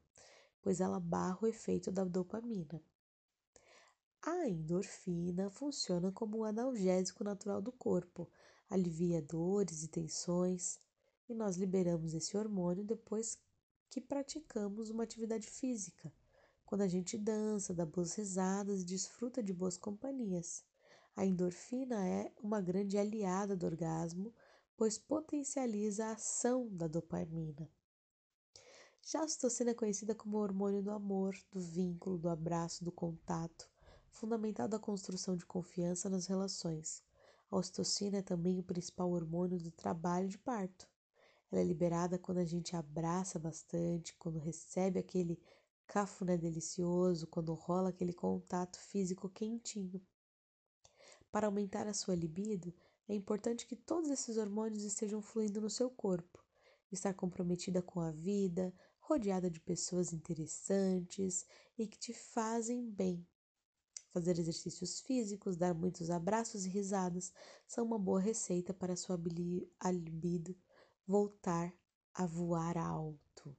pois 0.61 0.83
ela 0.83 1.01
barra 1.01 1.39
o 1.41 1.47
efeito 1.47 1.91
da 1.91 2.05
dopamina. 2.05 2.79
A 4.27 4.49
endorfina 4.49 5.51
funciona 5.51 6.11
como 6.11 6.39
um 6.39 6.45
analgésico 6.45 7.23
natural 7.23 7.61
do 7.61 7.71
corpo, 7.71 8.27
alivia 8.71 9.21
dores 9.21 9.83
e 9.83 9.89
tensões, 9.89 10.79
e 11.29 11.35
nós 11.35 11.59
liberamos 11.59 12.15
esse 12.15 12.35
hormônio 12.35 12.83
depois 12.83 13.39
que 13.91 14.01
praticamos 14.01 14.89
uma 14.89 15.03
atividade 15.03 15.47
física, 15.47 16.11
quando 16.65 16.81
a 16.81 16.89
gente 16.89 17.19
dança, 17.19 17.75
dá 17.75 17.85
boas 17.85 18.15
risadas 18.15 18.81
e 18.81 18.87
desfruta 18.87 19.43
de 19.43 19.53
boas 19.53 19.77
companhias. 19.77 20.65
A 21.15 21.27
endorfina 21.27 22.09
é 22.09 22.33
uma 22.43 22.63
grande 22.63 22.97
aliada 22.97 23.55
do 23.55 23.67
orgasmo, 23.67 24.33
pois 24.75 24.97
potencializa 24.97 26.07
a 26.07 26.13
ação 26.13 26.67
da 26.75 26.89
dopamina. 26.89 27.71
Já 29.03 29.21
a 29.21 29.25
ocitocina 29.25 29.73
é 29.73 29.75
conhecida 29.75 30.15
como 30.15 30.39
o 30.39 30.41
hormônio 30.41 30.83
do 30.83 30.91
amor, 30.91 31.37
do 31.53 31.61
vínculo, 31.61 32.17
do 32.17 32.31
abraço, 32.31 32.83
do 32.83 32.91
contato, 32.91 33.74
fundamental 34.15 34.69
da 34.69 34.79
construção 34.79 35.37
de 35.37 35.45
confiança 35.45 36.09
nas 36.09 36.27
relações. 36.27 37.03
A 37.51 37.57
ocitocina 37.57 38.19
é 38.19 38.23
também 38.23 38.59
o 38.59 38.63
principal 38.63 39.11
hormônio 39.11 39.59
do 39.59 39.71
trabalho 39.71 40.29
de 40.29 40.39
parto. 40.39 40.89
Ela 41.51 41.61
é 41.61 41.65
liberada 41.65 42.19
quando 42.19 42.39
a 42.39 42.45
gente 42.45 42.75
abraça 42.77 43.39
bastante, 43.39 44.17
quando 44.17 44.39
recebe 44.39 44.99
aquele 44.99 45.39
cafuné 45.87 46.39
delicioso, 46.39 47.27
quando 47.27 47.53
rola 47.55 47.91
aquele 47.91 48.13
contato 48.13 48.79
físico 48.79 49.29
quentinho. 49.29 50.01
Para 51.31 51.49
aumentar 51.49 51.87
a 51.89 51.93
sua 51.93 52.15
libido, 52.15 52.73
é 53.09 53.15
importante 53.15 53.67
que 53.67 53.77
todos 53.77 54.11
esses 54.11 54.37
hormônios 54.37 54.85
estejam 54.85 55.21
fluindo 55.21 55.61
no 55.61 55.69
seu 55.69 55.91
corpo. 55.91 56.43
Estar 56.91 57.13
comprometida 57.15 57.83
com 57.83 58.01
a 58.01 58.13
vida, 58.13 58.73
rodeada 59.01 59.51
de 59.51 59.61
pessoas 59.61 60.13
interessantes 60.13 61.45
e 61.77 61.87
que 61.89 61.99
te 61.99 62.15
fazem 62.15 62.89
bem. 62.89 63.27
Fazer 64.15 64.39
exercícios 64.39 65.01
físicos, 65.01 65.57
dar 65.57 65.75
muitos 65.75 66.09
abraços 66.09 66.65
e 66.65 66.69
risadas 66.69 67.33
são 67.67 67.85
uma 67.85 67.99
boa 67.99 68.21
receita 68.21 68.73
para 68.73 68.95
sua 68.95 69.17
libido 69.91 70.57
voltar 71.05 71.75
a 72.15 72.25
voar 72.25 72.79
alto. 72.79 73.57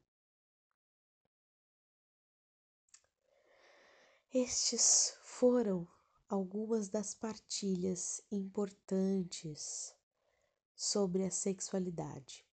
Estes 4.34 5.18
foram 5.24 5.86
algumas 6.30 6.88
das 6.88 7.14
partilhas 7.14 8.22
importantes 8.32 9.94
sobre 10.74 11.26
a 11.26 11.32
sexualidade. 11.32 12.46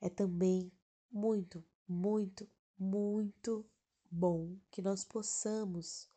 É 0.00 0.10
também 0.10 0.72
muito, 1.12 1.64
muito, 1.86 2.50
muito 2.76 3.64
bom 4.10 4.58
que 4.68 4.82
nós 4.82 5.04
possamos 5.04 6.08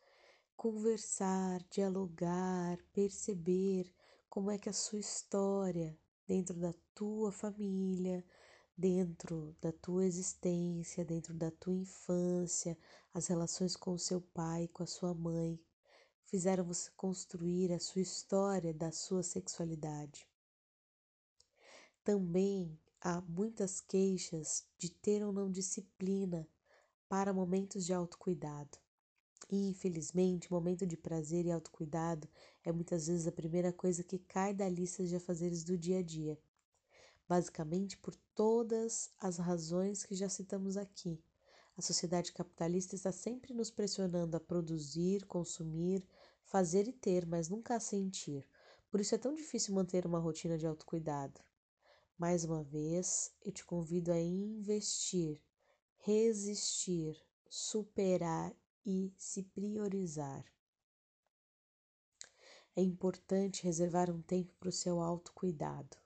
conversar, 0.60 1.64
dialogar, 1.72 2.78
perceber 2.92 3.96
como 4.30 4.52
é 4.52 4.58
que 4.58 4.68
a 4.68 4.74
sua 4.74 5.00
história 5.00 5.98
dentro 6.28 6.60
da 6.60 6.74
tua 6.94 7.32
família, 7.32 8.26
dentro 8.78 9.56
da 9.62 9.72
tua 9.72 10.06
existência, 10.06 11.06
dentro 11.06 11.34
da 11.34 11.50
tua 11.50 11.74
infância, 11.74 12.78
as 13.14 13.28
relações 13.28 13.78
com 13.78 13.94
o 13.94 13.98
seu 13.98 14.20
pai, 14.20 14.68
com 14.68 14.84
a 14.84 14.86
sua 14.86 15.14
mãe, 15.14 15.58
fizeram 16.26 16.66
você 16.66 16.92
construir 16.92 17.72
a 17.72 17.80
sua 17.80 18.02
história 18.02 18.74
da 18.74 18.92
sua 18.92 19.24
sexualidade. 19.24 20.28
Também 22.04 22.78
há 23.00 23.22
muitas 23.22 23.80
queixas 23.80 24.68
de 24.78 24.90
ter 24.90 25.24
ou 25.24 25.32
não 25.32 25.50
disciplina 25.50 26.46
para 27.08 27.32
momentos 27.32 27.86
de 27.86 27.94
autocuidado. 27.94 28.78
E, 29.50 29.68
infelizmente, 29.68 30.52
momento 30.52 30.86
de 30.86 30.96
prazer 30.96 31.46
e 31.46 31.52
autocuidado 31.52 32.30
é 32.64 32.72
muitas 32.72 33.08
vezes 33.08 33.26
a 33.26 33.32
primeira 33.32 33.74
coisa 33.74 34.04
que 34.04 34.20
cai 34.20 34.54
da 34.54 34.70
lista 34.70 35.04
de 35.04 35.16
afazeres 35.16 35.64
do 35.64 35.76
dia 35.76 36.00
a 36.00 36.04
dia. 36.04 36.40
Basicamente 37.28 37.98
por 37.98 38.16
todas 38.36 39.10
as 39.20 39.38
razões 39.38 40.04
que 40.04 40.14
já 40.14 40.30
citamos 40.30 40.78
aqui. 40.78 41.20
A 41.76 41.82
sociedade 41.82 42.32
capitalista 42.32 42.94
está 42.94 43.12
sempre 43.12 43.54
nos 43.54 43.72
pressionando 43.72 44.38
a 44.38 44.40
produzir, 44.40 45.26
consumir, 45.26 46.06
fazer 46.44 46.88
e 46.88 46.94
ter, 46.94 47.26
mas 47.26 47.50
nunca 47.50 47.76
a 47.76 47.80
sentir. 47.80 48.48
Por 48.92 49.00
isso 49.00 49.16
é 49.16 49.18
tão 49.18 49.34
difícil 49.34 49.74
manter 49.74 50.06
uma 50.06 50.20
rotina 50.20 50.58
de 50.58 50.68
autocuidado. 50.68 51.40
Mais 52.18 52.44
uma 52.44 52.62
vez, 52.62 53.32
eu 53.44 53.52
te 53.52 53.66
convido 53.66 54.12
a 54.12 54.20
investir, 54.20 55.42
resistir, 56.00 57.16
superar 57.50 58.54
e 58.86 59.14
se 59.18 59.44
priorizar. 59.44 60.46
É 62.76 62.82
importante 62.82 63.64
reservar 63.64 64.10
um 64.10 64.22
tempo 64.22 64.54
para 64.60 64.70
o 64.70 64.72
seu 64.72 65.02
autocuidado. 65.02 65.98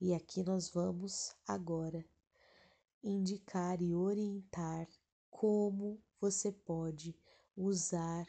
E 0.00 0.14
aqui 0.14 0.42
nós 0.42 0.70
vamos 0.70 1.36
agora 1.46 2.04
indicar 3.02 3.82
e 3.82 3.94
orientar 3.94 4.88
como 5.30 6.02
você 6.20 6.50
pode 6.50 7.14
usar 7.56 8.26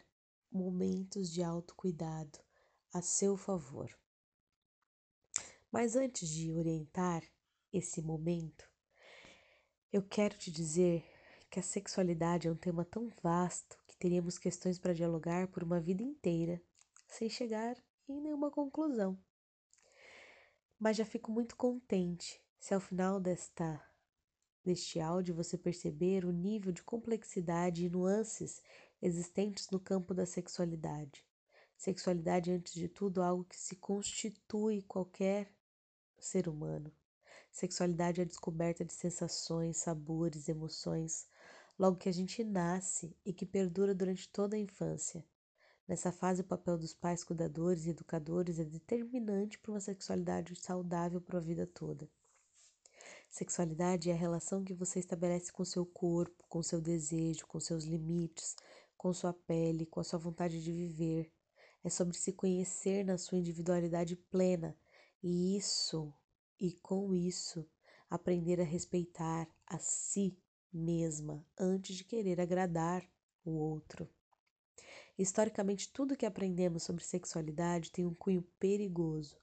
momentos 0.52 1.32
de 1.32 1.44
autocuidado 1.44 2.40
a 2.94 3.02
seu 3.02 3.38
favor. 3.38 3.96
Mas 5.72 5.96
antes 5.96 6.28
de 6.28 6.52
orientar 6.52 7.24
esse 7.72 8.02
momento, 8.02 8.68
eu 9.94 10.02
quero 10.02 10.38
te 10.38 10.52
dizer 10.52 11.06
que 11.50 11.60
a 11.60 11.64
sexualidade 11.64 12.47
é 12.47 12.52
um 12.52 12.56
tema 12.56 12.86
tão 12.86 13.10
vasto 13.24 13.78
que 13.88 13.97
teríamos 13.97 14.38
questões 14.38 14.78
para 14.78 14.93
dialogar 14.93 15.47
por 15.47 15.64
uma 15.64 15.80
vida 15.80 16.04
inteira 16.04 16.62
sem 17.08 17.30
chegar 17.30 17.76
em 18.08 18.22
nenhuma 18.22 18.52
conclusão. 18.52 19.18
Mas 20.80 20.97
já 20.97 21.06
fico 21.06 21.32
muito 21.32 21.56
contente 21.56 22.41
se 22.60 22.74
ao 22.74 22.80
final 22.80 23.20
desta 23.20 23.84
deste 24.64 25.00
áudio 25.00 25.34
você 25.34 25.58
perceber 25.58 26.26
o 26.26 26.32
nível 26.32 26.72
de 26.72 26.84
complexidade 26.84 27.86
e 27.86 27.89
nuances 27.89 28.62
existentes 29.02 29.70
no 29.72 29.80
campo 29.80 30.14
da 30.14 30.26
sexualidade. 30.26 31.26
Sexualidade, 31.76 32.52
antes 32.52 32.74
de 32.74 32.88
tudo, 32.88 33.22
é 33.22 33.26
algo 33.26 33.45
que 33.45 33.58
se 33.58 33.78
constitui 33.78 34.82
qualquer 34.84 35.52
ser 36.20 36.47
humano. 36.47 36.91
Sexualidade 37.52 38.20
é 38.20 38.24
a 38.24 38.28
descoberta 38.28 38.86
de 38.86 38.93
sensações, 38.93 39.78
sabores, 39.78 40.50
emoções, 40.50 41.26
logo 41.80 41.98
que 41.98 42.10
a 42.10 42.12
gente 42.12 42.44
nasce 42.44 43.16
e 43.26 43.32
que 43.32 43.46
perdura 43.46 43.96
durante 43.96 44.28
toda 44.28 44.58
a 44.58 44.60
infância. 44.60 45.26
Nessa 45.88 46.12
fase, 46.12 46.42
o 46.42 46.46
papel 46.46 46.78
dos 46.78 46.94
pais 46.94 47.24
cuidadores 47.24 47.86
e 47.86 47.92
educadores 47.92 48.60
é 48.60 48.66
determinante 48.66 49.58
para 49.58 49.72
uma 49.72 49.80
sexualidade 49.80 50.54
saudável 50.58 51.22
para 51.22 51.40
a 51.40 51.42
vida 51.42 51.66
toda. 51.66 52.08
Sexualidade 53.30 54.10
é 54.10 54.14
a 54.14 54.18
relação 54.18 54.64
que 54.64 54.74
você 54.74 55.00
estabelece 55.00 55.52
com 55.54 55.64
seu 55.64 55.86
corpo, 55.86 56.44
com 56.50 56.62
seu 56.62 56.82
desejo, 56.82 57.48
com 57.48 57.60
seus 57.60 57.86
limites, 57.86 58.56
com 58.98 59.14
sua 59.14 59.34
pele, 59.34 59.86
com 59.86 60.02
a 60.02 60.04
sua 60.04 60.20
vontade 60.20 60.62
de 60.62 60.72
viver. 60.72 61.32
É 61.84 61.90
sobre 61.90 62.18
se 62.18 62.34
conhecer 62.34 63.06
na 63.06 63.18
sua 63.18 63.38
individualidade 63.38 64.16
plena 64.16 64.78
e 65.24 65.56
isso, 65.56 66.14
e 66.60 66.74
com 66.74 67.16
isso, 67.16 67.66
aprender 68.10 68.60
a 68.60 68.66
respeitar 68.66 69.48
a 69.66 69.78
si 69.80 70.38
mesma 70.72 71.46
antes 71.58 71.96
de 71.96 72.04
querer 72.04 72.40
agradar 72.40 73.04
o 73.44 73.52
outro. 73.52 74.10
Historicamente, 75.18 75.92
tudo 75.92 76.16
que 76.16 76.26
aprendemos 76.26 76.84
sobre 76.84 77.04
sexualidade 77.04 77.92
tem 77.92 78.06
um 78.06 78.14
cunho 78.14 78.42
perigoso, 78.60 79.38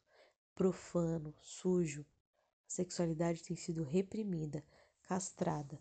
profano, 0.54 1.34
sujo. 1.42 2.06
A 2.66 2.70
sexualidade 2.70 3.42
tem 3.42 3.56
sido 3.56 3.82
reprimida, 3.82 4.64
castrada, 5.02 5.78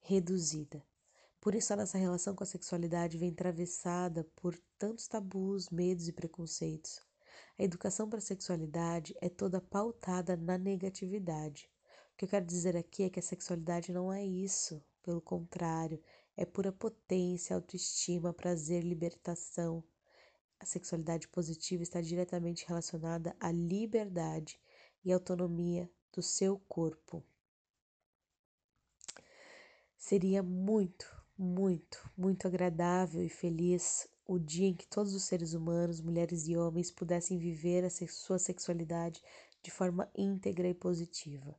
reduzida. 0.00 0.84
Por 1.40 1.54
isso, 1.54 1.72
a 1.72 1.76
nossa 1.76 1.96
relação 1.96 2.34
com 2.34 2.44
a 2.44 2.46
sexualidade 2.46 3.16
vem 3.16 3.30
atravessada 3.30 4.24
por 4.36 4.58
tantos 4.78 5.08
tabus, 5.08 5.70
medos 5.70 6.08
e 6.08 6.12
preconceitos. 6.12 7.00
A 7.58 7.62
educação 7.62 8.08
para 8.08 8.18
a 8.18 8.22
sexualidade 8.22 9.14
é 9.20 9.28
toda 9.28 9.60
pautada 9.60 10.36
na 10.36 10.58
negatividade. 10.58 11.70
O 12.18 12.20
que 12.20 12.24
eu 12.24 12.30
quero 12.30 12.46
dizer 12.46 12.76
aqui 12.76 13.04
é 13.04 13.10
que 13.10 13.20
a 13.20 13.22
sexualidade 13.22 13.92
não 13.92 14.12
é 14.12 14.26
isso, 14.26 14.82
pelo 15.04 15.20
contrário, 15.20 16.02
é 16.36 16.44
pura 16.44 16.72
potência, 16.72 17.54
autoestima, 17.54 18.32
prazer, 18.32 18.82
libertação. 18.82 19.84
A 20.58 20.66
sexualidade 20.66 21.28
positiva 21.28 21.84
está 21.84 22.00
diretamente 22.00 22.66
relacionada 22.66 23.36
à 23.38 23.52
liberdade 23.52 24.60
e 25.04 25.12
autonomia 25.12 25.88
do 26.12 26.20
seu 26.20 26.58
corpo. 26.68 27.22
Seria 29.96 30.42
muito, 30.42 31.06
muito, 31.38 32.10
muito 32.16 32.48
agradável 32.48 33.22
e 33.22 33.28
feliz 33.28 34.08
o 34.26 34.40
dia 34.40 34.66
em 34.66 34.74
que 34.74 34.88
todos 34.88 35.14
os 35.14 35.22
seres 35.22 35.54
humanos, 35.54 36.00
mulheres 36.00 36.48
e 36.48 36.56
homens, 36.56 36.90
pudessem 36.90 37.38
viver 37.38 37.84
a 37.84 37.90
sua 38.08 38.40
sexualidade 38.40 39.22
de 39.62 39.70
forma 39.70 40.10
íntegra 40.16 40.68
e 40.68 40.74
positiva. 40.74 41.56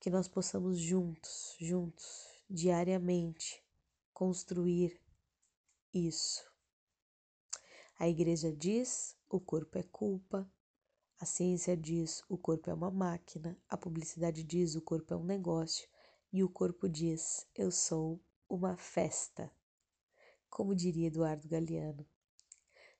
Que 0.00 0.10
nós 0.10 0.26
possamos 0.26 0.78
juntos, 0.78 1.54
juntos, 1.60 2.26
diariamente, 2.48 3.62
construir 4.12 5.00
isso. 5.94 6.44
A 7.98 8.08
igreja 8.08 8.52
diz: 8.52 9.16
o 9.28 9.38
corpo 9.38 9.78
é 9.78 9.84
culpa. 9.84 10.50
A 11.20 11.26
ciência 11.26 11.76
diz: 11.76 12.24
o 12.28 12.36
corpo 12.36 12.70
é 12.70 12.74
uma 12.74 12.90
máquina. 12.90 13.56
A 13.68 13.76
publicidade 13.76 14.42
diz: 14.42 14.74
o 14.74 14.82
corpo 14.82 15.14
é 15.14 15.16
um 15.16 15.24
negócio. 15.24 15.88
E 16.32 16.42
o 16.42 16.48
corpo 16.48 16.88
diz: 16.88 17.46
eu 17.54 17.70
sou 17.70 18.18
uma 18.48 18.76
festa 18.76 19.48
como 20.50 20.74
diria 20.74 21.06
Eduardo 21.06 21.48
Galeano. 21.48 22.04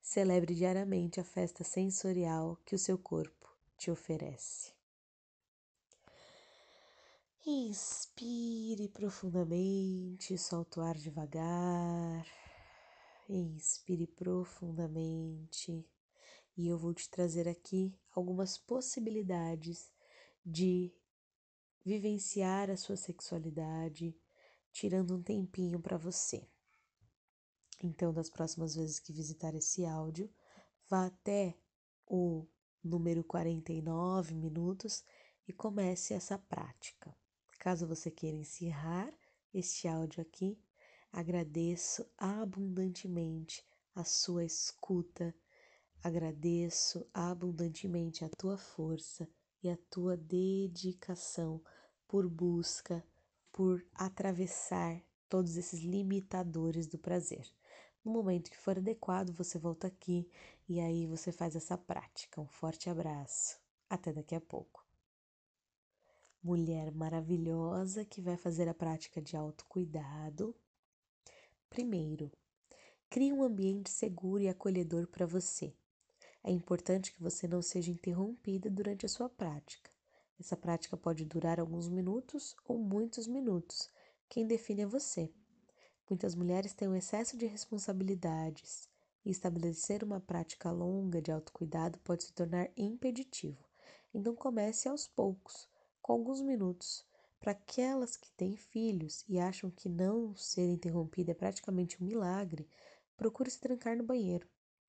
Celebre 0.00 0.54
diariamente 0.54 1.20
a 1.20 1.24
festa 1.24 1.64
sensorial 1.64 2.56
que 2.64 2.74
o 2.74 2.78
seu 2.78 2.96
corpo 2.96 3.54
te 3.76 3.90
oferece. 3.90 4.79
Inspire 7.46 8.86
profundamente, 8.88 10.36
solte 10.36 10.78
o 10.78 10.82
ar 10.82 10.94
devagar. 10.94 12.26
Inspire 13.26 14.06
profundamente 14.06 15.88
e 16.54 16.68
eu 16.68 16.76
vou 16.76 16.92
te 16.92 17.08
trazer 17.08 17.48
aqui 17.48 17.98
algumas 18.14 18.58
possibilidades 18.58 19.90
de 20.44 20.92
vivenciar 21.82 22.70
a 22.70 22.76
sua 22.76 22.96
sexualidade, 22.96 24.14
tirando 24.70 25.16
um 25.16 25.22
tempinho 25.22 25.80
para 25.80 25.96
você. 25.96 26.46
Então, 27.82 28.12
das 28.12 28.28
próximas 28.28 28.74
vezes 28.74 29.00
que 29.00 29.14
visitar 29.14 29.54
esse 29.54 29.86
áudio, 29.86 30.30
vá 30.90 31.06
até 31.06 31.56
o 32.06 32.46
número 32.84 33.24
49 33.24 34.34
minutos 34.34 35.02
e 35.48 35.54
comece 35.54 36.12
essa 36.12 36.36
prática. 36.36 37.18
Caso 37.60 37.86
você 37.86 38.10
queira 38.10 38.38
encerrar 38.38 39.12
este 39.52 39.86
áudio 39.86 40.22
aqui, 40.22 40.58
agradeço 41.12 42.06
abundantemente 42.16 43.62
a 43.94 44.02
sua 44.02 44.46
escuta, 44.46 45.34
agradeço 46.02 47.06
abundantemente 47.12 48.24
a 48.24 48.30
tua 48.30 48.56
força 48.56 49.28
e 49.62 49.68
a 49.68 49.76
tua 49.90 50.16
dedicação 50.16 51.62
por 52.08 52.26
busca, 52.30 53.04
por 53.52 53.84
atravessar 53.94 54.98
todos 55.28 55.58
esses 55.58 55.80
limitadores 55.80 56.86
do 56.86 56.96
prazer. 56.98 57.46
No 58.02 58.10
momento 58.10 58.50
que 58.50 58.56
for 58.56 58.78
adequado, 58.78 59.34
você 59.34 59.58
volta 59.58 59.86
aqui 59.86 60.26
e 60.66 60.80
aí 60.80 61.06
você 61.06 61.30
faz 61.30 61.54
essa 61.54 61.76
prática. 61.76 62.40
Um 62.40 62.48
forte 62.48 62.88
abraço. 62.88 63.60
Até 63.86 64.14
daqui 64.14 64.34
a 64.34 64.40
pouco. 64.40 64.79
Mulher 66.42 66.90
maravilhosa 66.92 68.04
que 68.04 68.20
vai 68.20 68.36
fazer 68.36 68.68
a 68.68 68.74
prática 68.74 69.20
de 69.20 69.36
autocuidado. 69.36 70.54
Primeiro, 71.68 72.32
crie 73.08 73.32
um 73.32 73.42
ambiente 73.42 73.90
seguro 73.90 74.42
e 74.42 74.48
acolhedor 74.48 75.06
para 75.06 75.26
você. 75.26 75.74
É 76.42 76.50
importante 76.50 77.12
que 77.12 77.22
você 77.22 77.46
não 77.46 77.60
seja 77.60 77.90
interrompida 77.90 78.70
durante 78.70 79.04
a 79.04 79.08
sua 79.08 79.28
prática. 79.28 79.90
Essa 80.38 80.56
prática 80.56 80.96
pode 80.96 81.24
durar 81.24 81.60
alguns 81.60 81.88
minutos 81.88 82.56
ou 82.64 82.78
muitos 82.78 83.26
minutos. 83.26 83.90
Quem 84.28 84.46
define 84.46 84.82
é 84.82 84.86
você. 84.86 85.30
Muitas 86.08 86.34
mulheres 86.34 86.72
têm 86.72 86.88
um 86.88 86.96
excesso 86.96 87.36
de 87.36 87.44
responsabilidades, 87.44 88.88
e 89.24 89.30
estabelecer 89.30 90.02
uma 90.02 90.20
prática 90.20 90.70
longa 90.70 91.20
de 91.20 91.30
autocuidado 91.30 91.98
pode 92.00 92.24
se 92.24 92.32
tornar 92.32 92.70
impeditivo. 92.76 93.62
Então 94.12 94.34
comece 94.34 94.88
aos 94.88 95.06
poucos, 95.06 95.68
com 96.10 96.14
alguns 96.14 96.40
minutos. 96.40 97.04
Para 97.38 97.52
aquelas 97.52 98.16
que 98.16 98.32
têm 98.32 98.56
filhos 98.56 99.24
e 99.28 99.38
acham 99.38 99.70
que 99.70 99.88
não 99.88 100.34
ser 100.34 100.66
interrompida 100.66 101.30
é 101.30 101.34
praticamente 101.34 102.02
um 102.02 102.04
milagre, 102.04 102.68
procure 103.16 103.48
se 103.48 103.60
trancar 103.60 103.96
no 103.96 104.02
banheiro. 104.02 104.44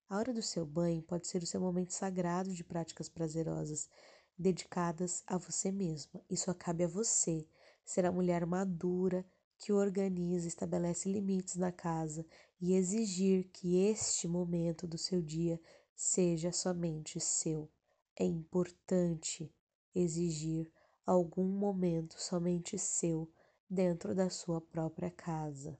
A 0.09 0.17
hora 0.17 0.33
do 0.33 0.41
seu 0.41 0.65
banho 0.65 1.03
pode 1.03 1.27
ser 1.27 1.43
o 1.43 1.45
seu 1.45 1.61
momento 1.61 1.93
sagrado 1.93 2.51
de 2.51 2.63
práticas 2.63 3.07
prazerosas, 3.07 3.87
dedicadas 4.35 5.23
a 5.27 5.37
você 5.37 5.71
mesma. 5.71 6.19
Isso 6.27 6.51
cabe 6.55 6.85
a 6.85 6.87
você, 6.87 7.45
ser 7.85 8.03
a 8.03 8.11
mulher 8.11 8.43
madura 8.47 9.23
que 9.59 9.71
organiza, 9.71 10.47
estabelece 10.47 11.07
limites 11.07 11.55
na 11.55 11.71
casa 11.71 12.25
e 12.59 12.73
exigir 12.73 13.47
que 13.53 13.77
este 13.77 14.27
momento 14.27 14.87
do 14.87 14.97
seu 14.97 15.21
dia 15.21 15.61
seja 15.95 16.51
somente 16.51 17.19
seu. 17.19 17.69
É 18.15 18.25
importante 18.25 19.53
exigir 19.93 20.71
algum 21.05 21.47
momento 21.47 22.19
somente 22.21 22.77
seu 22.77 23.31
dentro 23.69 24.13
da 24.13 24.29
sua 24.29 24.61
própria 24.61 25.09
casa. 25.09 25.77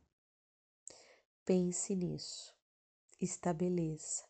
Pense 1.45 1.95
nisso, 1.95 2.55
estabeleça, 3.19 4.26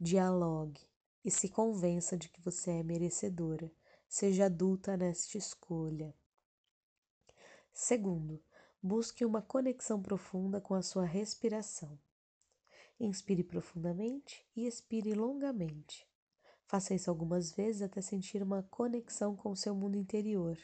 dialogue 0.00 0.80
e 1.24 1.30
se 1.30 1.48
convença 1.48 2.16
de 2.16 2.28
que 2.28 2.40
você 2.40 2.70
é 2.70 2.82
merecedora. 2.82 3.70
Seja 4.08 4.46
adulta 4.46 4.96
nesta 4.96 5.36
escolha. 5.36 6.14
Segundo, 7.72 8.42
busque 8.82 9.24
uma 9.24 9.42
conexão 9.42 10.00
profunda 10.00 10.60
com 10.60 10.74
a 10.74 10.82
sua 10.82 11.04
respiração. 11.04 11.98
Inspire 12.98 13.44
profundamente 13.44 14.44
e 14.56 14.66
expire 14.66 15.12
longamente. 15.14 16.07
Faça 16.68 16.94
isso 16.94 17.08
algumas 17.08 17.50
vezes 17.50 17.80
até 17.80 18.02
sentir 18.02 18.42
uma 18.42 18.62
conexão 18.62 19.34
com 19.34 19.50
o 19.50 19.56
seu 19.56 19.74
mundo 19.74 19.96
interior. 19.96 20.58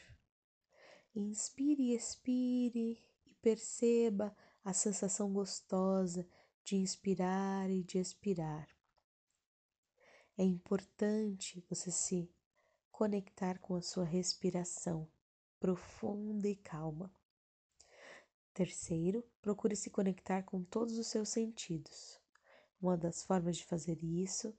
Inspire 1.15 1.81
e 1.81 1.95
expire 1.95 3.03
e 3.25 3.33
perceba 3.41 4.35
a 4.63 4.71
sensação 4.71 5.33
gostosa 5.33 6.27
de 6.63 6.75
inspirar 6.75 7.71
e 7.71 7.83
de 7.83 7.97
expirar. 7.97 8.69
É 10.37 10.43
importante 10.43 11.65
você 11.67 11.89
se 11.89 12.31
conectar 12.91 13.57
com 13.57 13.75
a 13.75 13.81
sua 13.81 14.05
respiração 14.05 15.07
profunda 15.59 16.47
e 16.47 16.55
calma. 16.55 17.11
Terceiro, 18.53 19.23
procure 19.41 19.75
se 19.75 19.89
conectar 19.89 20.43
com 20.43 20.63
todos 20.63 20.99
os 20.99 21.07
seus 21.07 21.29
sentidos. 21.29 22.21
Uma 22.79 22.95
das 22.95 23.23
formas 23.23 23.57
de 23.57 23.65
fazer 23.65 24.03
isso 24.03 24.55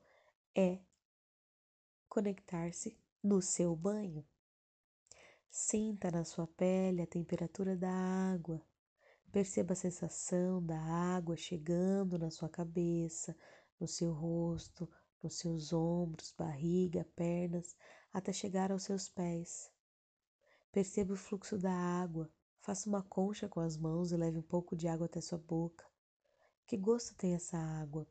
é 0.52 0.80
conectar-se 2.16 2.98
no 3.22 3.42
seu 3.42 3.76
banho. 3.76 4.24
Sinta 5.50 6.10
na 6.10 6.24
sua 6.24 6.46
pele 6.46 7.02
a 7.02 7.06
temperatura 7.06 7.76
da 7.76 7.92
água. 7.92 8.64
Perceba 9.30 9.74
a 9.74 9.76
sensação 9.76 10.64
da 10.64 10.80
água 10.80 11.36
chegando 11.36 12.18
na 12.18 12.30
sua 12.30 12.48
cabeça, 12.48 13.36
no 13.78 13.86
seu 13.86 14.14
rosto, 14.14 14.88
nos 15.22 15.36
seus 15.36 15.74
ombros, 15.74 16.32
barriga, 16.32 17.06
pernas, 17.14 17.76
até 18.10 18.32
chegar 18.32 18.72
aos 18.72 18.84
seus 18.84 19.10
pés. 19.10 19.70
Perceba 20.72 21.12
o 21.12 21.16
fluxo 21.16 21.58
da 21.58 21.70
água. 21.70 22.32
Faça 22.62 22.88
uma 22.88 23.02
concha 23.02 23.46
com 23.46 23.60
as 23.60 23.76
mãos 23.76 24.10
e 24.10 24.16
leve 24.16 24.38
um 24.38 24.42
pouco 24.42 24.74
de 24.74 24.88
água 24.88 25.04
até 25.04 25.20
sua 25.20 25.36
boca. 25.36 25.84
Que 26.66 26.78
gosto 26.78 27.14
tem 27.14 27.34
essa 27.34 27.58
água? 27.58 28.06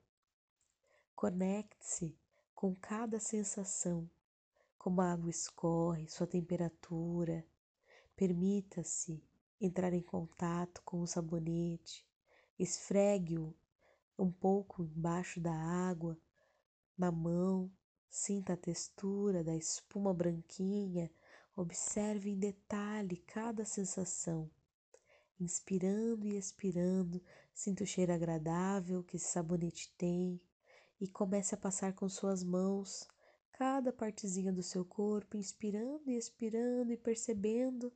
Conecte-se 1.16 2.16
com 2.56 2.74
cada 2.74 3.20
sensação, 3.20 4.10
como 4.78 5.02
a 5.02 5.12
água 5.12 5.30
escorre, 5.30 6.08
sua 6.08 6.26
temperatura. 6.26 7.46
Permita-se 8.16 9.22
entrar 9.60 9.94
em 9.94 10.02
contato 10.02 10.82
com 10.84 11.02
o 11.02 11.08
sabonete, 11.08 12.08
esfregue-o 12.58 13.54
um 14.18 14.32
pouco 14.32 14.84
embaixo 14.84 15.42
da 15.42 15.54
água, 15.54 16.18
na 16.98 17.12
mão, 17.12 17.70
sinta 18.10 18.54
a 18.54 18.58
textura 18.58 19.44
da 19.44 19.54
espuma 19.54 20.14
branquinha, 20.14 21.12
observe 21.56 22.30
em 22.30 22.40
detalhe 22.40 23.18
cada 23.28 23.66
sensação. 23.66 24.50
Inspirando 25.38 26.26
e 26.26 26.38
expirando, 26.38 27.22
sinta 27.54 27.84
o 27.84 27.88
cheiro 27.88 28.14
agradável 28.14 29.04
que 29.04 29.18
esse 29.18 29.28
sabonete 29.28 29.94
tem, 29.98 30.40
e 31.00 31.08
comece 31.08 31.56
a 31.56 31.58
passar 31.58 31.94
com 31.94 32.08
suas 32.08 32.44
mãos 32.44 33.08
cada 33.52 33.94
partezinha 33.94 34.52
do 34.52 34.62
seu 34.62 34.84
corpo, 34.84 35.38
inspirando 35.38 36.10
e 36.10 36.18
expirando 36.18 36.92
e 36.92 36.98
percebendo 36.98 37.94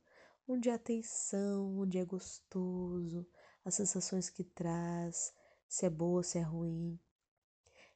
onde 0.48 0.70
há 0.70 0.78
tensão, 0.78 1.78
onde 1.78 1.98
é 1.98 2.04
gostoso, 2.04 3.26
as 3.64 3.74
sensações 3.74 4.30
que 4.30 4.42
traz, 4.42 5.32
se 5.68 5.86
é 5.86 5.90
boa, 5.90 6.22
se 6.22 6.38
é 6.38 6.42
ruim. 6.42 6.98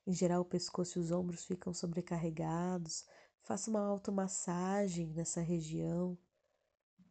Em 0.07 0.13
geral, 0.13 0.43
o 0.43 0.45
pescoço 0.45 0.99
e 0.99 1.03
os 1.03 1.11
ombros 1.11 1.45
ficam 1.45 1.73
sobrecarregados. 1.73 3.07
Faça 3.43 3.71
uma 3.71 3.81
automassagem 3.81 5.09
nessa 5.15 5.41
região 5.41 6.17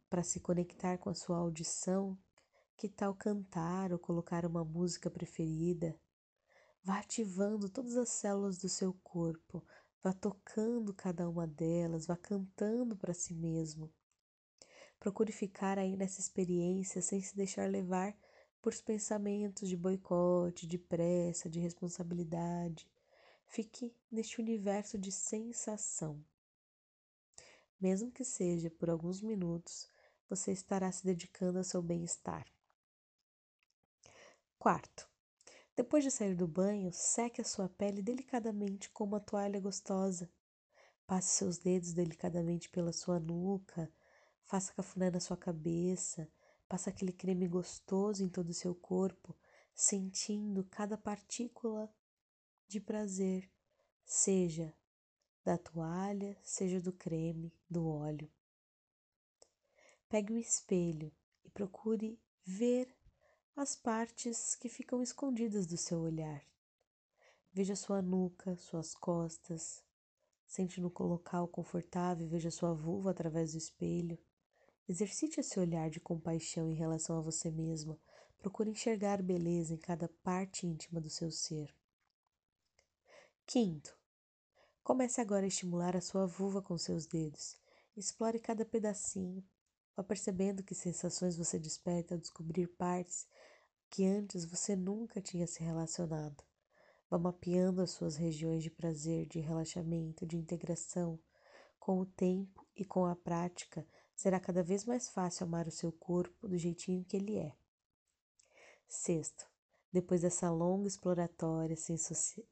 para 0.10 0.24
se 0.24 0.40
conectar 0.40 0.98
com 1.00 1.10
a 1.10 1.16
sua 1.16 1.38
audição. 1.38 2.18
Que 2.78 2.88
tal 2.88 3.16
cantar 3.16 3.92
ou 3.92 4.00
colocar 4.00 4.46
uma 4.46 4.64
música 4.64 5.10
preferida? 5.10 6.00
Vá 6.84 7.00
ativando 7.00 7.70
todas 7.70 7.96
as 7.96 8.10
células 8.10 8.58
do 8.58 8.68
seu 8.68 8.94
corpo, 9.04 9.64
vá 10.04 10.12
tocando 10.12 10.94
cada 10.94 11.30
uma 11.30 11.48
delas, 11.48 12.06
vá 12.06 12.18
cantando 12.18 12.98
para 12.98 13.14
si 13.14 13.34
mesmo. 13.34 13.90
Procure 15.00 15.32
ficar 15.32 15.80
aí 15.80 15.96
nessa 15.96 16.20
experiência 16.20 17.02
sem 17.02 17.22
se 17.22 17.36
deixar 17.36 17.70
levar 17.70 18.14
por 18.62 18.74
pensamentos 18.82 19.70
de 19.70 19.78
boicote, 19.78 20.68
de 20.68 20.78
pressa, 20.78 21.50
de 21.50 21.60
responsabilidade. 21.60 22.90
Fique 23.46 23.96
neste 24.12 24.42
universo 24.42 24.98
de 24.98 25.12
sensação. 25.12 26.22
Mesmo 27.80 28.12
que 28.12 28.26
seja 28.26 28.70
por 28.70 28.90
alguns 28.90 29.22
minutos, 29.22 29.88
você 30.30 30.52
estará 30.52 30.92
se 30.92 31.06
dedicando 31.06 31.58
ao 31.58 31.64
seu 31.64 31.82
bem-estar. 31.82 32.46
Quarto, 34.58 35.13
depois 35.76 36.04
de 36.04 36.12
sair 36.12 36.36
do 36.36 36.48
banho, 36.48 36.92
seque 36.92 37.42
a 37.42 37.44
sua 37.44 37.68
pele 37.68 38.02
delicadamente 38.02 38.90
com 38.92 39.04
uma 39.04 39.20
toalha 39.20 39.60
gostosa. 39.60 40.30
Passe 41.08 41.36
seus 41.36 41.58
dedos 41.58 41.94
delicadamente 41.94 42.70
pela 42.70 42.94
sua 42.94 43.20
nuca, 43.20 43.92
faça 44.44 44.74
cafuné 44.74 45.10
na 45.10 45.20
sua 45.20 45.36
cabeça, 45.36 46.32
passe 46.70 46.90
aquele 46.90 47.12
creme 47.12 47.48
gostoso 47.48 48.24
em 48.24 48.30
todo 48.30 48.50
o 48.50 48.54
seu 48.54 48.76
corpo, 48.76 49.36
sentindo 49.74 50.64
cada 50.66 50.98
partícula 50.98 51.92
de 52.68 52.80
prazer, 52.80 53.50
seja 54.06 54.74
da 55.44 55.58
toalha, 55.58 56.38
seja 56.42 56.80
do 56.80 56.94
creme, 56.94 57.52
do 57.70 57.88
óleo. 57.88 58.32
Pegue 60.08 60.34
o 60.34 60.38
espelho 60.38 61.12
e 61.44 61.50
procure 61.50 62.22
ver 62.46 62.96
as 63.56 63.76
partes 63.76 64.56
que 64.56 64.68
ficam 64.68 65.02
escondidas 65.02 65.68
do 65.68 65.78
seu 65.78 66.00
olhar. 66.00 66.44
Veja 67.52 67.76
sua 67.76 68.02
nuca, 68.02 68.58
suas 68.58 68.96
costas. 68.96 69.84
Sente 70.48 70.82
no 70.82 70.92
local 71.00 71.48
confortável, 71.48 72.28
veja 72.28 72.50
sua 72.50 72.74
vulva 72.74 73.12
através 73.12 73.52
do 73.52 73.60
espelho. 73.60 74.18
Exercite 74.90 75.40
esse 75.40 75.60
olhar 75.60 75.90
de 75.90 76.00
compaixão 76.00 76.68
em 76.68 76.74
relação 76.74 77.18
a 77.18 77.22
você 77.22 77.52
mesma. 77.52 78.00
Procure 78.40 78.72
enxergar 78.72 79.22
beleza 79.22 79.74
em 79.74 79.78
cada 79.78 80.10
parte 80.24 80.66
íntima 80.66 81.00
do 81.00 81.10
seu 81.10 81.32
ser. 81.32 81.74
Quinto, 83.46 83.96
comece 84.84 85.22
agora 85.22 85.46
a 85.46 85.48
estimular 85.48 85.96
a 85.96 86.02
sua 86.02 86.26
vulva 86.26 86.62
com 86.62 86.78
seus 86.78 87.06
dedos. 87.06 87.56
Explore 87.96 88.40
cada 88.40 88.66
pedacinho. 88.66 89.44
Vá 89.96 90.04
percebendo 90.04 90.64
que 90.64 90.74
sensações 90.74 91.38
você 91.38 91.60
desperta 91.60 92.16
ao 92.16 92.20
descobrir 92.20 92.68
partes 92.68 93.28
que 93.94 94.08
antes 94.08 94.44
você 94.44 94.76
nunca 94.76 95.22
tinha 95.22 95.46
se 95.46 95.64
relacionado. 95.64 96.44
Vá 97.08 97.20
mapeando 97.20 97.80
as 97.80 97.92
suas 97.92 98.16
regiões 98.16 98.64
de 98.64 98.72
prazer, 98.72 99.28
de 99.28 99.40
relaxamento, 99.40 100.26
de 100.26 100.36
integração. 100.36 101.20
Com 101.80 102.00
o 102.00 102.06
tempo 102.08 102.66
e 102.76 102.84
com 102.84 103.06
a 103.06 103.16
prática, 103.16 103.86
será 104.16 104.40
cada 104.40 104.64
vez 104.64 104.84
mais 104.84 105.10
fácil 105.10 105.46
amar 105.46 105.68
o 105.68 105.72
seu 105.72 105.92
corpo 105.92 106.48
do 106.48 106.58
jeitinho 106.58 107.06
que 107.06 107.16
ele 107.16 107.38
é. 107.38 107.54
Sexto, 108.88 109.46
depois 109.92 110.22
dessa 110.22 110.50
longa 110.50 110.88
exploratória 110.88 111.78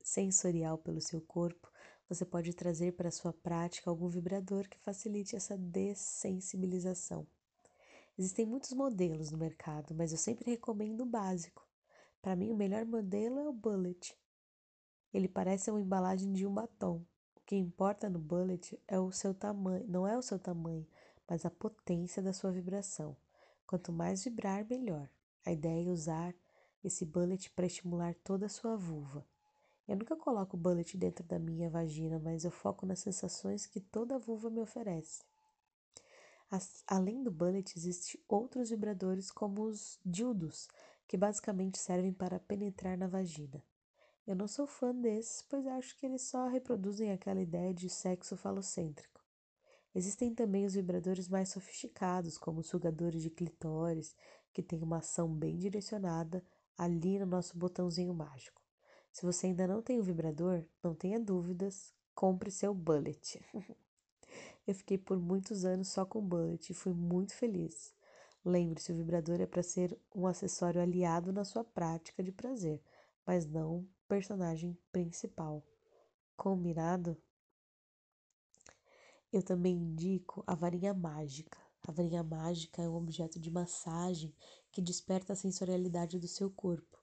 sensorial 0.04 0.78
pelo 0.78 1.02
seu 1.02 1.22
corpo, 1.22 1.72
você 2.08 2.24
pode 2.24 2.54
trazer 2.54 2.92
para 2.92 3.10
sua 3.10 3.34
prática 3.34 3.89
algum 3.89 4.10
vibrador 4.10 4.70
que 4.70 4.78
facilite 4.78 5.36
essa 5.36 5.58
dessensibilização. 5.58 7.26
Existem 8.18 8.45
muitos 8.45 8.74
modelos 8.74 9.32
no 9.32 9.38
mercado, 9.38 9.95
mas 9.95 10.12
eu 10.12 10.18
sempre 10.18 10.49
recomendo 10.49 11.01
o 11.01 11.05
básico. 11.05 11.68
Para 12.22 12.36
mim, 12.36 12.51
o 12.51 12.55
melhor 12.55 12.86
modelo 12.86 13.39
é 13.39 13.47
o 13.47 13.53
Bullet. 13.53 14.16
Ele 15.14 15.28
parece 15.28 15.70
uma 15.70 15.82
embalagem 15.82 16.32
de 16.32 16.45
um 16.45 16.53
batom. 16.53 17.05
O 17.36 17.41
que 17.45 17.55
importa 17.55 18.09
no 18.09 18.20
bullet 18.20 18.80
é 18.88 18.99
o 18.99 19.12
seu 19.12 19.34
tamanho, 19.34 19.86
não 19.88 20.07
é 20.07 20.18
o 20.18 20.22
seu 20.22 20.39
tamanho, 20.39 20.88
mas 21.28 21.45
a 21.45 21.49
potência 21.49 22.22
da 22.22 22.32
sua 22.32 22.51
vibração. 22.51 23.18
Quanto 23.66 23.91
mais 23.91 24.24
vibrar, 24.24 24.66
melhor. 24.70 25.09
A 25.45 25.51
ideia 25.51 25.88
é 25.88 25.91
usar 25.91 26.34
esse 26.84 27.05
bullet 27.05 27.49
para 27.51 27.66
estimular 27.66 28.14
toda 28.16 28.45
a 28.45 28.49
sua 28.49 28.78
vulva. 28.78 29.26
Eu 29.88 29.97
nunca 29.97 30.16
coloco 30.16 30.55
o 30.55 30.59
bullet 30.59 30.97
dentro 30.97 31.26
da 31.26 31.39
minha 31.39 31.70
vagina, 31.70 32.20
mas 32.20 32.45
eu 32.45 32.51
foco 32.51 32.86
nas 32.86 32.99
sensações 32.99 33.66
que 33.66 33.82
toda 33.82 34.16
a 34.16 34.20
vulva 34.20 34.49
me 34.49 34.62
oferece. 34.62 35.24
As, 36.52 36.84
além 36.86 37.24
do 37.24 37.32
bullet, 37.32 37.74
existem 37.78 38.22
outros 38.28 38.72
vibradores 38.72 39.32
como 39.32 39.64
os 39.64 39.97
dildos, 40.06 40.68
que 41.08 41.16
basicamente 41.16 41.80
servem 41.80 42.12
para 42.12 42.41
penetrar 42.41 42.97
na 42.97 43.08
vagina. 43.08 43.64
Eu 44.28 44.36
não 44.36 44.49
sou 44.49 44.68
fã 44.68 44.93
desses, 44.93 45.41
pois 45.43 45.66
acho 45.66 45.97
que 45.97 46.06
eles 46.06 46.24
só 46.24 46.49
reproduzem 46.49 47.10
aquela 47.10 47.41
ideia 47.41 47.74
de 47.74 47.89
sexo 47.89 48.36
falocêntrico. 48.36 49.24
Existem 49.95 50.36
também 50.36 50.66
os 50.66 50.74
vibradores 50.74 51.30
mais 51.30 51.47
sofisticados, 51.47 52.38
como 52.38 52.60
os 52.60 52.68
sugadores 52.68 53.22
de 53.22 53.30
clitóris, 53.30 54.14
que 54.52 54.62
têm 54.62 54.84
uma 54.84 54.97
ação 54.97 55.34
bem 55.34 55.58
direcionada 55.58 56.43
ali 56.78 57.18
no 57.18 57.26
nosso 57.26 57.58
botãozinho 57.58 58.14
mágico. 58.14 58.62
Se 59.10 59.26
você 59.26 59.47
ainda 59.47 59.68
não 59.68 59.82
tem 59.82 59.99
o 59.99 60.04
vibrador, 60.04 60.66
não 60.84 60.93
tenha 60.93 61.20
dúvidas, 61.20 61.93
compre 62.14 62.52
seu 62.52 62.74
bullet. 62.74 63.41
Eu 64.72 64.76
fiquei 64.76 64.97
por 64.97 65.19
muitos 65.19 65.65
anos 65.65 65.89
só 65.89 66.05
com 66.05 66.26
bullet 66.26 66.69
e 66.69 66.74
fui 66.74 66.93
muito 66.93 67.36
feliz. 67.36 67.93
Lembre-se, 68.45 68.89
o 68.93 68.95
vibrador 68.95 69.41
é 69.41 69.45
para 69.45 69.61
ser 69.61 69.99
um 70.15 70.26
acessório 70.26 70.82
aliado 70.82 71.34
na 71.34 71.43
sua 71.43 71.61
prática 71.61 72.24
de 72.24 72.32
prazer, 72.32 72.82
mas 73.28 73.45
não 73.45 73.86
personagem 74.07 74.78
principal. 74.89 75.61
Combinado? 76.38 77.17
Eu 79.30 79.43
também 79.43 79.76
indico 79.76 80.41
a 80.47 80.55
varinha 80.55 80.93
mágica. 80.93 81.57
A 81.86 81.91
varinha 81.91 82.24
mágica 82.24 82.82
é 82.82 82.88
um 82.88 82.95
objeto 82.95 83.38
de 83.38 83.51
massagem 83.51 84.34
que 84.72 84.82
desperta 84.82 85.34
a 85.34 85.36
sensorialidade 85.36 86.17
do 86.17 86.30
seu 86.30 86.49
corpo. 86.49 87.01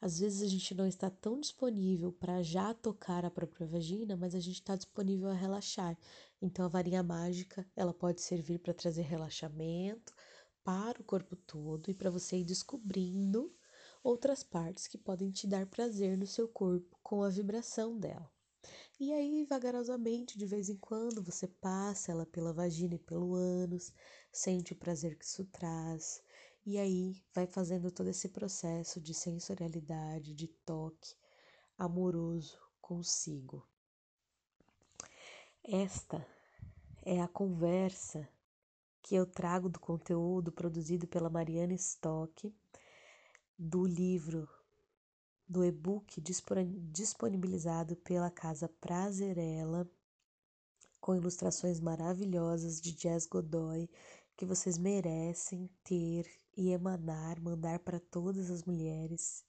Às 0.00 0.18
vezes 0.18 0.42
a 0.42 0.46
gente 0.46 0.74
não 0.74 0.86
está 0.86 1.08
tão 1.08 1.40
disponível 1.40 2.12
para 2.12 2.42
já 2.42 2.74
tocar 2.74 3.24
a 3.24 3.30
própria 3.30 3.66
vagina, 3.66 4.16
mas 4.16 4.34
a 4.34 4.40
gente 4.40 4.56
está 4.56 4.76
disponível 4.76 5.28
a 5.28 5.34
relaxar. 5.34 5.96
Então 6.40 6.64
a 6.64 6.68
varinha 6.68 7.02
mágica 7.02 7.66
ela 7.74 7.94
pode 7.94 8.20
servir 8.20 8.58
para 8.58 8.74
trazer 8.74 9.02
relaxamento 9.02 10.14
para 10.62 11.00
o 11.00 11.04
corpo 11.04 11.36
todo 11.36 11.90
e 11.90 11.94
para 11.94 12.10
você 12.10 12.38
ir 12.38 12.44
descobrindo 12.44 13.54
outras 14.02 14.42
partes 14.42 14.86
que 14.86 14.98
podem 14.98 15.30
te 15.30 15.46
dar 15.46 15.66
prazer 15.66 16.16
no 16.16 16.26
seu 16.26 16.46
corpo 16.46 16.98
com 17.02 17.22
a 17.22 17.28
vibração 17.28 17.98
dela. 17.98 18.30
E 18.98 19.12
aí, 19.12 19.44
vagarosamente, 19.44 20.38
de 20.38 20.46
vez 20.46 20.68
em 20.68 20.76
quando, 20.76 21.22
você 21.22 21.46
passa 21.46 22.12
ela 22.12 22.26
pela 22.26 22.52
vagina 22.52 22.94
e 22.94 22.98
pelo 22.98 23.34
ânus, 23.34 23.92
sente 24.32 24.72
o 24.72 24.76
prazer 24.76 25.16
que 25.18 25.24
isso 25.24 25.44
traz, 25.46 26.22
e 26.66 26.78
aí 26.78 27.22
vai 27.32 27.46
fazendo 27.46 27.92
todo 27.92 28.08
esse 28.08 28.28
processo 28.28 29.00
de 29.00 29.14
sensorialidade, 29.14 30.34
de 30.34 30.48
toque 30.48 31.14
amoroso 31.78 32.58
consigo. 32.80 33.64
Esta 35.62 36.26
é 37.04 37.20
a 37.20 37.28
conversa 37.28 38.28
que 39.00 39.14
eu 39.14 39.24
trago 39.24 39.68
do 39.68 39.78
conteúdo 39.78 40.50
produzido 40.50 41.06
pela 41.06 41.30
Mariana 41.30 41.74
Stock, 41.74 42.52
do 43.56 43.86
livro 43.86 44.48
do 45.48 45.64
e-book 45.64 46.20
disponibilizado 46.20 47.94
pela 47.94 48.28
Casa 48.28 48.68
Prazerela, 48.68 49.88
com 51.00 51.14
ilustrações 51.14 51.78
maravilhosas 51.78 52.80
de 52.80 52.90
Jazz 52.90 53.24
Godoy, 53.24 53.88
que 54.36 54.44
vocês 54.44 54.76
merecem 54.76 55.70
ter 55.84 56.26
e 56.56 56.70
emanar, 56.70 57.40
mandar 57.40 57.78
para 57.80 58.00
todas 58.00 58.50
as 58.50 58.64
mulheres. 58.64 59.44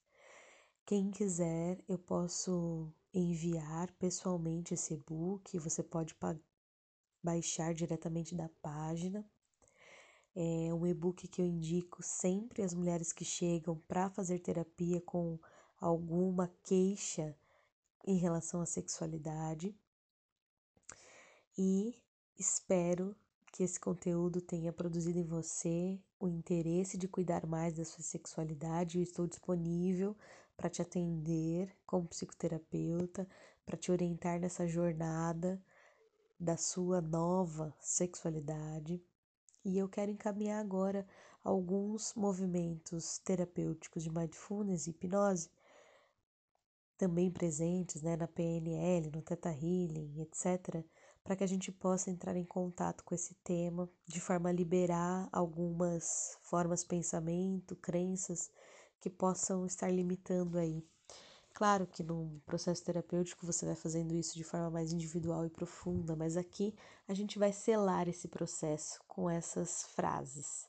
Quem 0.86 1.12
quiser, 1.12 1.84
eu 1.88 1.98
posso 1.98 2.94
enviar 3.14 3.92
pessoalmente 3.94 4.74
esse 4.74 4.94
e-book, 4.94 5.58
você 5.60 5.82
pode 5.82 6.16
baixar 7.24 7.74
diretamente 7.74 8.36
da 8.36 8.50
página. 8.62 9.26
É 10.36 10.74
um 10.74 10.86
e-book 10.86 11.28
que 11.28 11.42
eu 11.42 11.46
indico 11.46 12.04
sempre 12.04 12.62
às 12.62 12.74
mulheres 12.74 13.12
que 13.12 13.26
chegam 13.26 13.76
para 13.88 14.10
fazer 14.10 14.40
terapia 14.40 15.02
com 15.02 15.40
alguma 15.80 16.48
queixa 16.64 17.36
em 18.06 18.18
relação 18.18 18.62
à 18.62 18.66
sexualidade 18.66 19.76
e 21.58 21.96
espero 22.38 23.16
que 23.52 23.64
esse 23.64 23.80
conteúdo 23.80 24.40
tenha 24.40 24.72
produzido 24.72 25.18
em 25.18 25.26
você 25.26 26.00
o 26.20 26.28
interesse 26.28 26.98
de 26.98 27.08
cuidar 27.08 27.46
mais 27.46 27.74
da 27.74 27.86
sua 27.86 28.04
sexualidade. 28.04 28.98
Eu 28.98 29.04
estou 29.04 29.28
disponível 29.28 30.16
para 30.56 30.70
te 30.70 30.82
atender 30.82 31.76
como 31.86 32.08
psicoterapeuta, 32.08 33.28
para 33.66 33.78
te 33.78 33.92
orientar 33.92 34.40
nessa 34.40 34.68
jornada 34.68 35.62
da 36.40 36.58
sua 36.58 37.02
nova 37.02 37.76
sexualidade. 37.80 39.02
E 39.64 39.78
eu 39.78 39.90
quero 39.90 40.12
encaminhar 40.12 40.60
agora 40.60 41.08
alguns 41.44 42.14
movimentos 42.16 43.20
terapêuticos 43.20 44.04
de 44.04 44.10
mindfulness 44.10 44.88
e 44.88 44.92
hipnose 44.92 45.50
também 46.98 47.30
presentes 47.30 48.02
né, 48.02 48.18
na 48.18 48.28
PNL, 48.28 49.12
no 49.12 49.22
Theta 49.22 49.52
Healing, 49.52 50.20
etc., 50.20 50.84
para 51.28 51.36
que 51.36 51.44
a 51.44 51.48
gente 51.48 51.74
possa 51.74 52.10
entrar 52.10 52.38
em 52.38 52.46
contato 52.46 53.04
com 53.04 53.14
esse 53.14 53.36
tema 53.44 53.90
de 54.06 54.22
forma 54.22 54.48
a 54.48 54.54
liberar 54.54 55.28
algumas 55.30 56.38
formas 56.42 56.84
de 56.84 56.88
pensamento, 56.88 57.76
crenças 57.76 58.50
que 58.98 59.10
possam 59.10 59.66
estar 59.66 59.92
limitando 59.92 60.58
aí. 60.58 60.82
Claro 61.54 61.86
que 61.86 62.02
num 62.02 62.40
processo 62.46 62.82
terapêutico 62.82 63.46
você 63.46 63.66
vai 63.66 63.76
fazendo 63.76 64.16
isso 64.16 64.36
de 64.36 64.44
forma 64.46 64.70
mais 64.70 64.94
individual 64.94 65.46
e 65.46 65.50
profunda, 65.50 66.16
mas 66.16 66.38
aqui 66.38 66.74
a 67.10 67.14
gente 67.14 67.38
vai 67.38 67.52
selar 67.52 68.08
esse 68.08 68.30
processo 68.30 68.98
com 69.06 69.30
essas 69.30 69.84
frases 69.84 70.66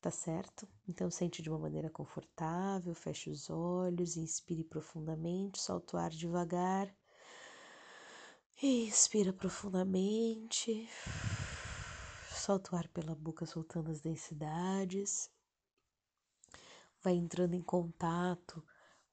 tá 0.00 0.10
certo? 0.10 0.68
Então 0.88 1.10
sente 1.10 1.42
de 1.42 1.50
uma 1.50 1.58
maneira 1.58 1.90
confortável, 1.90 2.94
feche 2.94 3.28
os 3.28 3.50
olhos, 3.50 4.16
inspire 4.16 4.64
profundamente, 4.64 5.60
solta 5.60 5.96
o 5.96 6.00
ar 6.00 6.10
devagar. 6.10 6.88
Inspira 8.62 9.32
profundamente, 9.32 10.88
solta 12.28 12.74
o 12.74 12.78
ar 12.78 12.86
pela 12.88 13.14
boca, 13.14 13.46
soltando 13.46 13.90
as 13.90 14.00
densidades. 14.00 15.30
Vai 17.02 17.14
entrando 17.14 17.54
em 17.54 17.62
contato 17.62 18.62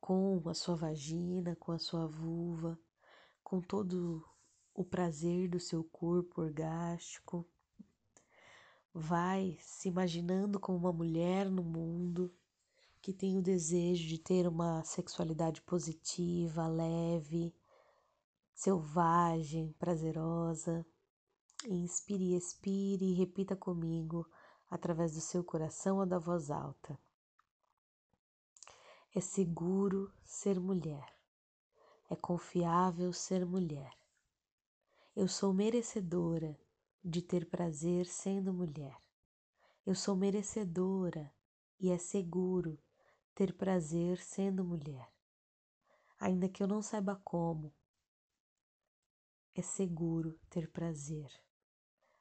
com 0.02 0.42
a 0.50 0.54
sua 0.54 0.76
vagina, 0.76 1.56
com 1.56 1.72
a 1.72 1.80
sua 1.80 2.08
vulva, 2.08 2.78
com 3.44 3.62
todo 3.62 4.28
o 4.74 4.84
prazer 4.84 5.48
do 5.48 5.60
seu 5.60 5.84
corpo 5.84 6.42
orgástico 6.42 7.48
vai 9.00 9.58
se 9.62 9.88
imaginando 9.88 10.60
como 10.60 10.80
uma 10.80 10.92
mulher 10.92 11.50
no 11.52 11.64
mundo 11.64 12.34
que 13.00 13.14
tem 13.14 13.38
o 13.38 13.44
desejo 13.44 14.08
de 14.08 14.18
ter 14.18 14.48
uma 14.48 14.84
sexualidade 14.84 15.62
positiva, 15.62 16.68
leve, 16.68 17.54
selvagem, 18.58 19.72
prazerosa. 19.78 20.84
Inspire 21.68 22.34
e 22.34 22.36
expire 22.36 23.06
e 23.06 23.14
repita 23.14 23.56
comigo 23.56 24.28
através 24.68 25.14
do 25.14 25.22
seu 25.22 25.44
coração 25.44 26.00
ou 26.00 26.08
da 26.08 26.18
voz 26.18 26.50
alta. 26.50 27.00
É 29.14 29.22
seguro 29.22 30.12
ser 30.26 30.60
mulher. 30.60 31.06
É 32.10 32.16
confiável 32.16 33.14
ser 33.14 33.46
mulher. 33.46 33.96
Eu 35.16 35.28
sou 35.28 35.54
merecedora 35.54 36.60
de 37.04 37.22
ter 37.22 37.48
prazer 37.50 38.08
sendo 38.08 38.52
mulher. 38.52 38.98
Eu 39.86 39.94
sou 39.94 40.16
merecedora 40.16 41.32
e 41.80 41.92
é 41.92 41.98
seguro 42.00 42.80
ter 43.36 43.54
prazer 43.54 44.20
sendo 44.20 44.64
mulher. 44.64 45.08
Ainda 46.20 46.50
que 46.50 46.64
eu 46.64 46.68
não 46.68 46.82
saiba 46.82 47.22
como, 47.24 47.72
é 49.60 49.62
seguro 49.64 50.40
ter 50.52 50.70
prazer. 50.70 51.32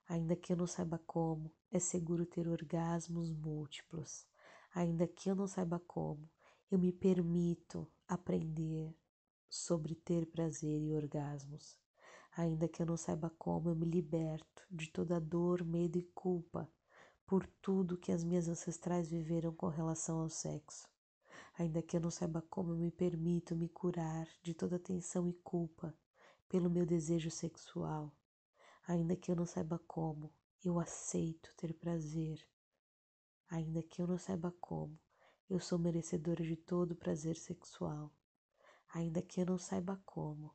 Ainda 0.09 0.35
que 0.35 0.55
eu 0.55 0.57
não 0.57 0.67
saiba 0.67 0.99
como, 1.07 1.53
é 1.71 1.79
seguro 1.79 2.25
ter 2.25 2.49
orgasmos 2.49 3.31
múltiplos. 3.31 4.27
Ainda 4.75 5.07
que 5.07 5.29
eu 5.29 5.35
não 5.35 5.47
saiba 5.47 5.79
como, 5.81 6.31
eu 6.71 6.79
me 6.79 6.91
permito 6.91 7.87
aprender 8.09 8.97
sobre 9.51 9.95
ter 9.95 10.25
prazer 10.25 10.81
e 10.81 10.95
orgasmos. 10.95 11.77
Ainda 12.35 12.67
que 12.67 12.81
eu 12.81 12.87
não 12.87 12.97
saiba 12.97 13.29
como, 13.39 13.69
eu 13.69 13.77
me 13.77 13.85
liberto 13.85 14.63
de 14.71 14.91
toda 14.91 15.21
dor, 15.21 15.63
medo 15.63 15.99
e 15.99 16.05
culpa 16.15 16.67
por 17.27 17.47
tudo 17.61 17.99
que 17.99 18.13
as 18.13 18.25
minhas 18.25 18.49
ancestrais 18.49 19.11
viveram 19.11 19.53
com 19.53 19.69
relação 19.69 20.21
ao 20.21 20.31
sexo. 20.31 20.89
ainda 21.59 21.83
que 21.83 21.99
eu 21.99 22.01
não 22.01 22.11
saiba 22.11 22.41
como 22.49 22.73
eu 22.73 22.77
me 22.77 22.91
permito 22.91 23.55
me 23.55 23.69
curar 23.69 24.27
de 24.43 24.55
toda 24.55 24.79
tensão 24.79 25.29
e 25.29 25.35
culpa 25.35 25.95
pelo 26.49 26.71
meu 26.71 26.87
desejo 26.87 27.31
sexual, 27.31 28.13
ainda 28.87 29.17
que 29.17 29.31
eu 29.31 29.37
não 29.37 29.47
saiba 29.47 29.79
como, 29.87 30.33
eu 30.65 30.79
aceito 30.79 31.53
ter 31.57 31.75
prazer, 31.75 32.47
ainda 33.49 33.83
que 33.83 34.01
eu 34.01 34.07
não 34.07 34.19
saiba 34.19 34.53
como, 34.61 34.99
eu 35.49 35.61
sou 35.61 35.79
merecedora 35.79 36.43
de 36.43 36.57
todo 36.57 36.97
prazer 36.97 37.37
sexual, 37.37 38.13
ainda 38.95 39.23
que 39.23 39.41
eu 39.41 39.47
não 39.47 39.59
saiba 39.59 40.01
como, 40.05 40.55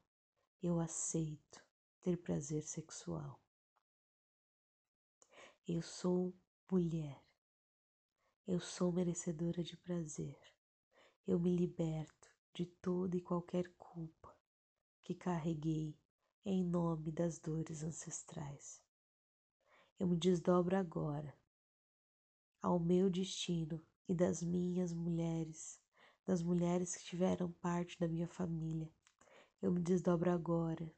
eu 0.61 0.79
aceito 0.79 1.63
ter 2.01 2.17
prazer 2.17 2.63
sexual. 2.63 3.41
Eu 5.67 5.81
sou 5.81 6.33
mulher. 6.69 7.23
Eu 8.47 8.59
sou 8.59 8.91
merecedora 8.91 9.63
de 9.63 9.77
prazer. 9.77 10.37
Eu 11.25 11.39
me 11.39 11.55
liberto 11.55 12.29
de 12.53 12.65
toda 12.65 13.15
e 13.15 13.21
qualquer 13.21 13.71
culpa 13.77 14.20
que 15.11 15.15
carreguei 15.15 15.93
em 16.45 16.63
nome 16.63 17.11
das 17.11 17.37
dores 17.37 17.83
ancestrais. 17.83 18.81
Eu 19.99 20.07
me 20.07 20.15
desdobro 20.15 20.77
agora 20.77 21.37
ao 22.61 22.79
meu 22.79 23.09
destino 23.09 23.85
e 24.07 24.15
das 24.15 24.41
minhas 24.41 24.93
mulheres, 24.93 25.81
das 26.25 26.41
mulheres 26.41 26.95
que 26.95 27.03
tiveram 27.03 27.51
parte 27.51 27.99
da 27.99 28.07
minha 28.07 28.27
família. 28.27 28.89
Eu 29.61 29.73
me 29.73 29.81
desdobro 29.81 30.31
agora 30.31 30.89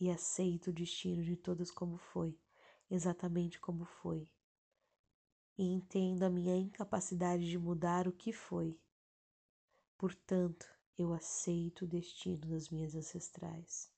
e 0.00 0.10
aceito 0.10 0.70
o 0.70 0.72
destino 0.72 1.22
de 1.22 1.36
todas 1.36 1.70
como 1.70 1.96
foi 1.96 2.36
exatamente 2.90 3.60
como 3.60 3.84
foi. 3.84 4.28
E 5.56 5.64
entendo 5.64 6.24
a 6.24 6.30
minha 6.30 6.56
incapacidade 6.56 7.48
de 7.48 7.56
mudar 7.56 8.08
o 8.08 8.12
que 8.12 8.32
foi. 8.32 8.76
Portanto, 9.96 10.75
eu 10.98 11.12
aceito 11.12 11.84
o 11.84 11.88
destino 11.88 12.46
das 12.46 12.70
minhas 12.70 12.94
ancestrais, 12.94 13.90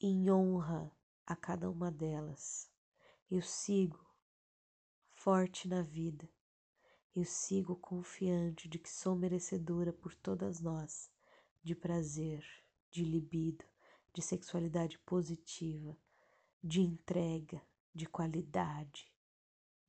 em 0.00 0.30
honra 0.30 0.90
a 1.26 1.34
cada 1.34 1.68
uma 1.68 1.90
delas. 1.90 2.70
Eu 3.30 3.42
sigo 3.42 4.06
forte 5.12 5.66
na 5.66 5.82
vida. 5.82 6.28
Eu 7.14 7.24
sigo 7.24 7.74
confiante 7.74 8.68
de 8.68 8.78
que 8.78 8.88
sou 8.88 9.16
merecedora 9.16 9.92
por 9.92 10.14
todas 10.14 10.60
nós 10.60 11.10
de 11.64 11.74
prazer, 11.74 12.46
de 12.92 13.02
libido, 13.02 13.64
de 14.12 14.22
sexualidade 14.22 14.98
positiva, 15.00 15.96
de 16.62 16.80
entrega, 16.80 17.60
de 17.92 18.06
qualidade, 18.06 19.12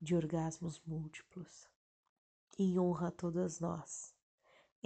de 0.01 0.15
orgasmos 0.15 0.81
múltiplos. 0.87 1.69
Em 2.57 2.79
honra 2.79 3.09
a 3.09 3.11
todas 3.11 3.59
nós, 3.59 4.16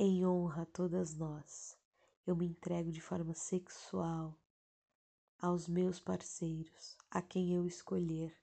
em 0.04 0.26
honra 0.26 0.64
a 0.64 0.66
todas 0.66 1.14
nós, 1.14 1.78
eu 2.26 2.36
me 2.36 2.47
entrego 2.47 2.91
de 2.91 2.99
forma 2.99 3.36
sexual 3.36 4.36
aos 5.38 5.68
meus 5.68 5.99
parceiros, 5.99 6.97
a 7.12 7.22
quem 7.22 7.54
eu 7.54 7.68
escolher. 7.68 8.36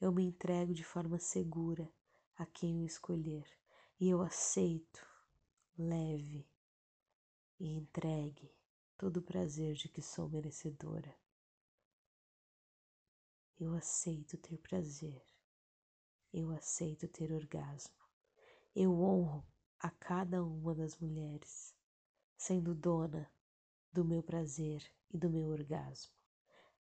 Eu 0.00 0.12
me 0.12 0.22
entrego 0.22 0.72
de 0.72 0.84
forma 0.84 1.18
segura 1.18 1.92
a 2.36 2.46
quem 2.46 2.82
eu 2.82 2.86
escolher. 2.86 3.44
E 3.98 4.08
eu 4.08 4.22
aceito, 4.22 5.04
leve 5.76 6.48
e 7.58 7.72
entregue 7.72 8.54
todo 8.96 9.16
o 9.16 9.22
prazer 9.22 9.74
de 9.74 9.88
que 9.88 10.00
sou 10.00 10.28
merecedora. 10.28 11.12
Eu 13.58 13.74
aceito 13.74 14.36
ter 14.36 14.58
prazer. 14.58 15.20
Eu 16.32 16.52
aceito 16.52 17.08
ter 17.08 17.32
orgasmo. 17.32 17.98
Eu 18.76 18.92
honro 18.92 19.44
a 19.80 19.88
cada 19.90 20.44
uma 20.44 20.74
das 20.74 20.98
mulheres, 20.98 21.74
sendo 22.36 22.74
dona 22.74 23.30
do 23.90 24.04
meu 24.04 24.22
prazer 24.22 24.84
e 25.10 25.16
do 25.16 25.30
meu 25.30 25.48
orgasmo. 25.48 26.12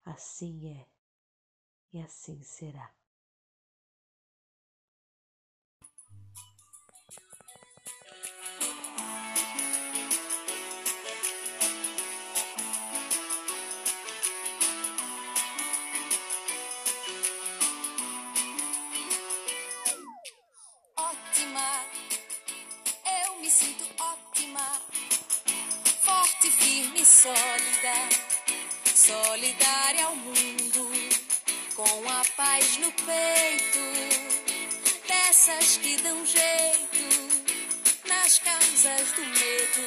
Assim 0.04 0.68
é 0.76 0.88
e 1.92 2.00
assim 2.00 2.42
será. 2.42 2.97
Sólida, 27.22 27.98
solidária 28.94 30.04
ao 30.04 30.14
mundo, 30.14 30.88
com 31.74 32.08
a 32.08 32.22
paz 32.36 32.76
no 32.76 32.92
peito, 32.92 33.82
dessas 35.08 35.78
que 35.78 35.96
dão 35.96 36.24
jeito 36.24 37.08
nas 38.06 38.38
causas 38.38 39.10
do 39.16 39.22
medo. 39.22 39.82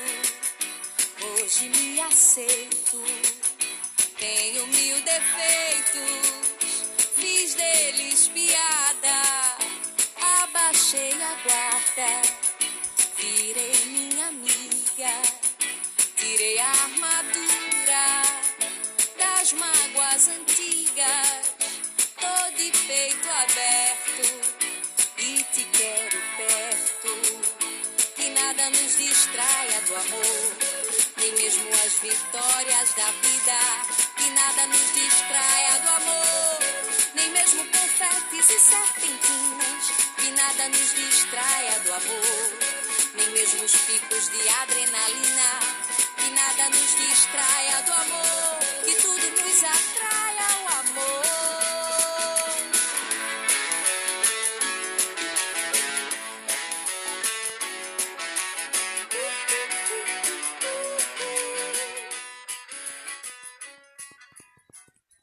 Hoje 1.24 1.70
me 1.70 2.02
aceito, 2.02 3.02
tenho 4.20 4.68
mil 4.68 5.02
defeitos, 5.02 6.52
fiz 7.16 7.54
deles 7.56 8.28
piada, 8.28 9.58
abaixei 10.44 11.14
a 11.14 11.36
guarda, 11.46 12.22
virei 13.16 13.71
Tirei 16.42 16.58
a 16.58 16.72
armadura 16.72 18.24
das 19.16 19.54
mágoas 19.54 20.28
antigas, 20.28 21.54
tô 22.20 22.58
de 22.58 22.72
peito 22.88 23.30
aberto 23.30 24.26
e 25.20 25.46
te 25.54 25.64
quero 25.66 26.18
perto. 26.38 27.12
Que 28.16 28.30
nada 28.32 28.72
nos 28.72 28.98
distraia 28.98 29.82
do 29.82 29.96
amor, 29.96 30.56
nem 31.18 31.32
mesmo 31.34 31.70
as 31.86 31.94
vitórias 32.00 32.94
da 32.96 33.12
vida. 33.22 33.60
Que 34.18 34.30
nada 34.32 34.66
nos 34.66 34.94
distraia 34.96 35.80
do 35.84 35.90
amor, 35.90 36.58
nem 37.14 37.30
mesmo 37.30 37.64
confetes 37.66 38.50
e 38.50 38.60
serpentinas. 38.60 39.84
Que 40.18 40.32
nada 40.32 40.70
nos 40.70 40.94
distraia 40.96 41.80
do 41.82 41.94
amor, 41.94 42.58
nem 43.14 43.30
mesmo 43.30 43.64
os 43.64 43.76
picos 43.76 44.30
de 44.32 44.50
adrenalina 44.50 45.81
nada 46.42 46.70
nos 46.70 46.96
distraia 46.96 47.82
do 47.86 47.94
amor, 47.94 48.58
que 48.84 48.96
tudo 48.96 49.26
nos 49.36 49.64
amor. 49.64 50.31